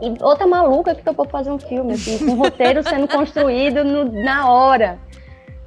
E 0.00 0.22
outra 0.22 0.46
maluca 0.46 0.94
que 0.94 1.02
topou 1.02 1.28
fazer 1.28 1.50
um 1.52 1.58
filme, 1.58 1.92
assim, 1.92 2.18
com 2.18 2.32
um 2.32 2.38
roteiro 2.38 2.82
sendo 2.82 3.06
construído 3.08 3.84
no, 3.84 4.04
na 4.24 4.50
hora. 4.50 4.98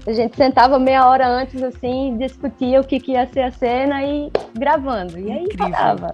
A 0.08 0.14
gente 0.14 0.38
sentava 0.38 0.78
meia 0.78 1.08
hora 1.08 1.28
antes, 1.28 1.62
assim, 1.64 2.16
discutia 2.18 2.80
o 2.80 2.84
que, 2.84 3.00
que 3.00 3.14
ia 3.14 3.28
ser 3.28 3.42
a 3.42 3.52
cena 3.52 4.04
e 4.04 4.32
gravando. 4.54 5.18
E 5.18 5.32
aí 5.32 5.48
rodava. 5.60 6.12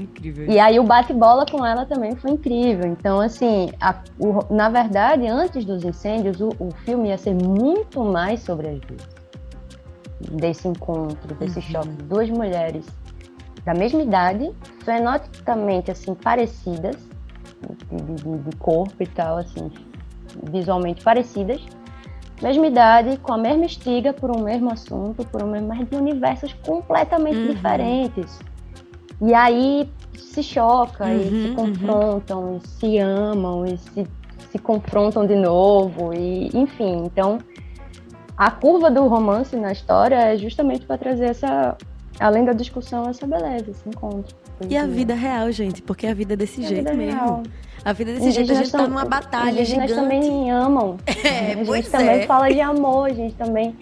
Incrível. 0.00 0.46
E 0.50 0.58
aí 0.58 0.78
o 0.78 0.84
bate-bola 0.84 1.44
com 1.50 1.64
ela 1.64 1.84
também 1.84 2.14
foi 2.16 2.30
incrível. 2.30 2.86
Então, 2.86 3.20
assim, 3.20 3.70
a, 3.80 3.94
o, 4.18 4.54
na 4.54 4.68
verdade, 4.68 5.26
antes 5.26 5.64
dos 5.64 5.84
incêndios, 5.84 6.40
o, 6.40 6.48
o, 6.58 6.70
filme 6.84 7.08
ia 7.08 7.18
ser 7.18 7.34
muito 7.34 8.02
mais 8.04 8.40
sobre 8.40 8.68
as 8.68 8.80
duas. 8.80 9.08
Desse 10.32 10.66
encontro, 10.68 11.34
desse 11.34 11.58
uhum. 11.58 11.62
choque. 11.62 12.02
Duas 12.04 12.30
mulheres 12.30 12.86
da 13.64 13.74
mesma 13.74 14.02
idade, 14.02 14.50
fenotipicamente, 14.84 15.90
assim, 15.90 16.14
parecidas, 16.14 16.96
de, 17.90 18.14
de, 18.14 18.38
de 18.38 18.56
corpo 18.56 18.94
e 19.00 19.06
tal, 19.06 19.38
assim, 19.38 19.70
visualmente 20.50 21.02
parecidas, 21.02 21.60
mesma 22.42 22.66
idade, 22.66 23.16
com 23.18 23.32
a 23.32 23.38
mesma 23.38 23.64
estiga 23.64 24.12
por 24.12 24.30
um 24.30 24.42
mesmo 24.42 24.70
assunto, 24.72 25.24
por 25.26 25.42
um 25.42 25.50
mesmo, 25.50 25.68
mas 25.68 25.88
de 25.88 25.96
universos 25.96 26.52
completamente 26.64 27.38
uhum. 27.38 27.54
diferentes. 27.54 28.38
E 29.20 29.32
aí 29.32 29.88
se 30.14 30.42
choca 30.42 31.04
uhum, 31.04 31.16
e 31.16 31.24
se 31.24 31.48
uhum. 31.48 31.54
confrontam, 31.54 32.44
uhum. 32.44 32.56
e 32.56 32.68
se 32.68 32.98
amam 32.98 33.64
e 33.64 33.78
se, 33.78 34.06
se 34.50 34.58
confrontam 34.58 35.26
de 35.26 35.34
novo, 35.34 36.12
e 36.12 36.50
enfim, 36.54 37.04
então 37.04 37.38
a 38.36 38.50
curva 38.50 38.90
do 38.90 39.06
romance 39.06 39.56
na 39.56 39.72
história 39.72 40.16
é 40.16 40.36
justamente 40.36 40.84
para 40.84 40.98
trazer 40.98 41.26
essa, 41.26 41.76
além 42.18 42.44
da 42.44 42.52
discussão, 42.52 43.08
essa 43.08 43.26
beleza, 43.26 43.70
esse 43.70 43.88
encontro. 43.88 44.34
E 44.68 44.76
a 44.76 44.86
vida 44.86 45.14
real, 45.14 45.50
gente, 45.52 45.82
porque 45.82 46.06
a 46.06 46.14
vida 46.14 46.34
é 46.34 46.36
desse 46.36 46.62
jeito 46.62 46.94
mesmo. 46.94 47.18
Real. 47.18 47.42
A 47.84 47.92
vida 47.92 48.10
é 48.10 48.14
desse 48.14 48.30
jeito, 48.32 48.52
a 48.52 48.54
gente 48.54 48.72
tá 48.72 48.86
numa 48.88 49.04
batalha 49.04 49.64
gigante. 49.64 49.92
Indígenas 49.92 49.96
também 49.96 50.50
amam. 50.50 50.96
É, 51.26 51.52
a 51.60 51.64
gente 51.64 51.90
também 51.90 52.20
é. 52.20 52.26
fala 52.26 52.48
de 52.48 52.60
amor, 52.60 53.10
a 53.10 53.12
gente 53.12 53.34
também 53.34 53.76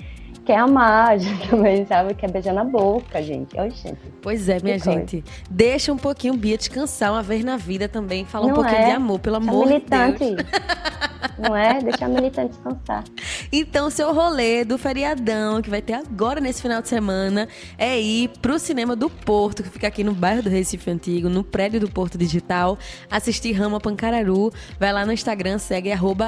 quer 0.44 0.58
amar, 0.58 1.10
a 1.10 1.16
gente 1.18 1.48
também, 1.48 1.86
sabe? 1.86 2.14
Quer 2.14 2.30
beijar 2.30 2.52
na 2.52 2.64
boca, 2.64 3.22
gente. 3.22 3.58
Oi, 3.58 3.70
gente. 3.70 3.98
Pois 4.20 4.48
é, 4.48 4.58
minha 4.62 4.78
gente. 4.78 5.24
Deixa 5.50 5.92
um 5.92 5.96
pouquinho 5.96 6.34
Bia 6.34 6.56
descansar 6.56 7.12
uma 7.12 7.22
vez 7.22 7.44
na 7.44 7.56
vida 7.56 7.88
também. 7.88 8.24
Fala 8.24 8.46
um 8.46 8.48
Não 8.48 8.54
pouquinho 8.56 8.78
é? 8.78 8.84
de 8.86 8.90
amor, 8.92 9.18
pelo 9.18 9.36
amor 9.36 9.66
de 9.66 9.72
militante. 9.72 10.18
Deus. 10.18 10.36
Não 11.38 11.56
é? 11.56 11.80
Deixa 11.80 12.04
a 12.04 12.08
militante 12.08 12.50
descansar. 12.50 13.04
Então, 13.52 13.88
seu 13.88 14.12
rolê 14.12 14.64
do 14.64 14.76
feriadão, 14.76 15.62
que 15.62 15.70
vai 15.70 15.80
ter 15.80 15.92
agora 15.92 16.40
nesse 16.40 16.60
final 16.60 16.82
de 16.82 16.88
semana, 16.88 17.46
é 17.78 18.00
ir 18.00 18.30
pro 18.42 18.58
cinema 18.58 18.96
do 18.96 19.08
Porto, 19.08 19.62
que 19.62 19.68
fica 19.68 19.86
aqui 19.86 20.02
no 20.02 20.12
bairro 20.12 20.42
do 20.42 20.50
Recife 20.50 20.90
Antigo, 20.90 21.28
no 21.28 21.44
prédio 21.44 21.78
do 21.78 21.88
Porto 21.88 22.18
Digital, 22.18 22.76
assistir 23.08 23.52
Rama 23.52 23.78
Pancararu. 23.78 24.52
Vai 24.80 24.92
lá 24.92 25.06
no 25.06 25.12
Instagram, 25.12 25.58
segue 25.58 25.92
arroba 25.92 26.26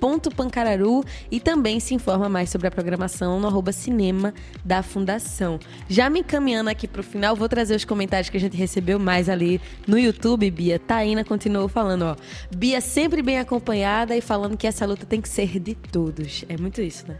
rama.pancararu 0.00 1.04
e 1.30 1.40
também 1.40 1.80
se 1.80 1.94
informa 1.94 2.28
mais 2.28 2.50
sobre 2.50 2.68
a 2.68 2.70
programação 2.70 3.40
no 3.40 3.46
arroba 3.46 3.72
cinema 3.72 4.34
da 4.64 4.82
Fundação. 4.82 5.58
Já 5.88 6.10
me 6.10 6.20
encaminhando 6.20 6.70
aqui 6.70 6.86
pro 6.86 7.02
final, 7.02 7.36
vou 7.36 7.48
trazer 7.48 7.74
os 7.74 7.84
comentários 7.84 8.28
que 8.28 8.36
a 8.36 8.40
gente 8.40 8.56
recebeu 8.56 8.98
mais 8.98 9.28
ali 9.28 9.60
no 9.86 9.98
YouTube, 9.98 10.50
Bia. 10.50 10.78
Taína 10.78 11.24
continuou 11.24 11.68
falando, 11.68 12.02
ó. 12.02 12.16
Bia 12.54 12.80
sempre 12.80 13.22
bem 13.22 13.38
acompanhada 13.38 14.16
e 14.16 14.20
falando 14.20 14.56
que 14.56 14.66
essa 14.66 14.86
luta 14.86 15.06
tem 15.06 15.20
que 15.20 15.28
ser 15.28 15.58
de 15.58 15.74
todos. 15.74 16.44
É 16.48 16.56
muito 16.56 16.80
isso, 16.80 17.06
né? 17.08 17.16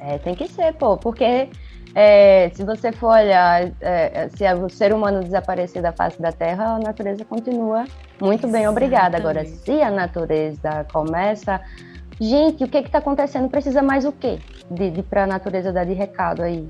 É, 0.00 0.18
tem 0.18 0.34
que 0.34 0.46
ser, 0.48 0.72
pô, 0.74 0.96
porque 0.96 1.48
é, 1.94 2.50
se 2.54 2.62
você 2.64 2.92
for 2.92 3.08
olhar, 3.08 3.72
é, 3.80 4.28
se 4.28 4.44
o 4.54 4.68
ser 4.68 4.92
humano 4.92 5.22
desaparecer 5.22 5.82
da 5.82 5.92
face 5.92 6.20
da 6.22 6.30
Terra, 6.30 6.76
a 6.76 6.78
natureza 6.78 7.24
continua 7.24 7.84
muito 8.20 8.48
bem, 8.48 8.66
obrigada. 8.66 9.16
Agora, 9.16 9.44
se 9.44 9.80
a 9.80 9.90
natureza 9.90 10.84
começa. 10.92 11.60
Gente, 12.20 12.64
o 12.64 12.68
que 12.68 12.78
está 12.78 12.98
acontecendo? 12.98 13.48
Precisa 13.48 13.82
mais 13.82 14.04
o 14.04 14.12
quê? 14.12 14.38
De, 14.70 14.90
de 14.90 15.02
para 15.02 15.24
a 15.24 15.26
natureza 15.26 15.72
dar 15.72 15.84
de 15.84 15.92
recado 15.94 16.42
aí, 16.42 16.66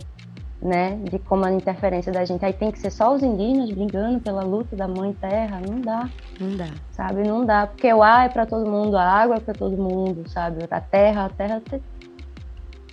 né? 0.62 0.96
De 1.10 1.18
como 1.18 1.44
a 1.44 1.52
interferência 1.52 2.12
da 2.12 2.24
gente. 2.24 2.44
Aí 2.44 2.52
tem 2.52 2.70
que 2.70 2.78
ser 2.78 2.90
só 2.90 3.14
os 3.14 3.22
indígenas 3.22 3.70
brigando 3.70 4.20
pela 4.20 4.42
luta 4.42 4.76
da 4.76 4.86
mãe 4.86 5.12
terra? 5.14 5.60
Não 5.60 5.80
dá 5.82 6.08
Não 6.38 6.56
dá. 6.56 6.70
sabe? 6.90 7.24
Não 7.24 7.46
dá, 7.46 7.66
porque 7.66 7.92
o 7.92 8.02
ar 8.02 8.26
é 8.26 8.28
para 8.28 8.44
todo 8.46 8.70
mundo, 8.70 8.96
a 8.96 9.02
água 9.02 9.36
é 9.36 9.40
para 9.40 9.54
todo 9.54 9.76
mundo, 9.76 10.28
sabe? 10.28 10.58
A 10.70 10.80
terra, 10.80 11.24
a 11.24 11.28
terra. 11.30 11.60
te- 11.60 11.82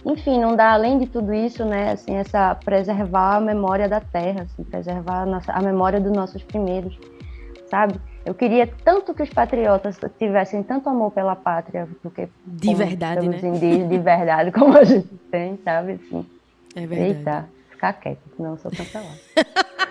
Enfim, 0.05 0.39
não 0.39 0.55
dá 0.55 0.71
além 0.71 0.97
de 0.99 1.07
tudo 1.07 1.33
isso, 1.33 1.65
né? 1.65 1.91
Assim, 1.91 2.15
essa 2.15 2.55
preservar 2.55 3.35
a 3.35 3.41
memória 3.41 3.89
da 3.89 3.99
terra, 3.99 4.43
assim, 4.43 4.63
preservar 4.63 5.23
a, 5.23 5.25
nossa, 5.25 5.51
a 5.51 5.61
memória 5.61 5.99
dos 5.99 6.11
nossos 6.13 6.41
primeiros, 6.43 6.97
sabe? 7.69 7.99
Eu 8.25 8.33
queria 8.33 8.65
tanto 8.83 9.13
que 9.13 9.21
os 9.21 9.29
patriotas 9.29 9.97
tivessem 10.17 10.63
tanto 10.63 10.89
amor 10.89 11.11
pela 11.11 11.35
pátria, 11.35 11.87
porque 12.01 12.27
De 12.45 12.73
verdade, 12.73 13.29
né? 13.29 13.37
indígenas, 13.37 13.89
de 13.89 13.97
verdade, 13.99 14.51
como 14.51 14.75
a 14.75 14.83
gente 14.83 15.07
tem, 15.29 15.59
sabe? 15.63 15.93
Assim, 15.93 16.25
É 16.75 16.87
verdade. 16.87 17.19
eita, 17.19 17.49
ficar 17.69 17.93
quieto, 17.93 18.19
senão 18.35 18.51
eu 18.51 18.57
sou 18.57 18.71
cancelada. 18.71 19.19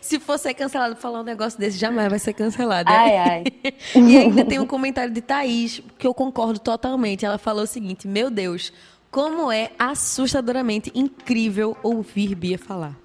Se 0.00 0.20
for 0.20 0.38
ser 0.38 0.54
cancelado 0.54 0.94
falar 0.96 1.20
um 1.20 1.24
negócio 1.24 1.58
desse, 1.58 1.78
jamais 1.78 2.08
vai 2.08 2.18
ser 2.18 2.34
cancelado. 2.34 2.90
Ai, 2.90 3.16
ai. 3.16 3.44
e 3.96 4.18
ainda 4.18 4.44
tem 4.44 4.60
um 4.60 4.66
comentário 4.66 5.12
de 5.12 5.20
Thaís, 5.20 5.80
que 5.98 6.06
eu 6.06 6.14
concordo 6.14 6.58
totalmente. 6.58 7.24
Ela 7.24 7.38
falou 7.38 7.64
o 7.64 7.66
seguinte: 7.66 8.06
Meu 8.06 8.30
Deus, 8.30 8.72
como 9.10 9.50
é 9.50 9.70
assustadoramente 9.78 10.92
incrível 10.94 11.76
ouvir 11.82 12.34
Bia 12.34 12.58
falar. 12.58 12.96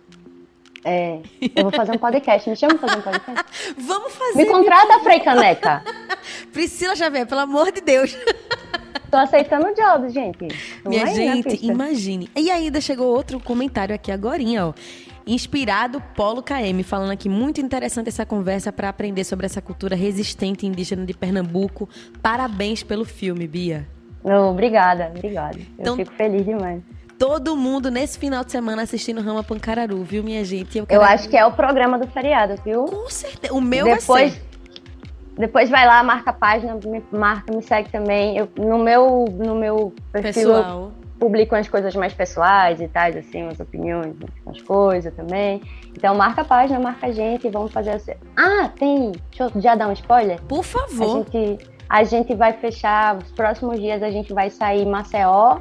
É, 0.90 1.20
eu 1.54 1.64
vou 1.64 1.72
fazer 1.72 1.92
um 1.92 1.98
podcast, 1.98 2.50
me 2.50 2.56
chama 2.56 2.76
pra 2.76 2.88
fazer 2.88 3.00
um 3.00 3.12
podcast. 3.12 3.74
Vamos 3.78 4.16
fazer. 4.16 4.38
Me 4.38 4.46
contrata, 4.46 5.00
Frei 5.02 5.20
Caneca. 5.20 5.84
Priscila 6.54 6.96
Xavier, 6.96 7.28
pelo 7.28 7.42
amor 7.42 7.74
de 7.74 7.82
Deus. 7.82 8.18
Tô 9.12 9.18
aceitando 9.18 9.68
jobs, 9.76 10.14
gente. 10.14 10.48
Tô 10.84 10.90
Minha 10.90 11.08
gente, 11.08 11.66
imagine. 11.66 12.30
E 12.36 12.50
ainda 12.50 12.80
chegou 12.80 13.08
outro 13.08 13.38
comentário 13.42 13.94
aqui 13.94 14.14
agorinha, 14.14 14.68
ó. 14.68 14.74
Inspirado 15.26 16.02
Polo 16.16 16.42
KM, 16.42 16.82
falando 16.84 17.12
aqui, 17.12 17.28
muito 17.28 17.60
interessante 17.60 18.08
essa 18.08 18.26
conversa 18.26 18.72
para 18.72 18.88
aprender 18.88 19.26
sobre 19.26 19.46
essa 19.46 19.62
cultura 19.62 19.94
resistente 19.94 20.66
indígena 20.66 21.06
de 21.06 21.14
Pernambuco. 21.14 21.90
Parabéns 22.22 22.82
pelo 22.82 23.04
filme, 23.04 23.46
Bia. 23.46 23.86
Não, 24.24 24.52
obrigada, 24.52 25.12
obrigada. 25.14 25.60
Então- 25.78 26.00
Eu 26.00 26.06
fico 26.06 26.16
feliz 26.16 26.46
demais. 26.46 26.82
Todo 27.20 27.55
mundo 27.55 27.89
nesse 27.89 28.18
final 28.20 28.43
de 28.43 28.51
semana 28.51 28.84
assistindo 28.84 29.22
Rama 29.22 29.43
Pancararu, 29.43 30.03
viu, 30.03 30.24
minha 30.24 30.43
gente? 30.45 30.78
Eu 30.78 30.86
quero- 30.86 31.01
acho 31.01 31.28
que 31.28 31.36
é 31.36 31.45
o 31.45 31.51
programa 31.51 31.97
do 31.97 32.07
feriado, 32.07 32.55
viu? 32.63 32.86
Com 32.86 33.09
certeza. 33.09 33.53
O 33.53 33.59
meu 33.59 33.86
vai 33.88 33.97
depois, 33.97 34.34
ser. 34.34 34.41
depois 35.38 35.70
vai 35.70 35.88
lá, 35.88 36.03
marca 36.03 36.30
a 36.30 36.34
página, 36.34 36.76
me 36.76 37.03
marca, 37.11 37.51
me 37.51 37.63
segue 37.63 37.89
também. 37.89 38.38
Eu, 38.38 38.47
no 38.57 38.78
meu, 38.78 39.26
no 39.34 39.55
meu 39.55 39.93
perfil 40.11 40.49
eu 40.51 40.55
Pessoal. 40.63 40.91
publico 41.20 41.55
as 41.55 41.68
coisas 41.68 41.95
mais 41.95 42.13
pessoais 42.13 42.80
e 42.80 42.88
tais, 42.88 43.15
assim, 43.18 43.47
as 43.47 43.59
opiniões, 43.59 44.15
as 44.45 44.61
coisas 44.61 45.11
também. 45.15 45.63
Então 45.97 46.13
marca 46.13 46.41
a 46.41 46.45
página, 46.45 46.80
marca 46.80 47.07
a 47.07 47.11
gente 47.11 47.47
e 47.47 47.49
vamos 47.49 47.72
fazer 47.72 47.91
assim. 47.91 48.13
Ah, 48.36 48.70
tem. 48.78 49.11
Deixa 49.32 49.51
eu 49.55 49.59
já 49.61 49.74
dar 49.74 49.88
um 49.88 49.93
spoiler. 49.93 50.39
Por 50.43 50.59
A 50.59 50.63
favor. 50.63 51.26
gente, 51.34 51.68
a 51.89 52.03
gente 52.03 52.36
vai 52.36 52.53
fechar, 52.53 53.18
os 53.18 53.32
próximos 53.32 53.80
dias 53.80 54.03
a 54.03 54.11
gente 54.11 54.32
vai 54.34 54.51
sair 54.51 54.86
Maceió, 54.86 55.57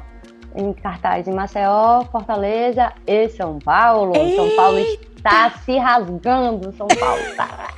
em 0.57 0.73
cartaz 0.73 1.27
em 1.27 1.33
Maceió, 1.33 2.03
Fortaleza 2.11 2.91
e 3.05 3.29
São 3.29 3.59
Paulo. 3.59 4.13
São 4.35 4.49
Paulo 4.55 4.79
está 4.79 5.51
se 5.63 5.77
rasgando, 5.77 6.73
São 6.73 6.87
Paulo 6.87 7.21
tá. 7.35 7.69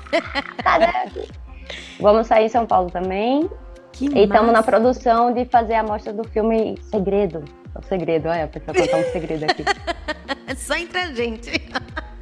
Cadê? 0.64 1.28
Vamos 2.00 2.28
sair 2.28 2.46
em 2.46 2.50
São 2.50 2.66
Paulo 2.66 2.90
também. 2.90 3.50
Que 3.92 4.06
E 4.06 4.24
estamos 4.24 4.54
na 4.54 4.64
produção 4.64 5.34
de 5.34 5.46
fazer 5.46 5.76
a 5.76 5.84
mostra 5.84 6.14
do 6.14 6.24
filme 6.30 6.78
Segredo. 6.90 7.44
O 7.76 7.84
segredo, 7.84 8.28
olha, 8.30 8.46
a 8.46 8.48
pessoa 8.48 8.76
contar 8.76 8.98
um 8.98 9.12
segredo 9.12 9.44
aqui. 9.44 9.64
Só 10.58 10.76
entre 10.76 11.00
a 11.00 11.14
gente. 11.14 11.52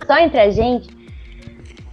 Só 0.05 0.17
entre 0.17 0.39
a 0.39 0.49
gente. 0.49 0.97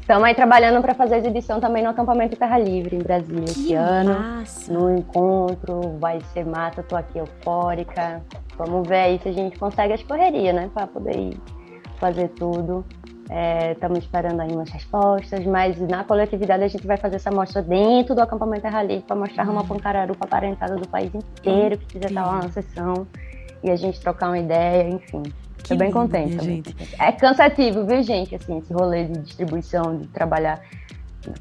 Estamos 0.00 0.24
aí 0.24 0.34
trabalhando 0.34 0.82
para 0.82 0.92
fazer 0.92 1.14
a 1.14 1.18
exibição 1.18 1.60
também 1.60 1.82
no 1.82 1.88
acampamento 1.88 2.36
Terra 2.36 2.58
Livre 2.58 2.96
em 2.96 2.98
Brasília 2.98 3.44
esse 3.44 3.68
Que 3.68 3.74
ano. 3.74 4.18
massa. 4.18 4.70
no 4.72 4.94
encontro, 4.94 5.96
vai 5.98 6.20
ser 6.34 6.44
massa, 6.44 6.82
tô 6.82 6.94
aqui 6.96 7.18
eufórica. 7.18 8.22
Vamos 8.56 8.86
ver 8.86 8.96
aí 8.98 9.18
se 9.20 9.28
a 9.28 9.32
gente 9.32 9.58
consegue 9.58 9.92
as 9.92 10.02
correrias, 10.02 10.54
né? 10.54 10.70
Pra 10.72 10.86
poder 10.86 11.36
fazer 11.98 12.28
tudo. 12.28 12.84
Estamos 13.72 13.98
esperando 13.98 14.40
aí 14.40 14.52
umas 14.52 14.70
respostas, 14.70 15.44
mas 15.46 15.80
na 15.80 16.04
coletividade 16.04 16.62
a 16.62 16.68
gente 16.68 16.86
vai 16.86 16.98
fazer 16.98 17.16
essa 17.16 17.30
mostra 17.30 17.62
dentro 17.62 18.14
do 18.14 18.20
acampamento 18.20 18.62
Terra 18.62 18.82
para 19.06 19.16
mostrar 19.16 19.48
uma 19.48 19.64
pancararu 19.64 20.14
para 20.14 20.26
a 20.26 20.30
parentada 20.30 20.76
do 20.76 20.86
país 20.86 21.12
inteiro 21.14 21.78
que 21.78 21.86
quiser 21.86 22.08
estar 22.08 22.26
lá 22.26 22.42
na 22.42 22.50
sessão 22.50 23.06
e 23.62 23.70
a 23.70 23.76
gente 23.76 23.98
trocar 23.98 24.28
uma 24.28 24.38
ideia, 24.38 24.88
enfim. 24.90 25.22
Tô 25.66 25.74
bem 25.74 25.88
lindo, 25.88 25.98
contente. 25.98 26.44
gente. 26.44 26.76
É 27.00 27.10
cansativo, 27.12 27.86
viu, 27.86 28.02
gente? 28.02 28.34
Assim, 28.34 28.58
esse 28.58 28.72
rolê 28.74 29.06
de 29.06 29.18
distribuição, 29.20 29.96
de 29.96 30.06
trabalhar 30.08 30.60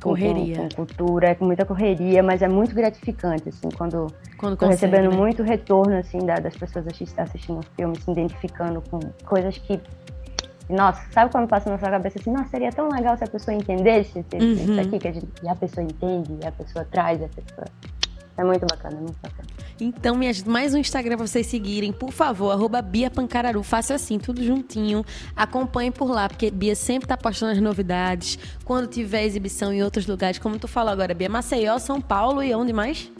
Correria. 0.02 0.56
Com, 0.58 0.64
com 0.70 0.76
cultura, 0.76 1.28
é 1.30 1.36
com 1.36 1.46
muita 1.46 1.66
correria, 1.66 2.22
mas 2.24 2.42
é 2.42 2.48
muito 2.48 2.74
gratificante, 2.76 3.50
assim, 3.50 3.70
quando 3.78 4.08
Quando 4.38 4.58
consegue, 4.58 4.72
recebendo 4.74 5.12
né? 5.12 5.18
muito 5.18 5.44
retorno, 5.44 5.96
assim, 5.98 6.20
da- 6.26 6.40
das 6.40 6.56
pessoas 6.56 6.88
assis- 6.88 7.14
assistindo 7.18 7.60
o 7.60 7.64
filme, 7.76 7.96
se 8.00 8.12
identificando 8.12 8.82
com 8.90 9.00
coisas 9.26 9.58
que. 9.58 9.80
Nossa, 10.70 11.02
sabe 11.12 11.30
quando 11.32 11.48
passa 11.48 11.70
na 11.70 11.78
sua 11.78 11.90
cabeça 11.90 12.18
assim, 12.20 12.32
nossa, 12.32 12.50
seria 12.50 12.72
tão 12.72 12.90
legal 12.90 13.18
se 13.18 13.24
a 13.24 13.28
pessoa 13.28 13.54
entendesse 13.56 14.20
esse- 14.20 14.38
isso 14.64 14.72
Uhum. 14.72 14.80
aqui, 14.80 14.98
que 15.00 15.08
a, 15.10 15.12
gente, 15.12 15.28
a 15.46 15.56
pessoa 15.56 15.84
entende, 15.84 16.38
e 16.42 16.48
a 16.48 16.52
pessoa 16.54 16.86
traz, 16.90 17.22
a 17.22 17.28
pessoa. 17.28 17.66
É 18.36 18.44
muito 18.44 18.66
bacana, 18.66 18.98
é 18.98 19.02
muito 19.02 19.18
bacana. 19.22 19.48
Então, 19.80 20.16
minha 20.16 20.32
mais 20.46 20.74
um 20.74 20.78
Instagram 20.78 21.18
pra 21.18 21.28
vocês 21.28 21.46
seguirem, 21.46 21.92
por 21.92 22.12
favor, 22.12 22.52
arroba 22.52 22.82
Bia 22.82 23.12
Pancararu. 23.12 23.62
Faça 23.64 23.94
assim, 23.94 24.18
tudo 24.18 24.44
juntinho. 24.44 25.06
Acompanhe 25.36 25.92
por 25.92 26.10
lá, 26.10 26.28
porque 26.28 26.50
Bia 26.50 26.76
sempre 26.76 27.08
tá 27.08 27.18
postando 27.18 27.52
as 27.52 27.60
novidades. 27.60 28.40
Quando 28.66 28.88
tiver 28.88 29.24
exibição 29.24 29.72
em 29.74 29.84
outros 29.84 30.08
lugares, 30.08 30.40
como 30.40 30.58
tu 30.58 30.68
falou 30.68 30.92
agora, 30.92 31.14
Bia, 31.14 31.30
Maceió, 31.30 31.78
São 31.80 32.02
Paulo 32.02 32.42
e 32.42 32.54
onde 32.56 32.74
mais? 32.74 33.12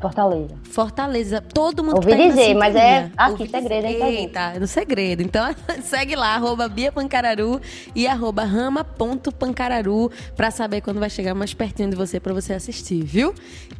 Fortaleza. 0.00 0.54
Fortaleza. 0.64 1.40
Todo 1.40 1.82
mundo 1.82 1.96
Ouvi 1.96 2.10
tá 2.10 2.16
dizer, 2.16 2.54
mas 2.54 2.76
é 2.76 3.10
aqui, 3.16 3.42
Ouvi 3.42 3.48
segredo, 3.48 3.86
hein, 3.86 3.98
tá. 3.98 4.08
Eita, 4.08 4.40
é 4.56 4.58
no 4.58 4.66
segredo. 4.66 5.22
Então, 5.22 5.54
segue 5.82 6.14
lá, 6.14 6.34
arroba 6.34 6.68
Bia 6.68 6.92
Pancararu 6.92 7.60
e 7.94 8.06
arroba 8.06 8.44
rama.pancararu 8.44 10.10
pra 10.36 10.50
saber 10.50 10.80
quando 10.80 11.00
vai 11.00 11.08
chegar 11.08 11.34
mais 11.34 11.54
pertinho 11.54 11.90
de 11.90 11.96
você 11.96 12.20
pra 12.20 12.32
você 12.32 12.52
assistir, 12.52 13.02
viu? 13.02 13.34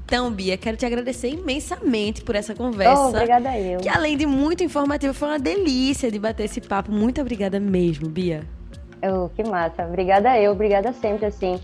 Então, 0.04 0.30
Bia, 0.30 0.56
quero 0.56 0.76
te 0.76 0.86
agradecer 0.86 1.28
imensamente 1.28 2.22
por 2.22 2.34
essa 2.34 2.54
conversa. 2.54 3.02
Oh, 3.02 3.08
obrigada 3.08 3.58
eu. 3.58 3.80
Que 3.80 3.88
além 3.88 4.16
de 4.16 4.26
muito 4.26 4.64
informativo, 4.64 5.12
foi 5.12 5.28
uma 5.28 5.38
delícia 5.38 6.10
de 6.10 6.18
bater 6.18 6.44
esse 6.44 6.60
papo. 6.60 6.90
Muito 6.90 7.20
obrigada 7.20 7.60
mesmo, 7.60 8.08
Bia. 8.08 8.44
Oh, 9.02 9.28
que 9.28 9.44
massa. 9.44 9.84
Obrigada 9.84 10.38
eu, 10.40 10.52
obrigada 10.52 10.92
sempre, 10.92 11.26
assim. 11.26 11.60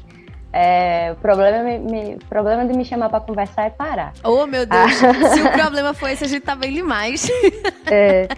É, 0.53 1.13
o, 1.13 1.17
problema, 1.17 1.63
me- 1.63 1.79
me- 1.79 2.19
problema 2.29 2.67
de 2.67 2.77
me 2.77 2.85
chamar 2.85 3.09
pra 3.09 3.21
conversar 3.21 3.67
é 3.67 3.71
parar. 3.71 4.13
Oh, 4.23 4.47
meu 4.47 4.67
Deus. 4.67 5.03
Ah. 5.03 5.29
Se 5.35 5.41
o 5.41 5.51
problema 5.53 5.95
foi 5.95 6.13
esse, 6.13 6.25
a 6.25 6.29
gente 6.29 6.43
tá 6.43 6.55
bem 6.55 6.73
demais. 6.73 7.27
É, 7.91 8.29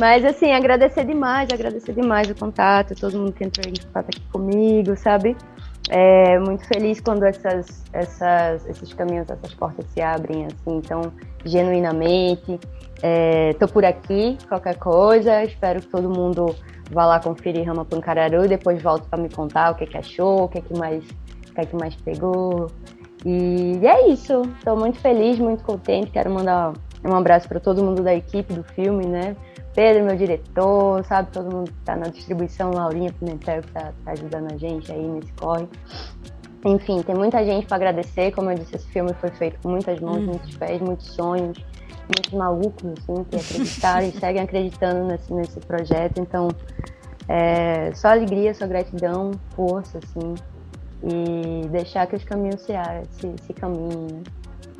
mas 0.00 0.24
assim, 0.24 0.52
agradecer 0.52 1.04
demais, 1.04 1.48
agradecer 1.52 1.92
demais 1.92 2.28
o 2.28 2.34
contato, 2.34 2.94
todo 2.94 3.16
mundo 3.18 3.32
que 3.32 3.44
entrou 3.44 3.70
em 3.70 3.74
contato 3.80 4.08
aqui 4.08 4.20
comigo, 4.32 4.96
sabe? 4.96 5.36
é, 5.90 6.38
muito 6.38 6.64
feliz 6.66 7.00
quando 7.00 7.24
essas, 7.24 7.82
essas, 7.92 8.64
esses 8.66 8.92
caminhos, 8.94 9.28
essas 9.28 9.52
portas 9.54 9.84
se 9.92 10.00
abrem, 10.00 10.46
assim, 10.46 10.76
então, 10.76 11.12
genuinamente. 11.44 12.60
Estou 13.52 13.68
é, 13.68 13.72
por 13.72 13.84
aqui, 13.84 14.38
qualquer 14.48 14.76
coisa, 14.76 15.42
espero 15.42 15.80
que 15.80 15.88
todo 15.88 16.08
mundo 16.08 16.54
vá 16.90 17.06
lá 17.06 17.20
conferir 17.20 17.66
Rama 17.66 17.84
Pancararu 17.84 18.44
e 18.44 18.48
depois 18.48 18.80
volte 18.80 19.08
para 19.08 19.20
me 19.20 19.28
contar 19.28 19.72
o 19.72 19.74
que, 19.74 19.86
que 19.86 19.96
achou, 19.96 20.44
o 20.44 20.48
que, 20.48 20.60
que 20.60 20.78
mais 20.78 21.02
o 21.50 21.54
que, 21.54 21.66
que 21.66 21.76
mais 21.76 21.94
pegou. 21.96 22.70
E 23.24 23.78
é 23.82 24.08
isso, 24.08 24.42
estou 24.56 24.76
muito 24.76 24.98
feliz, 24.98 25.38
muito 25.38 25.62
contente, 25.62 26.10
quero 26.10 26.30
mandar 26.30 26.72
um 27.04 27.14
abraço 27.14 27.48
para 27.48 27.60
todo 27.60 27.82
mundo 27.82 28.02
da 28.02 28.14
equipe 28.14 28.52
do 28.52 28.62
filme, 28.62 29.06
né? 29.06 29.36
Pedro, 29.74 30.04
meu 30.04 30.16
diretor, 30.16 31.04
sabe? 31.04 31.30
Todo 31.30 31.54
mundo 31.54 31.70
que 31.70 31.78
está 31.78 31.96
na 31.96 32.08
distribuição, 32.08 32.70
Laurinha 32.70 33.12
Pimentel, 33.12 33.62
que 33.62 33.68
está 33.68 33.92
tá 34.04 34.12
ajudando 34.12 34.52
a 34.52 34.56
gente 34.56 34.90
aí 34.90 35.06
nesse 35.06 35.32
corre. 35.34 35.68
Enfim, 36.64 37.02
tem 37.02 37.14
muita 37.14 37.44
gente 37.44 37.66
para 37.66 37.76
agradecer. 37.76 38.32
Como 38.32 38.50
eu 38.50 38.56
disse, 38.56 38.76
esse 38.76 38.88
filme 38.88 39.14
foi 39.14 39.30
feito 39.30 39.58
com 39.62 39.70
muitas 39.70 40.00
mãos, 40.00 40.18
hum. 40.18 40.26
muitos 40.26 40.56
pés, 40.56 40.80
muitos 40.80 41.06
sonhos, 41.14 41.56
muitos 42.08 42.32
malucos, 42.32 42.84
assim, 42.84 43.24
que 43.24 43.36
acreditaram 43.36 44.06
e 44.08 44.12
seguem 44.12 44.42
acreditando 44.42 45.04
nesse, 45.06 45.32
nesse 45.32 45.60
projeto. 45.60 46.20
Então, 46.20 46.48
é, 47.28 47.92
só 47.94 48.08
alegria, 48.08 48.52
só 48.52 48.66
gratidão, 48.66 49.30
força, 49.54 49.98
assim, 49.98 50.34
e 51.02 51.68
deixar 51.68 52.06
que 52.06 52.16
os 52.16 52.24
caminhos 52.24 52.60
se, 52.60 52.72
se, 53.12 53.34
se 53.46 53.52
caminhem. 53.52 54.22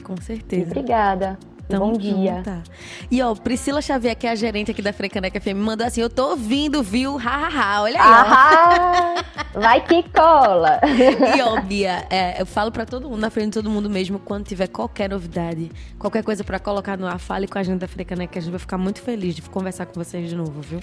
Com 0.03 0.17
certeza. 0.21 0.63
E 0.63 0.67
obrigada. 0.67 1.39
Tamo 1.71 1.87
Bom 1.87 1.93
dia. 1.93 2.37
Junta. 2.39 2.63
E 3.11 3.23
ó, 3.23 3.33
Priscila 3.35 3.81
Xavier, 3.81 4.17
que 4.17 4.27
é 4.27 4.31
a 4.31 4.35
gerente 4.35 4.73
aqui 4.73 4.83
da 4.83 4.93
Frecaneca 4.93 5.41
FM, 5.41 5.55
mandou 5.55 5.87
assim: 5.87 6.01
Eu 6.01 6.11
tô 6.11 6.31
ouvindo, 6.31 6.83
viu? 6.83 7.17
Hahaha, 7.17 7.83
olha 7.83 8.03
aí. 8.03 8.11
Ah, 8.11 9.15
vai 9.55 9.81
que 9.81 10.03
cola. 10.11 10.81
E 11.37 11.41
ó, 11.41 11.61
Bia, 11.61 12.07
é, 12.11 12.43
eu 12.43 12.47
falo 12.47 12.73
pra 12.73 12.85
todo 12.85 13.09
mundo, 13.09 13.21
na 13.21 13.31
frente 13.31 13.47
de 13.47 13.53
todo 13.53 13.71
mundo 13.71 13.89
mesmo, 13.89 14.19
quando 14.19 14.47
tiver 14.47 14.67
qualquer 14.67 15.09
novidade, 15.11 15.71
qualquer 15.99 16.25
coisa 16.25 16.43
pra 16.43 16.59
colocar 16.59 16.99
no 16.99 17.07
ar, 17.07 17.19
fale 17.21 17.47
com 17.47 17.59
a 17.59 17.63
gente 17.63 17.79
da 17.79 17.87
Frecaneca, 17.87 18.33
que 18.33 18.39
a 18.41 18.43
gente 18.43 18.51
vai 18.51 18.61
ficar 18.61 18.77
muito 18.77 19.01
feliz 19.01 19.37
de 19.37 19.43
conversar 19.43 19.87
com 19.87 19.95
vocês 19.95 20.29
de 20.29 20.35
novo, 20.35 20.61
viu? 20.61 20.81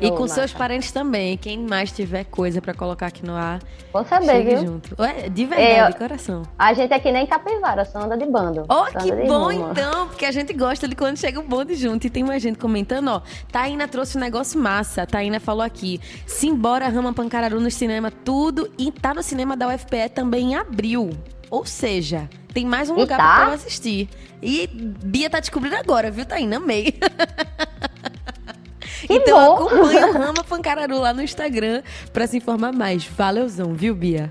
E 0.00 0.10
com 0.10 0.28
seus 0.28 0.52
parentes 0.52 0.92
também. 0.92 1.36
Quem 1.36 1.58
mais 1.58 1.90
tiver 1.90 2.24
coisa 2.24 2.60
para 2.60 2.74
colocar 2.74 3.06
aqui 3.06 3.24
no 3.24 3.34
ar. 3.34 3.60
Vou 3.92 4.04
saber, 4.04 4.44
viu? 4.44 4.66
junto. 4.66 5.00
Ué, 5.00 5.28
de 5.28 5.46
verdade, 5.46 5.92
de 5.92 5.98
coração. 5.98 6.42
A 6.58 6.74
gente 6.74 6.92
aqui 6.92 7.10
nem 7.10 7.26
capivara, 7.26 7.84
só 7.84 8.00
anda 8.00 8.16
de 8.16 8.26
bando. 8.26 8.66
Oh, 8.68 8.84
que 8.98 9.10
bom 9.26 9.50
então, 9.50 10.08
porque 10.08 10.26
a 10.26 10.30
gente 10.30 10.52
gosta 10.52 10.86
de 10.86 10.94
quando 10.94 11.16
chega 11.16 11.40
o 11.40 11.42
bonde 11.42 11.74
junto. 11.74 12.06
E 12.06 12.10
tem 12.10 12.22
mais 12.22 12.42
gente 12.42 12.58
comentando, 12.58 13.08
ó. 13.08 13.22
Taína 13.50 13.88
trouxe 13.88 14.18
um 14.18 14.20
negócio 14.20 14.60
massa. 14.60 15.06
Taína 15.06 15.40
falou 15.40 15.62
aqui. 15.62 16.00
Simbora, 16.26 16.88
Rama 16.88 17.14
Pancararu 17.14 17.60
no 17.60 17.70
cinema, 17.70 18.10
tudo. 18.10 18.70
E 18.78 18.92
tá 18.92 19.14
no 19.14 19.22
cinema 19.22 19.56
da 19.56 19.68
UFPE 19.68 20.10
também 20.14 20.52
em 20.52 20.54
abril. 20.56 21.10
Ou 21.50 21.64
seja, 21.64 22.28
tem 22.52 22.66
mais 22.66 22.90
um 22.90 22.94
lugar 22.94 23.18
tá? 23.18 23.36
pra 23.36 23.48
eu 23.48 23.54
assistir. 23.54 24.08
E 24.42 24.66
Bia 24.66 25.30
tá 25.30 25.40
descobrindo 25.40 25.76
agora, 25.76 26.10
viu, 26.10 26.26
Taína? 26.26 26.56
Amei. 26.56 26.98
Que 29.06 29.14
então 29.14 29.38
bom. 29.38 29.66
acompanha 29.66 30.08
o 30.08 30.12
Rama 30.18 30.44
Pancararu 30.44 30.98
lá 30.98 31.12
no 31.12 31.22
Instagram 31.22 31.82
pra 32.12 32.26
se 32.26 32.36
informar 32.36 32.72
mais. 32.72 33.04
Valeuzão, 33.04 33.74
viu, 33.74 33.94
Bia? 33.94 34.30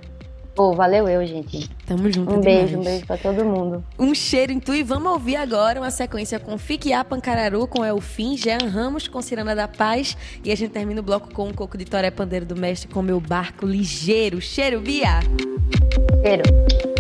Pô, 0.56 0.70
oh, 0.70 0.74
valeu 0.74 1.06
eu, 1.10 1.26
gente. 1.28 1.70
Tamo 1.86 2.10
junto. 2.10 2.34
Um 2.34 2.40
demais. 2.40 2.62
beijo, 2.62 2.80
um 2.80 2.84
beijo 2.84 3.06
pra 3.06 3.18
todo 3.18 3.44
mundo. 3.44 3.84
Um 4.00 4.16
cheiro 4.16 4.54
em 4.54 4.60
tu 4.60 4.74
e 4.74 4.84
vamos 4.84 5.12
ouvir 5.12 5.36
agora 5.36 5.82
uma 5.82 5.92
sequência 5.92 6.40
com 6.40 6.58
Fique 6.58 6.92
Pancararu, 7.04 7.68
com 7.68 7.84
Elfim, 7.84 8.38
Jean 8.38 8.70
Ramos 8.70 9.06
com 9.10 9.22
Cirana 9.22 9.54
da 9.54 9.68
Paz 9.68 10.16
e 10.46 10.54
a 10.54 10.56
gente 10.56 10.72
termina 10.72 11.02
o 11.02 11.04
bloco 11.04 11.30
com 11.34 11.50
um 11.50 11.54
coco 11.54 11.78
de 11.78 11.84
Toré 11.84 12.10
Pandeiro 12.10 12.46
do 12.46 12.56
Mestre 12.56 12.88
com 12.88 13.02
Meu 13.02 13.20
Barco 13.20 13.66
Ligeiro. 13.66 14.40
Cheiro, 14.40 14.80
Bia! 14.80 15.20
Cheiro. 16.24 16.95